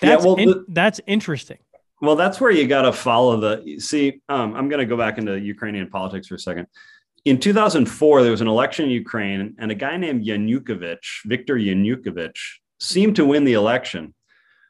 [0.00, 1.58] That's yeah, well, in, the, that's interesting.
[2.00, 3.78] Well, that's where you got to follow the.
[3.78, 6.66] See, um, I'm going to go back into Ukrainian politics for a second.
[7.26, 12.38] In 2004, there was an election in Ukraine, and a guy named Yanukovych, Viktor Yanukovych,
[12.78, 14.14] seemed to win the election,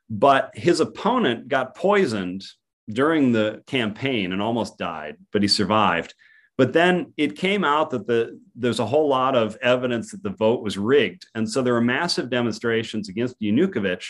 [0.09, 2.45] but his opponent got poisoned
[2.89, 6.15] during the campaign and almost died, but he survived.
[6.59, 10.31] But then it came out that the there's a whole lot of evidence that the
[10.31, 14.05] vote was rigged, and so there were massive demonstrations against Yanukovych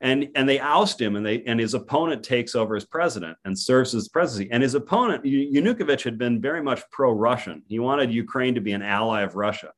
[0.00, 3.58] and and they oust him and they and his opponent takes over as president and
[3.58, 4.50] serves as presidency.
[4.52, 7.62] And his opponent Yanukovych had been very much pro-russian.
[7.66, 9.72] He wanted ukraine to be an ally of russia.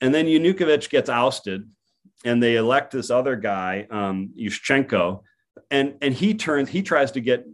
[0.00, 1.68] And then Yanukovych gets ousted
[2.24, 5.22] and they elect this other guy um, Yushchenko.
[5.70, 7.46] And and he turns he tries to get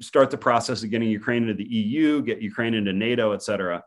[0.00, 3.82] start the process of getting ukraine into the eu get ukraine into nato et cetera.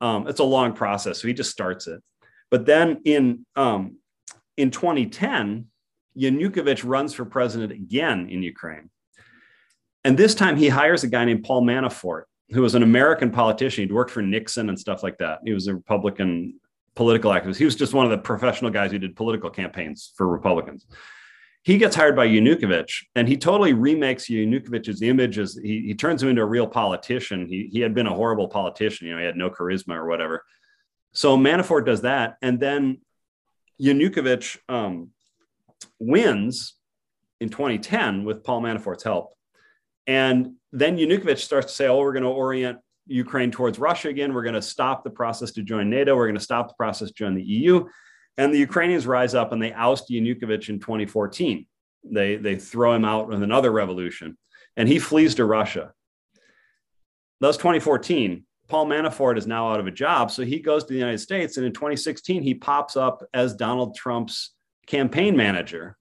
[0.00, 2.02] Um, it's a long process so he just starts it.
[2.50, 3.96] But then in um,
[4.56, 5.66] in 2010
[6.16, 8.90] Yanukovych runs for president again in Ukraine.
[10.04, 13.82] And this time he hires a guy named Paul Manafort, who was an American politician.
[13.82, 15.40] He'd worked for Nixon and stuff like that.
[15.44, 16.60] He was a Republican
[16.94, 17.56] political activist.
[17.56, 20.86] He was just one of the professional guys who did political campaigns for Republicans.
[21.62, 26.22] He gets hired by Yanukovych and he totally remakes Yanukovych's image as he, he turns
[26.22, 27.48] him into a real politician.
[27.48, 30.44] He, he had been a horrible politician, you know, he had no charisma or whatever.
[31.12, 32.36] So Manafort does that.
[32.40, 33.00] And then
[33.82, 35.10] Yanukovych um,
[35.98, 36.74] wins
[37.40, 39.32] in 2010 with Paul Manafort's help.
[40.06, 44.34] And then Yanukovych starts to say, oh, we're going to orient Ukraine towards Russia again.
[44.34, 46.16] We're going to stop the process to join NATO.
[46.16, 47.86] We're going to stop the process to join the EU.
[48.36, 51.66] And the Ukrainians rise up and they oust Yanukovych in 2014.
[52.04, 54.36] They, they throw him out with another revolution
[54.76, 55.92] and he flees to Russia.
[57.40, 58.44] That was 2014.
[58.68, 60.30] Paul Manafort is now out of a job.
[60.30, 61.56] So he goes to the United States.
[61.56, 64.55] And in 2016, he pops up as Donald Trump's
[64.86, 65.96] campaign manager.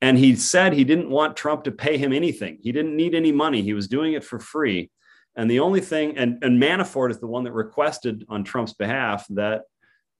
[0.00, 2.58] And he said he didn't want Trump to pay him anything.
[2.60, 3.62] He didn't need any money.
[3.62, 4.90] He was doing it for free.
[5.36, 9.26] And the only thing, and, and Manafort is the one that requested on Trump's behalf
[9.30, 9.62] that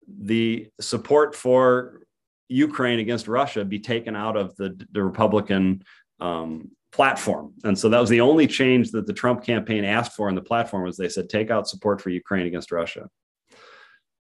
[0.08, 2.00] the support for
[2.48, 5.82] Ukraine against Russia be taken out of the, the Republican
[6.20, 7.52] um, platform.
[7.64, 10.42] And so that was the only change that the Trump campaign asked for in the
[10.42, 13.08] platform was they said, take out support for Ukraine against Russia.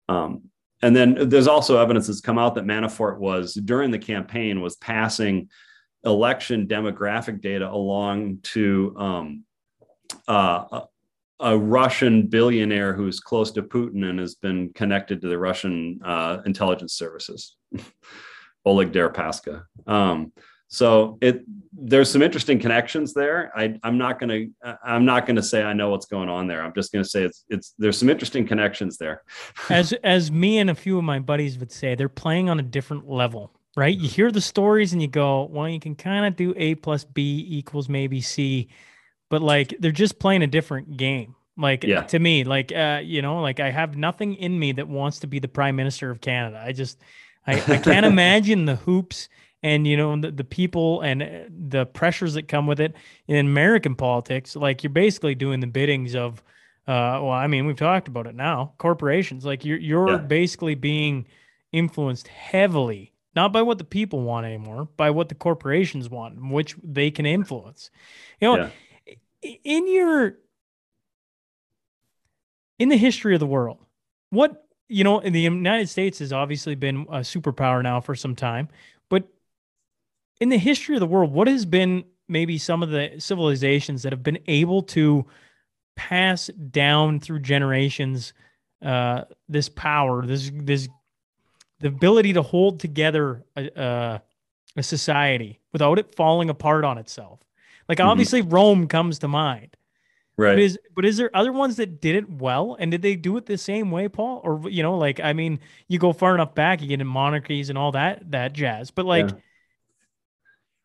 [0.09, 0.49] Um,
[0.81, 4.75] and then there's also evidence that's come out that Manafort was during the campaign was
[4.75, 5.49] passing
[6.03, 9.43] election demographic data along to um,
[10.27, 10.81] uh,
[11.39, 16.39] a, Russian billionaire who's close to Putin and has been connected to the Russian uh,
[16.45, 17.55] intelligence services,
[18.65, 19.63] Oleg Deripaska.
[19.87, 20.31] Um,
[20.67, 21.43] so it
[21.79, 23.51] there's some interesting connections there.
[23.55, 24.47] I, I'm not gonna
[24.83, 26.61] I'm not gonna say I know what's going on there.
[26.61, 29.23] I'm just gonna say it's it's there's some interesting connections there.
[29.69, 32.63] as as me and a few of my buddies would say, they're playing on a
[32.63, 33.95] different level, right?
[33.95, 37.05] You hear the stories and you go, well, you can kind of do A plus
[37.05, 38.67] B equals maybe C,
[39.29, 41.35] but like they're just playing a different game.
[41.55, 42.03] Like yeah.
[42.03, 45.27] to me, like uh, you know, like I have nothing in me that wants to
[45.27, 46.61] be the prime minister of Canada.
[46.63, 46.99] I just
[47.45, 49.29] I, I can't imagine the hoops
[49.67, 52.95] and you know the, the people and uh, the pressures that come with it
[53.27, 54.55] in American politics.
[54.55, 56.41] Like you're basically doing the biddings of,
[56.87, 58.73] uh, well, I mean, we've talked about it now.
[58.77, 60.17] Corporations, like you're you're yeah.
[60.17, 61.27] basically being
[61.73, 66.75] influenced heavily, not by what the people want anymore, by what the corporations want, which
[66.81, 67.91] they can influence.
[68.39, 68.71] You know,
[69.43, 69.53] yeah.
[69.65, 70.37] in your
[72.79, 73.79] in the history of the world,
[74.29, 78.33] what you know, in the United States has obviously been a superpower now for some
[78.33, 78.69] time
[80.39, 84.11] in the history of the world, what has been maybe some of the civilizations that
[84.11, 85.25] have been able to
[85.95, 88.33] pass down through generations
[88.83, 90.87] uh, this power, this this
[91.79, 94.21] the ability to hold together a, a,
[94.77, 97.39] a society without it falling apart on itself.
[97.89, 98.09] Like mm-hmm.
[98.09, 99.75] obviously Rome comes to mind.
[100.37, 100.51] Right.
[100.51, 102.77] But is but is there other ones that did it well?
[102.79, 104.41] And did they do it the same way, Paul?
[104.43, 107.69] Or you know, like I mean, you go far enough back, you get in monarchies
[107.69, 108.91] and all that that jazz.
[108.91, 109.37] But like yeah.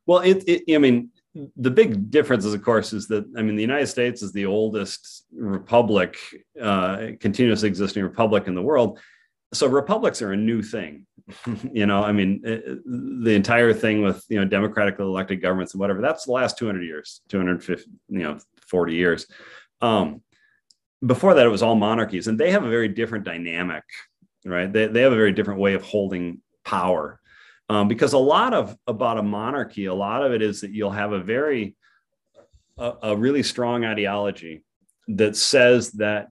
[0.07, 1.11] Well, it, it, I mean,
[1.57, 4.47] the big difference is, of course, is that I mean, the United States is the
[4.47, 6.17] oldest republic,
[6.61, 8.99] uh, continuously existing republic in the world.
[9.55, 11.07] So republics are a new thing.
[11.73, 15.81] you know, I mean, it, the entire thing with you know democratically elected governments and
[15.81, 19.27] whatever that's the last 200 years, 250, you know, 40 years.
[19.81, 20.23] Um,
[21.05, 23.85] before that, it was all monarchies, and they have a very different dynamic
[24.45, 24.73] right?
[24.73, 27.21] They, they have a very different way of holding power.
[27.69, 30.91] Um, because a lot of about a monarchy, a lot of it is that you'll
[30.91, 31.75] have a very,
[32.77, 34.63] a, a really strong ideology
[35.09, 36.29] that says that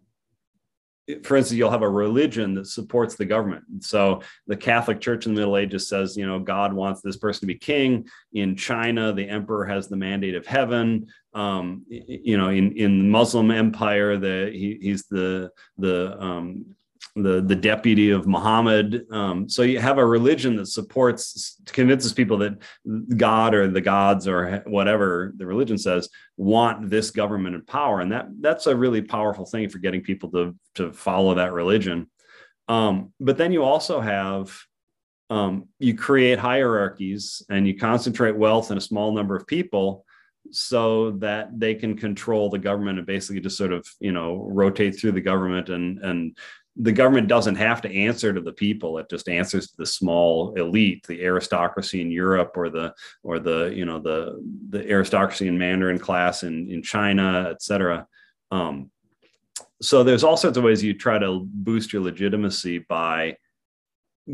[1.24, 3.84] for instance, you'll have a religion that supports the government.
[3.84, 7.42] So the Catholic Church in the Middle Ages says, you know, God wants this person
[7.42, 8.08] to be king.
[8.34, 11.08] In China, the emperor has the mandate of heaven.
[11.34, 16.76] Um, you know, in in Muslim empire, the he, he's the the um,
[17.16, 19.06] the the deputy of Muhammad.
[19.12, 22.58] Um, so you have a religion that supports, convinces people that
[23.18, 28.12] God or the gods or whatever the religion says want this government in power, and
[28.12, 32.10] that that's a really powerful thing for getting people to to follow that religion.
[32.68, 34.58] Um, but then you also have
[35.30, 40.06] um, you create hierarchies and you concentrate wealth in a small number of people
[40.52, 44.98] so that they can control the government and basically just sort of you know rotate
[44.98, 46.38] through the government and and
[46.78, 48.98] the government doesn't have to answer to the people.
[48.98, 52.94] It just answers to the small elite the aristocracy in europe or the
[53.24, 58.08] or the you know the the aristocracy in mandarin class in in china et cetera.
[58.52, 58.90] Um,
[59.82, 63.38] so there's all sorts of ways you try to boost your legitimacy by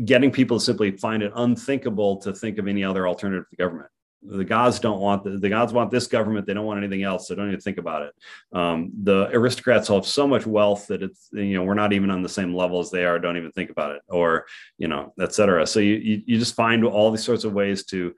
[0.04, 3.90] getting people to simply find it unthinkable to think of any other alternative to government
[4.22, 6.46] the gods don't want the, the gods want this government.
[6.46, 7.28] They don't want anything else.
[7.28, 8.14] So don't even think about it.
[8.52, 12.22] Um, the aristocrats have so much wealth that it's you know we're not even on
[12.22, 13.18] the same level as they are.
[13.18, 14.46] Don't even think about it or
[14.76, 15.66] you know et cetera.
[15.66, 18.14] So you, you, you just find all these sorts of ways to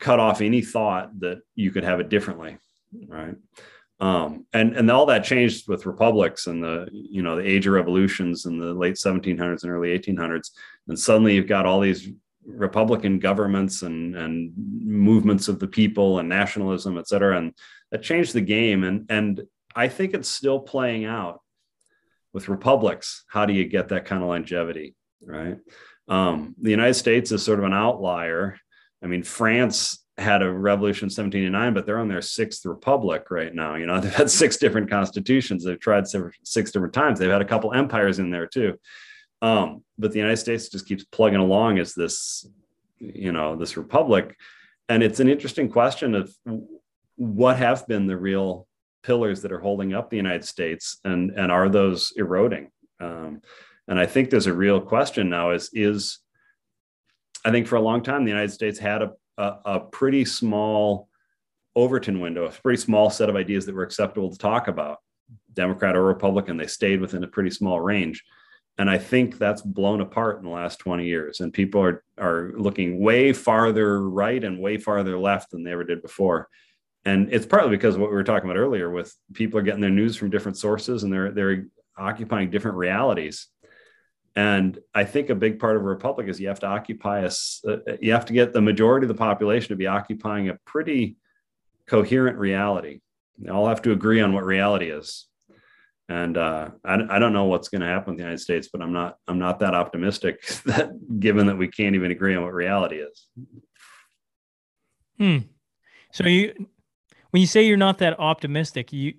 [0.00, 2.58] cut off any thought that you could have it differently
[3.08, 3.36] right?
[4.00, 7.74] Um, and and all that changed with republics and the you know the age of
[7.74, 10.50] revolutions in the late 1700s and early 1800s
[10.88, 12.08] and suddenly you've got all these
[12.46, 17.52] Republican governments and and movements of the people and nationalism, et cetera, and
[17.90, 18.84] that changed the game.
[18.84, 19.42] And and
[19.74, 21.40] I think it's still playing out
[22.32, 23.24] with republics.
[23.28, 24.94] How do you get that kind of longevity,
[25.24, 25.58] right?
[26.08, 28.58] Um, the United States is sort of an outlier.
[29.02, 33.54] I mean, France had a revolution in 1789, but they're on their sixth republic right
[33.54, 33.74] now.
[33.74, 35.64] You know, they've had six different constitutions.
[35.64, 36.06] They've tried
[36.44, 37.18] six different times.
[37.18, 38.78] They've had a couple empires in there too.
[39.44, 42.48] Um, but the United States just keeps plugging along as this,
[42.98, 44.36] you know, this republic.
[44.88, 46.34] And it's an interesting question of
[47.16, 48.66] what have been the real
[49.02, 52.70] pillars that are holding up the United States and, and are those eroding?
[53.00, 53.42] Um,
[53.86, 56.20] and I think there's a real question now is, is
[57.44, 61.10] I think for a long time, the United States had a, a, a pretty small
[61.76, 65.00] Overton window, a pretty small set of ideas that were acceptable to talk about.
[65.52, 68.24] Democrat or Republican, they stayed within a pretty small range
[68.78, 71.40] and i think that's blown apart in the last 20 years.
[71.40, 75.84] And people are are looking way farther right and way farther left than they ever
[75.84, 76.48] did before.
[77.04, 79.90] And it's partly because what we were talking about earlier with people are getting their
[79.90, 83.48] news from different sources and they're they're occupying different realities.
[84.36, 87.30] And i think a big part of a republic is you have to occupy a
[87.68, 91.16] uh, you have to get the majority of the population to be occupying a pretty
[91.86, 93.00] coherent reality.
[93.38, 95.26] They all have to agree on what reality is
[96.08, 98.82] and uh, I, I don't know what's going to happen with the United States, but
[98.82, 102.52] I'm not I'm not that optimistic that given that we can't even agree on what
[102.52, 103.26] reality is.
[105.18, 105.38] Hmm.
[106.12, 106.68] So you
[107.30, 109.14] when you say you're not that optimistic, you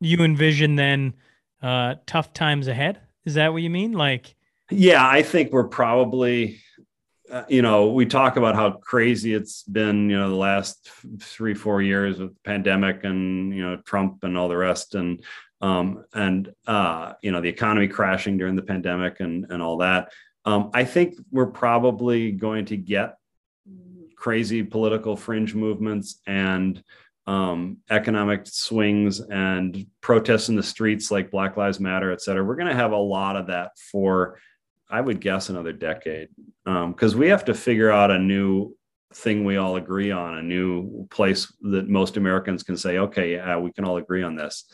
[0.00, 1.14] you envision then
[1.62, 3.00] uh, tough times ahead.
[3.24, 3.92] Is that what you mean?
[3.92, 4.34] Like,
[4.70, 6.60] yeah, I think we're probably.
[7.28, 10.88] Uh, you know, we talk about how crazy it's been, you know, the last
[11.18, 14.94] three, four years with the pandemic and, you know, Trump and all the rest.
[14.94, 15.24] And
[15.60, 20.12] um, and uh, you know the economy crashing during the pandemic and and all that.
[20.44, 23.16] Um, I think we're probably going to get
[24.16, 26.82] crazy political fringe movements and
[27.26, 32.44] um, economic swings and protests in the streets like Black Lives Matter, et cetera.
[32.44, 34.38] We're going to have a lot of that for,
[34.88, 36.28] I would guess, another decade
[36.64, 38.76] because um, we have to figure out a new
[39.14, 43.56] thing we all agree on, a new place that most Americans can say, okay, yeah,
[43.58, 44.64] we can all agree on this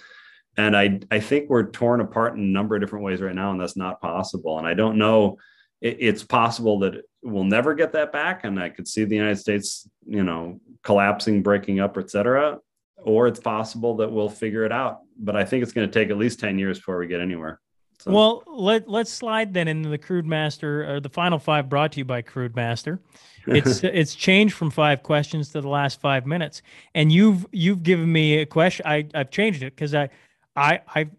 [0.57, 3.51] and I I think we're torn apart in a number of different ways right now,
[3.51, 4.59] and that's not possible.
[4.59, 5.39] And I don't know.
[5.81, 9.39] It, it's possible that we'll never get that back, and I could see the United
[9.39, 12.59] States, you know, collapsing, breaking up, et cetera.
[12.99, 15.01] Or it's possible that we'll figure it out.
[15.19, 17.61] But I think it's going to take at least ten years before we get anywhere.
[18.03, 18.11] So.
[18.11, 21.99] Well, let let's slide then into the Crude Master, or the final five brought to
[21.99, 23.01] you by Crude Master.
[23.47, 26.63] It's it's changed from five questions to the last five minutes,
[26.95, 28.87] and you've you've given me a question.
[28.87, 30.11] I I've changed it because I
[30.57, 31.11] I I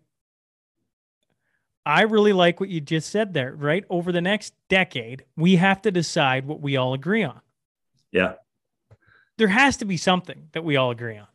[1.85, 3.84] I really like what you just said there, right?
[3.89, 7.41] Over the next decade, we have to decide what we all agree on.
[8.11, 8.34] Yeah.
[9.38, 11.27] There has to be something that we all agree on.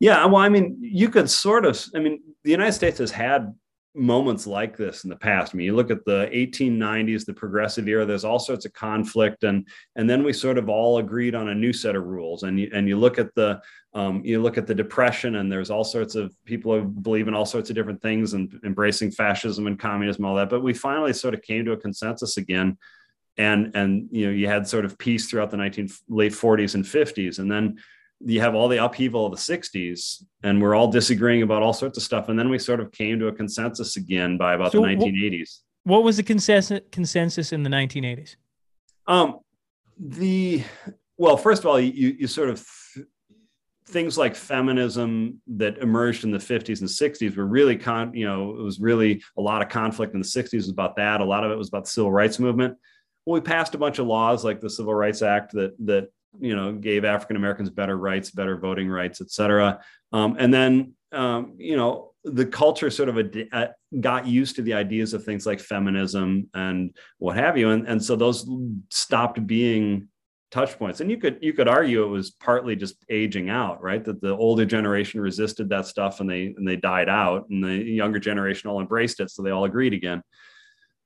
[0.00, 3.54] Yeah, well, I mean, you could sort of I mean, the United States has had
[3.98, 5.54] moments like this in the past.
[5.54, 8.06] I mean, you look at the 1890s, the progressive era.
[8.06, 9.66] There's all sorts of conflict, and
[9.96, 12.44] and then we sort of all agreed on a new set of rules.
[12.44, 13.60] And you, and you look at the
[13.94, 17.34] um, you look at the depression, and there's all sorts of people who believe in
[17.34, 20.50] all sorts of different things and embracing fascism and communism, all that.
[20.50, 22.78] But we finally sort of came to a consensus again.
[23.36, 26.84] And, and you know you had sort of peace throughout the 19 late 40s and
[26.84, 27.78] 50s and then
[28.24, 31.96] you have all the upheaval of the 60s and we're all disagreeing about all sorts
[31.96, 32.28] of stuff.
[32.28, 34.98] And then we sort of came to a consensus again by about So the wh-
[34.98, 38.36] 1980s What was the consensus consensus in the 1980s?
[39.06, 39.38] um
[39.98, 40.62] the
[41.16, 42.66] well first of all you you sort of
[43.86, 48.50] things like feminism that emerged in the 50s and 60s were really con you know
[48.50, 51.20] it was really a lot of conflict in the 60s was about that.
[51.20, 52.76] A lot of it was about the civil rights movement.
[53.24, 56.08] Well we passed a bunch of laws like the civil rights act that that
[56.40, 59.80] you know gave african americans better rights better voting rights et cetera.
[60.12, 63.18] Um, and then um, you know the culture sort of
[63.52, 67.70] ad- got used to the ideas of things like feminism and what have you.
[67.70, 68.48] And, and so those
[68.90, 70.08] stopped being
[70.50, 71.00] touch points.
[71.00, 74.04] And you could you could argue it was partly just aging out right?
[74.04, 77.76] That the older generation resisted that stuff and they and they died out and the
[77.76, 80.22] younger generation all embraced it so they all agreed again.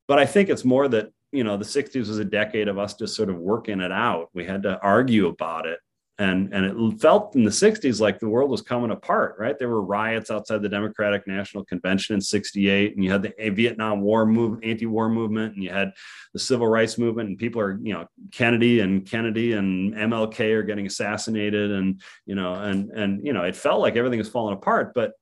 [0.09, 2.95] But i think it's more that you know the 60s was a decade of us
[2.95, 4.29] just sort of working it out.
[4.35, 5.79] We had to argue about it.
[6.19, 9.59] And and it felt in the 60s like the world was coming apart right?
[9.59, 14.03] There were riots outside the democratic national convention in 68 and you had the vietnam
[14.03, 15.91] war move anti-war movement and you had
[16.35, 20.63] the civil rights movement and people are you know kennedy and kennedy and mlk are
[20.63, 24.55] getting assassinated and you know and and you know it felt like everything was falling
[24.55, 24.93] apart.
[24.95, 25.13] But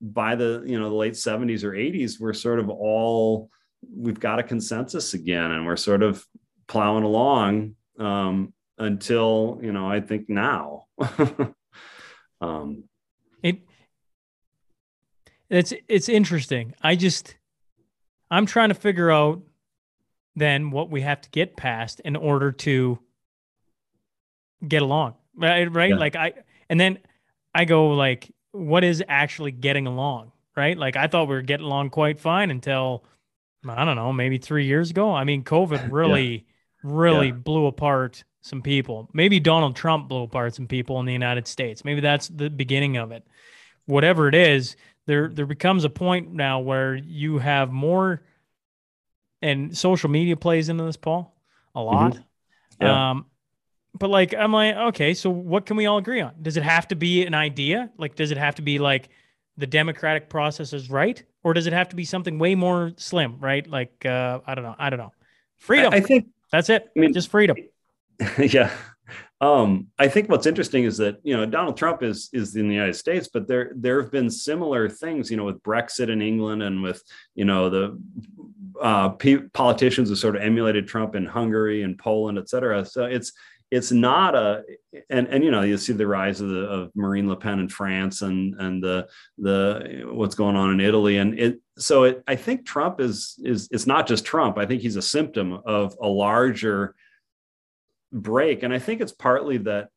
[0.00, 3.50] by the you know the late 70s or 80s we're sort of all
[3.94, 6.24] we've got a consensus again and we're sort of
[6.66, 10.84] plowing along um, until you know i think now
[12.40, 12.84] um,
[13.42, 13.60] It
[15.48, 16.74] it's it's interesting.
[16.82, 17.36] I just
[18.30, 19.42] I'm trying to figure out
[20.34, 22.98] then what we have to get past in order to
[24.66, 25.14] get along.
[25.36, 25.72] Right?
[25.72, 25.90] Right?
[25.90, 25.96] Yeah.
[25.96, 26.32] Like I
[26.68, 26.98] and then
[27.54, 30.32] I go like what is actually getting along?
[30.56, 30.76] Right?
[30.76, 33.04] Like I thought we were getting along quite fine until
[33.70, 35.12] I don't know, maybe 3 years ago.
[35.12, 36.46] I mean, COVID really
[36.82, 37.32] really Yeah.
[37.32, 39.08] blew apart some people.
[39.12, 41.84] Maybe Donald Trump blew apart some people in the United States.
[41.84, 43.26] Maybe that's the beginning of it.
[43.86, 44.76] Whatever it is,
[45.06, 48.22] there there becomes a point now where you have more
[49.42, 51.34] and social media plays into this, Paul,
[51.74, 52.18] a lot.
[52.80, 53.10] Yeah.
[53.10, 53.26] Um
[53.98, 56.34] but like I'm like, okay, so what can we all agree on?
[56.42, 57.90] Does it have to be an idea?
[57.98, 59.08] Like does it have to be like
[59.56, 61.22] the democratic process is right?
[61.46, 63.64] Or does it have to be something way more slim, right?
[63.64, 64.74] Like uh I don't know.
[64.76, 65.12] I don't know.
[65.58, 65.92] Freedom.
[65.94, 66.88] I, I think That's it.
[66.96, 67.56] I mean- just freedom.
[68.38, 68.70] yeah
[69.42, 72.74] um i think what's interesting is that you know donald trump is is in the
[72.74, 76.62] united states but there there have been similar things you know with brexit in england
[76.62, 77.02] and with
[77.34, 78.00] you know the
[78.80, 83.04] uh pe- politicians who sort of emulated trump in hungary and poland et cetera so
[83.04, 83.34] it's
[83.70, 84.62] it's not a
[85.10, 87.68] and and you know you see the rise of the of marine le pen in
[87.68, 91.16] france and and the the what's going on in italy.
[91.18, 94.58] And it so it i think trump is is it's not just trump.
[94.58, 96.94] I think he's a symptom of a larger
[98.12, 98.62] break.
[98.62, 99.88] And i think it's partly that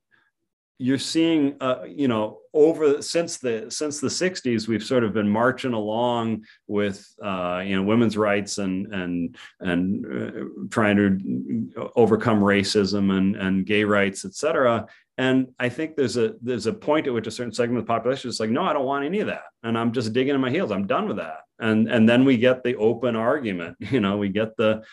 [0.79, 5.29] you're seeing uh, you know over since the since the 60s we've sort of been
[5.29, 12.39] marching along with uh, you know women's rights and and and uh, trying to overcome
[12.39, 14.87] racism and and gay rights et cetera.
[15.17, 17.93] And i think there's a there's a point at which a certain segment of the
[17.93, 19.43] population is like no i don't want any of that.
[19.63, 20.71] And i'm just digging in my heels.
[20.71, 21.41] I'm done with that.
[21.59, 24.83] And and then we get the open argument you know we get the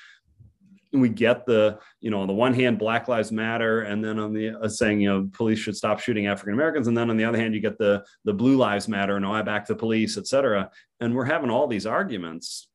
[0.92, 4.32] we get the you know on the one hand black lives matter and then on
[4.32, 7.24] the uh, saying you know police should stop shooting african americans and then on the
[7.24, 10.26] other hand you get the the blue lives matter and i back the police et
[10.26, 10.70] cetera.
[11.00, 12.68] And we're having all these arguments.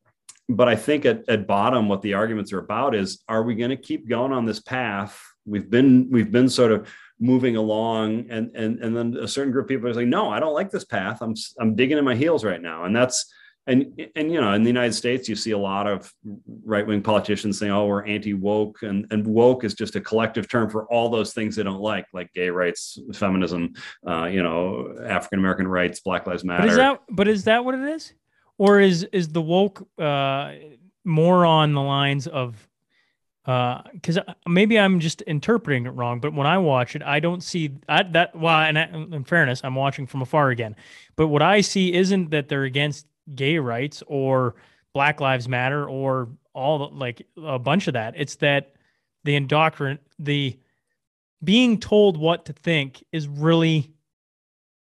[0.49, 3.69] But i think at, at bottom what the arguments are about is are we going
[3.69, 5.19] to keep going on this path?
[5.45, 6.89] We've been we've been sort of
[7.19, 10.39] moving along and and and then a certain group of people are saying no i
[10.39, 11.21] don't like this path.
[11.21, 12.85] I'm i'm digging in my heels right now.
[12.85, 13.31] And that's
[13.67, 16.11] and and you know in the united states you see a lot of
[16.65, 20.85] right-wing politicians saying oh we're anti-woke and and woke is just a collective term for
[20.91, 23.71] all those things they don't like like gay rights feminism
[24.07, 27.65] uh, you know african american rights black lives matter But is that but is that
[27.65, 28.13] what it is?
[28.57, 30.53] Or is is the woke uh
[31.03, 32.67] more on the lines of
[33.45, 37.41] uh cuz maybe I'm just interpreting it wrong, but when I watch it, I don't
[37.41, 40.75] see I, that well and I, in fairness, I'm watching from afar again.
[41.15, 44.55] But what I see isn't that they're against gay rights or
[44.93, 48.13] black lives matter or all like a bunch of that.
[48.17, 48.73] It's that
[49.23, 50.59] the indoctrinate the
[51.43, 53.91] being told what to think is really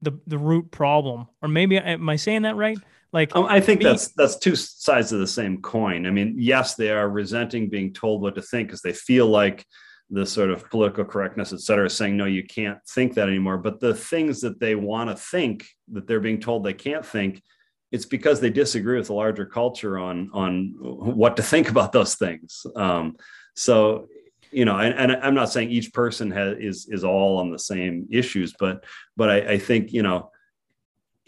[0.01, 1.27] the the root problem.
[1.41, 2.77] Or maybe am I saying that right?
[3.11, 6.05] Like Um, I think being- that's that's two sides of the same coin.
[6.05, 9.65] I mean, yes, they are resenting being told what to think because they feel like
[10.11, 13.57] the sort of political correctness, et cetera, saying no, you can't think that anymore.
[13.59, 17.43] But the things that they want to think that they're being told they can't think,
[17.91, 22.15] it's because they disagree with the larger culture on on what to think about those
[22.15, 22.65] things.
[22.75, 23.17] Um,
[23.55, 24.07] so
[24.51, 27.59] you know, and, and I'm not saying each person has is is all on the
[27.59, 28.83] same issues, but
[29.15, 30.31] but I, I think you know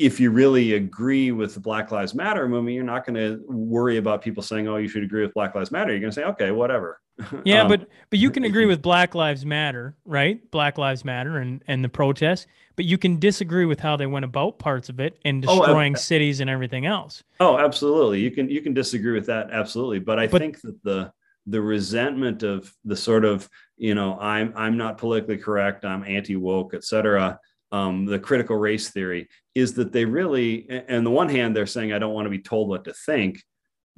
[0.01, 3.97] if you really agree with the Black Lives Matter movement, you're not going to worry
[3.97, 6.23] about people saying, "Oh, you should agree with Black Lives Matter." You're going to say,
[6.25, 6.99] "Okay, whatever."
[7.45, 10.39] Yeah, Um, but but you can agree with Black Lives Matter, right?
[10.51, 14.25] Black Lives Matter and and the protests, but you can disagree with how they went
[14.25, 17.23] about parts of it and Oh, destroying cities and everything else.
[17.39, 18.21] oh, absolutely.
[18.21, 19.99] You can you can disagree with that, absolutely.
[19.99, 21.11] But I But- think that the
[21.47, 23.47] the resentment of the sort of
[23.77, 27.39] you know I'm I'm not politically correct, I'm anti woke, et cetera.
[27.71, 31.93] Um, the critical race theory is that they really, and the one hand, they're saying
[31.93, 33.41] I don't want to be told what to think,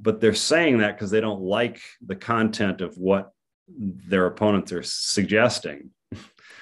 [0.00, 3.32] but they're saying that because they don't like the content of what
[3.68, 5.90] their opponents are suggesting.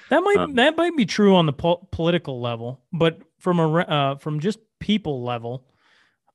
[0.09, 3.79] That might Um, that might be true on the po- political level, but from a
[3.79, 5.67] uh, from just people level,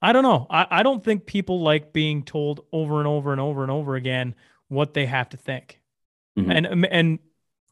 [0.02, 0.48] I don't know.
[0.50, 3.96] I, I don't think people like being told over and over and over and over
[3.96, 4.36] again
[4.68, 5.80] what they have to think.
[6.38, 6.56] Mhm.
[6.56, 7.20] And um, and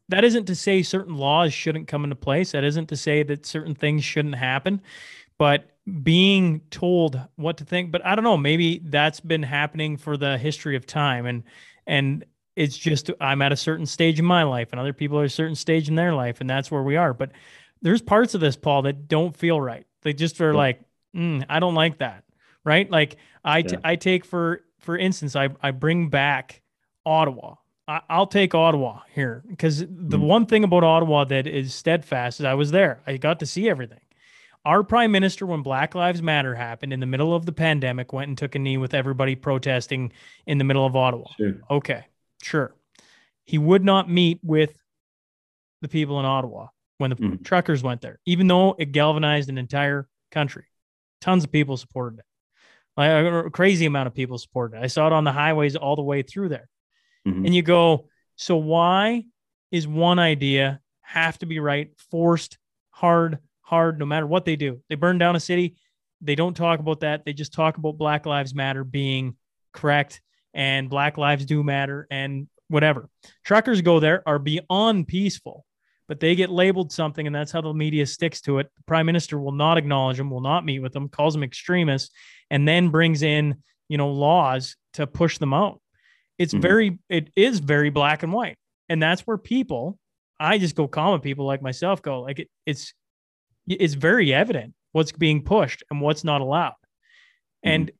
[0.10, 2.52] that isn't to say certain laws shouldn't come into place.
[2.52, 4.82] That isn't to say that certain things shouldn't happen.
[5.38, 5.70] But
[6.04, 10.38] being told what to think, but I don't know, maybe that's been happening for the
[10.38, 11.26] history of time.
[11.26, 11.44] And
[11.88, 12.26] and
[12.56, 15.28] it's just I'm at a certain stage in my life and other people are at
[15.28, 17.14] a certain stage in their life, and that's where we are.
[17.14, 17.32] But
[17.82, 19.86] there's parts of this, Paul, that don't feel right.
[20.02, 20.58] They just are Yeah.
[20.58, 20.80] like,
[21.16, 22.24] mm, I don't like that.
[22.64, 22.90] Right.
[22.90, 23.82] Like I, t- Yeah.
[23.84, 26.62] I take for, for instance, I, I bring back
[27.06, 27.56] Ottawa.
[27.88, 30.28] I'll take Ottawa here because the Mhm.
[30.28, 33.02] one thing about Ottawa that is steadfast is I was there.
[33.06, 34.00] I got to see everything.
[34.66, 38.30] Our prime minister, when Black Lives Matter happened in the middle of the pandemic, went
[38.30, 40.12] and took a knee with everybody protesting
[40.48, 41.26] in the middle of Ottawa.
[41.38, 41.54] Sure.
[41.70, 42.06] Okay,
[42.42, 42.74] sure.
[43.44, 44.76] He would not meet with
[45.84, 47.44] the people in Ottawa when the Mhm.
[47.46, 50.66] truckers went there, even though it galvanized an entire country.
[51.22, 52.26] Tons of people supported it.
[52.98, 54.84] Like a crazy amount of people supported it.
[54.84, 56.70] I saw it on the highways all the way through there.
[57.28, 57.46] Mhm.
[57.46, 59.26] And you go, so why
[59.72, 62.58] is one idea have to be right, forced,
[62.92, 64.82] hard, hard, no matter what they do?
[64.90, 65.76] They burn down a city.
[66.22, 67.26] They don't talk about that.
[67.26, 69.36] They just talk about Black Lives Matter being
[69.74, 70.22] correct
[70.54, 73.10] and Black Lives do matter and whatever.
[73.44, 75.66] Truckers go there are beyond peaceful,
[76.08, 78.70] but they get labeled something, and that's how the media sticks to it.
[78.78, 82.12] The prime minister will not acknowledge them, will not meet with them, calls them extremists,
[82.50, 85.82] and then brings in, you know, laws to push them out.
[86.38, 86.62] It's Mhm.
[86.62, 88.58] very, it is very black and white.
[88.90, 89.98] And that's where people,
[90.40, 92.94] I just go calm people like myself, go like it, it's,
[93.68, 96.76] it's very evident what's being pushed and what's not allowed.
[97.64, 97.92] And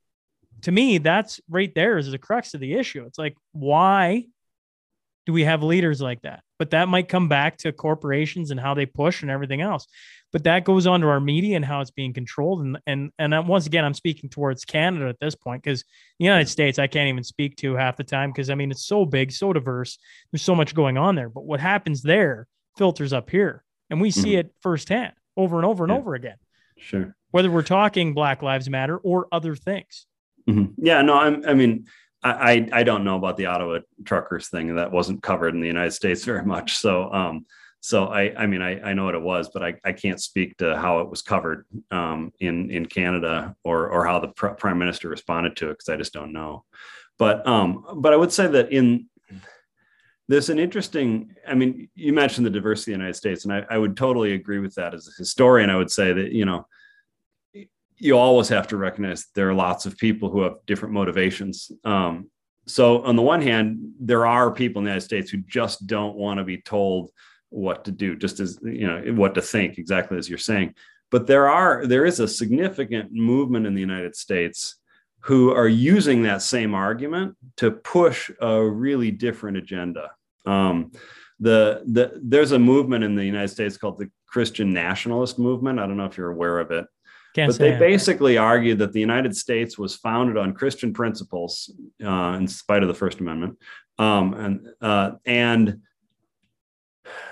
[0.62, 3.04] to me, that's right there is the crux of the issue.
[3.04, 4.26] It's like, why
[5.26, 6.42] do we have leaders like that?
[6.58, 9.86] But that might come back to corporations and how they push and everything else.
[10.32, 12.60] But that goes on to our media and how it's being controlled.
[12.62, 15.82] And and and once again, I'm speaking towards Canada at this point because
[16.18, 18.86] the United States I can't even speak to half the time because I mean it's
[18.86, 19.98] so big, so diverse.
[20.32, 21.28] There's so much going on there.
[21.28, 22.46] But what happens there
[22.76, 24.38] filters up here, and we see Mhm.
[24.38, 25.98] it firsthand over and over and Yeah.
[25.98, 26.36] over again.
[26.76, 27.16] Sure.
[27.30, 30.06] Whether we're talking Black Lives Matter or other things.
[30.48, 30.74] Mhm.
[30.76, 31.86] Yeah, no, I'm, I mean,
[32.22, 32.30] I,
[32.72, 34.74] I I don't know about the Ottawa truckers thing.
[34.76, 36.76] That wasn't covered in the United States very much.
[36.78, 37.46] So, um,
[37.86, 40.56] so I, I mean, I, I know what it was, but I, I can't speak
[40.56, 44.76] to how it was covered um, in in Canada or or how the pr- prime
[44.76, 46.64] minister responded to it because I just don't know.
[47.16, 49.06] But um, but I would say that in
[50.26, 51.36] there's an interesting.
[51.46, 54.32] I mean, you mentioned the diversity of the United States, and I, I would totally
[54.32, 54.92] agree with that.
[54.92, 56.66] As a historian, I would say that you know
[57.98, 61.70] you always have to recognize there are lots of people who have different motivations.
[61.84, 62.30] Um,
[62.66, 66.16] so on the one hand, there are people in the United States who just don't
[66.16, 67.12] want to be told
[67.50, 70.74] what to do, just as you know what to think, exactly as you're saying.
[71.10, 74.76] But there are there is a significant movement in the United States
[75.20, 80.10] who are using that same argument to push a really different agenda.
[80.44, 80.92] Um,
[81.40, 85.78] the, the there's a movement in the United States called the Christian Nationalist Movement.
[85.78, 86.86] I don't know if you're aware of it
[87.34, 91.70] Can't but they basically argued that the United States was founded on Christian principles,
[92.02, 93.58] uh, in spite of the First Amendment,
[93.98, 95.80] um, and uh, and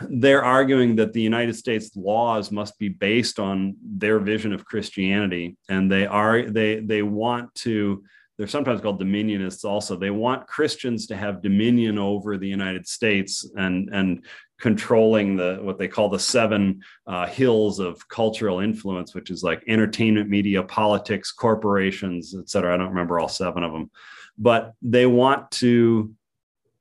[0.09, 5.57] they're arguing that the United States laws must be based on their vision of Christianity,
[5.69, 8.05] and they are they they want to.
[8.37, 9.65] They're sometimes called dominionists.
[9.65, 14.25] Also, they want Christians to have dominion over the United States and and
[14.59, 19.63] controlling the what they call the seven uh, hills of cultural influence, which is like
[19.69, 22.75] entertainment, media, politics, corporations, et cetera.
[22.75, 23.91] I don't remember all seven of them,
[24.37, 26.13] but they want to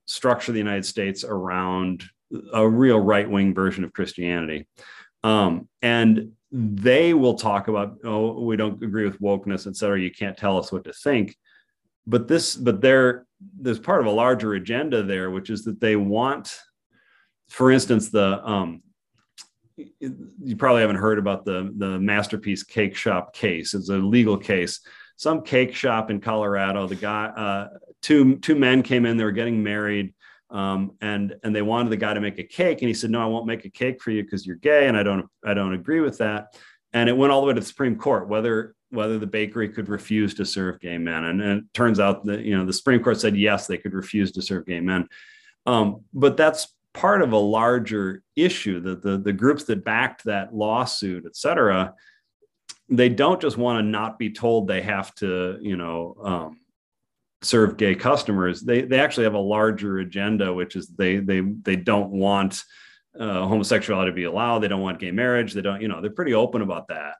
[0.06, 2.03] structure the United States around
[2.53, 4.68] a real right wing version of Christianity.
[5.23, 9.99] Um, and they will talk about, oh, we don't agree with wokeness, et cetera.
[9.99, 11.35] You can't tell us what to think.
[12.05, 13.26] But this, but there,
[13.60, 16.55] there's part of a larger agenda there, which is that they want,
[17.49, 18.81] for instance, the um,
[19.76, 23.73] you probably haven't heard about the the masterpiece cake shop case.
[23.73, 24.81] It's a legal case.
[25.15, 26.88] Some cake shop in Colorado.
[26.88, 27.68] The guy, uh,
[28.01, 29.18] two two men came in.
[29.18, 30.14] They were getting married
[30.53, 33.21] um, and and they wanted the guy to make a cake, and he said, "No,
[33.21, 35.73] I won't make a cake for you because you're gay, and I don't I don't
[35.73, 36.55] agree with that."
[36.93, 39.89] And it went all the way to the Supreme Court whether whether the bakery could
[39.89, 43.03] refuse to serve gay men, and, and it turns out that you know the Supreme
[43.03, 45.09] Court said yes, they could refuse to serve gay men,
[45.65, 50.53] um, but that's part of a larger issue that the the groups that backed that
[50.53, 51.95] lawsuit, et cetera,
[52.89, 56.15] they don't just want to not be told they have to, you know.
[56.23, 56.59] Um,
[57.44, 61.76] serve gay customers they they actually have a larger agenda which is they they they
[61.76, 62.64] don't want
[63.20, 64.60] uh, homosexuality to be allowed.
[64.60, 65.53] They don't want gay marriage.
[65.53, 67.15] They don't you know they're pretty open about that.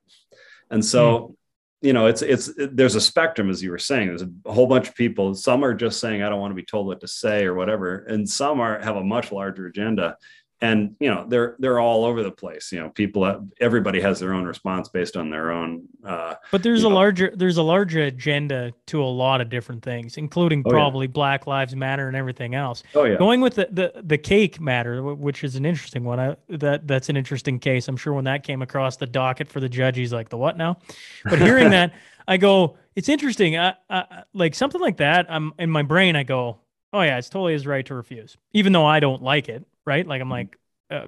[0.70, 1.36] And so mm.
[1.82, 4.08] you know it's it's it, there's a spectrum as you were saying.
[4.08, 5.36] There's a whole bunch of people.
[5.36, 8.06] Some are just saying i don't want to be told what to say or whatever.
[8.06, 10.18] And some are have a much larger agenda
[10.64, 14.34] and you know they're they're all over the place you know people everybody has their
[14.34, 16.96] own response based on their own uh, but there's a know.
[16.96, 21.46] larger there's a larger agenda to a lot of different things including Oh, probably black
[21.48, 22.84] lives matter and everything else.
[22.96, 23.18] Oh yeah.
[23.18, 26.88] Going with the, the the cake matter wh- which is an interesting one I, that
[26.88, 27.90] that's an interesting case.
[27.90, 30.58] I'm sure when that came across the docket for the judge he's like the what
[30.58, 30.78] now?
[31.26, 31.94] But hearing that
[32.28, 33.58] i go it's interesting.
[33.58, 36.60] I, I like something like that i'm in my brain i go
[36.94, 40.06] oh yeah it's totally his right to refuse even though i don't like it right?
[40.08, 40.58] Like i'm like
[40.92, 41.08] uh,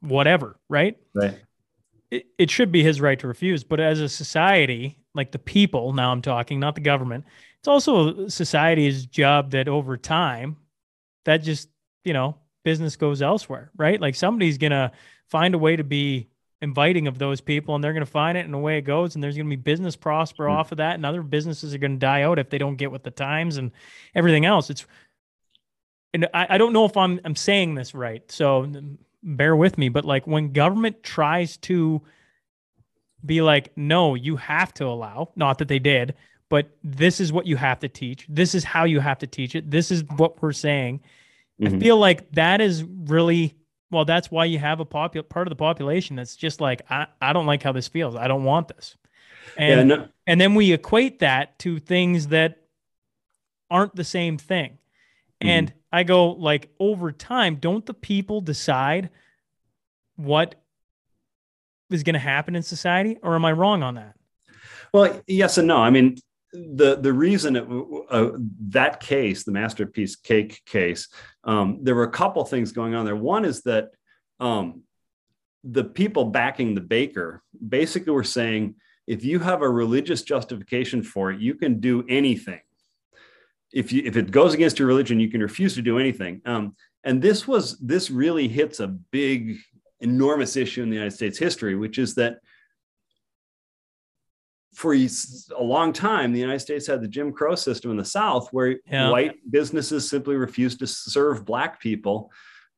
[0.00, 0.96] whatever right?
[1.14, 1.38] Right.
[2.10, 5.92] It, it should be his right to refuse but as a society like the people
[5.92, 7.24] now i'm talking not the government
[7.58, 10.56] it's also society's job that over time
[11.26, 11.68] that just
[12.04, 14.00] you know business goes elsewhere right?
[14.00, 14.92] Like somebody's gonna
[15.30, 16.28] find a way to be
[16.60, 19.36] inviting of those people and they're gonna find it and away it goes and there's
[19.36, 20.52] gonna be business prosper Hmm.
[20.52, 23.02] off of that and other businesses are gonna die out if they don't get with
[23.02, 23.70] the times and
[24.14, 24.70] everything else.
[24.70, 24.86] It's
[26.22, 29.78] and I, I don't know if I'm I'm saying this right, so mm, bear with
[29.78, 29.88] me.
[29.88, 32.02] But like when government tries to
[33.24, 36.14] be like, no, you have to allow, not that they did,
[36.48, 38.26] but this is what you have to teach.
[38.28, 39.70] This is how you have to teach it.
[39.70, 41.00] This is what we're saying.
[41.60, 41.80] I Mhm.
[41.80, 43.54] feel like that is really
[43.90, 44.04] well.
[44.04, 47.32] That's why you have a popular part of the population that's just like, I, I
[47.32, 48.14] don't like how this feels.
[48.14, 48.96] I don't want this.
[49.58, 52.58] yeah And no, and then we equate that to things that
[53.70, 54.78] aren't the same thing.
[55.42, 55.48] Mm-hmm.
[55.48, 59.10] And I go like over time, don't the people decide
[60.16, 60.54] what
[61.90, 64.14] is going to happen in society or am I wrong on that?
[64.92, 65.78] Well, yes and no.
[65.78, 66.16] I mean,
[66.52, 67.66] the the reason it,
[68.10, 68.30] uh,
[68.68, 71.08] that case, the masterpiece cake case,
[71.44, 73.16] um, there were a couple things going on there.
[73.16, 73.90] One is that
[74.40, 74.82] um,
[75.64, 81.30] the people backing the baker basically were saying, if you have a religious justification for
[81.30, 82.60] it, you can do anything.
[83.72, 86.40] If you if it goes against your religion, you can refuse to do anything.
[86.44, 86.74] Um,
[87.04, 89.58] and this was this really hits a big,
[90.00, 92.38] enormous issue in the United States history, which is that
[94.74, 98.48] for a long time, the United States had the Jim Crow system in the South,
[98.52, 99.10] where Yeah.
[99.10, 102.30] white businesses simply refused to serve black people,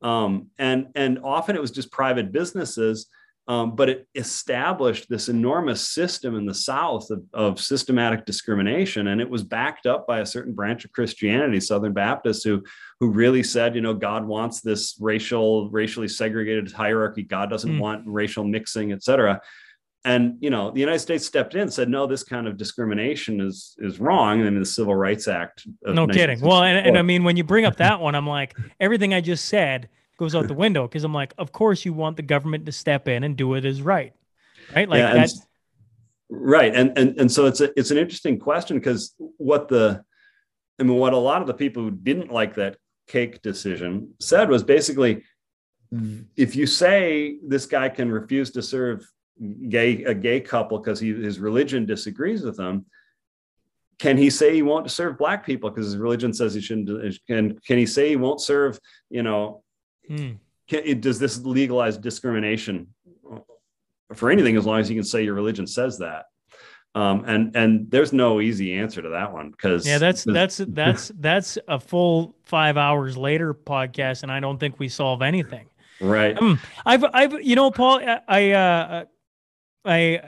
[0.03, 3.07] um, and and often it was just private businesses.
[3.49, 9.21] Um, but it established this enormous system in the South of, of systematic discrimination, and
[9.21, 12.63] it was backed up by a certain branch of Christianity, Southern Baptists, who
[13.01, 17.23] who really said, you know, God wants this racial, racially segregated hierarchy.
[17.23, 17.81] God doesn't Hmm.
[17.81, 19.41] want racial mixing, et cetera
[20.05, 23.39] and you know the united states stepped in and said no this kind of discrimination
[23.39, 26.41] is is wrong and the civil rights act of No kidding.
[26.41, 29.21] Well, and, and I mean, when you bring up that one, I'm like, everything I
[29.21, 29.89] just said
[30.21, 33.09] goes out the window because I'm like, of course you want the government to step
[33.09, 34.13] in and do it as right.
[34.77, 34.89] Right.
[34.89, 35.31] Like Yeah, that.
[36.29, 40.01] right and and and so it's a, it's an interesting question because what the
[40.79, 42.77] i mean what a lot of the people who didn't like that
[43.09, 45.25] cake decision said was basically
[46.37, 49.05] if you say this guy can refuse to serve
[49.69, 52.87] gay a gay couple because his religion disagrees with them
[53.99, 57.59] can he say he won't serve black people because his religion says he shouldn't can
[57.67, 58.79] can he say he won't serve
[59.11, 59.65] you know
[60.11, 60.31] Hmm.
[60.69, 62.89] can, it- does this legalize discrimination
[64.15, 66.27] for anything as long as you can say your religion says that
[66.97, 71.13] Um, and and there's no easy answer to that one because Yeah, that's that's that's
[71.21, 75.67] that's a full five hours later podcast, and I don't think we solve anything.
[76.01, 76.37] right.
[76.37, 79.05] Um, I've I've you know, Paul, I I uh,
[79.85, 80.21] I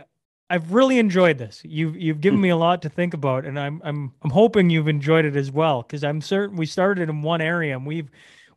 [0.48, 1.62] I've really enjoyed this.
[1.64, 4.86] You've you've given me a lot to think about, and I'm I'm I'm hoping you've
[4.88, 5.82] enjoyed it as well.
[5.82, 8.08] Because I'm certain we started in one area, and we've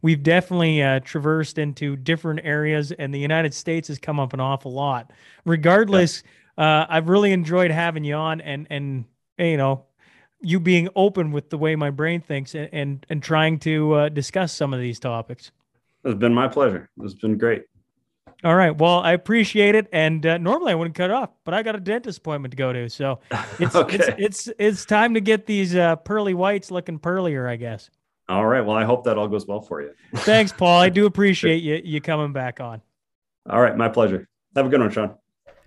[0.06, 4.40] we've definitely uh, traversed into different areas, and the United States has come up an
[4.40, 5.10] awful lot.
[5.46, 6.22] Regardless,
[6.60, 9.06] uh, I've really enjoyed having you on, and and
[9.40, 9.86] you know,
[10.42, 14.10] you being open with the way my brain thinks, and and, and trying to uh,
[14.10, 15.52] discuss some of these topics.
[16.04, 16.88] It's been my pleasure.
[17.02, 17.64] It's been great.
[18.44, 18.78] All right.
[18.78, 21.80] Well, I appreciate it, and uh, normally I wouldn't cut off, but I got a
[21.80, 23.22] dentist appointment to go to, so
[23.60, 23.96] it's Okay.
[23.96, 27.90] it's, it's it's time to get these uh, pearly whites looking pearlier, I guess.
[28.28, 28.62] All right.
[28.62, 29.92] Well, I hope that all goes well for you.
[30.16, 30.80] Thanks, Paul.
[30.80, 32.82] I do appreciate you you coming back on.
[33.50, 33.76] All right.
[33.76, 34.28] My pleasure.
[34.56, 35.16] Have a good one, Sean.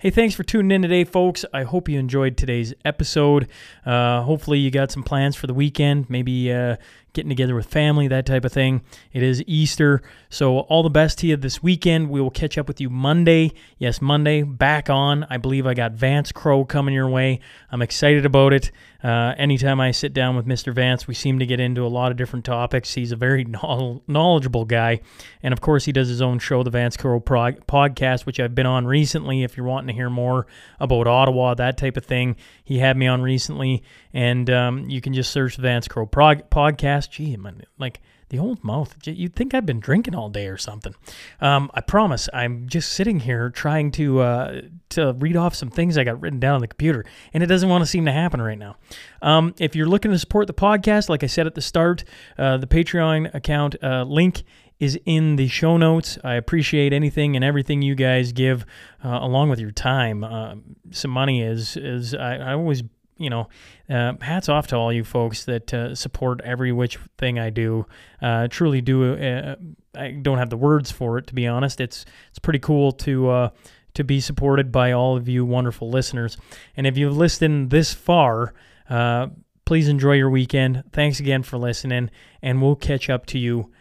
[0.01, 1.45] Hey, thanks for tuning in today, folks.
[1.53, 3.49] I hope you enjoyed today's episode.
[3.85, 6.77] Uh, hopefully, you got some plans for the weekend, maybe uh,
[7.13, 8.83] getting together with family, that type of thing.
[9.13, 12.11] It is Easter, so all the best to you this weekend.
[12.11, 13.53] We will catch up with you Monday.
[13.79, 15.27] Yes, Monday, back on.
[15.31, 17.41] I believe I got Vance Crowe coming your way.
[17.71, 18.71] I'm excited about it.
[19.03, 20.75] Uh, anytime I sit down with Mr.
[20.75, 22.95] Vance, we seem to get into a lot of different topics.
[22.95, 23.45] He's a very
[24.09, 25.01] knowledgeable guy.
[25.41, 28.57] And of course, he does his own show, the Vance Crowe Prog- Podcast, which I've
[28.57, 29.45] been on recently.
[29.45, 30.49] If you're wanting to hear more
[30.81, 33.85] about Ottawa, that type of thing, he had me on recently.
[34.13, 37.11] And um, you can just search Vance Crowe Prog- Podcast.
[37.11, 38.95] Gee, man, like the old mouth.
[39.05, 40.95] You'd think I've been drinking all day or something.
[41.41, 42.29] Um, I promise.
[42.33, 44.61] I'm just sitting here trying to uh,
[44.91, 47.69] to read off some things I got written down on the computer, and it doesn't
[47.69, 48.77] want to seem to happen right now.
[49.23, 52.05] Um, if you're looking to support the podcast, like I said at the start,
[52.37, 54.45] uh, the Patreon account uh, link
[54.79, 56.19] is in the show notes.
[56.23, 58.65] I appreciate anything and everything you guys give,
[59.05, 60.23] uh, along with your time.
[60.23, 60.57] Uh,
[60.91, 62.83] some money is is I, I always
[63.19, 63.49] you know,
[63.91, 67.87] uh, hats off to all you folks that uh, support every which thing I do.
[68.23, 69.15] Uh, truly do.
[69.15, 69.57] Uh,
[69.95, 71.81] I don't have the words for it to be honest.
[71.81, 73.51] It's it's pretty cool to uh,
[73.95, 76.37] to be supported by all of you wonderful listeners.
[76.77, 78.55] And if you've listened this far,
[78.89, 79.29] uh,
[79.65, 80.85] please enjoy your weekend.
[80.93, 83.73] Thanks again for listening, and we'll catch up to you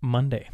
[0.00, 0.48] Monday.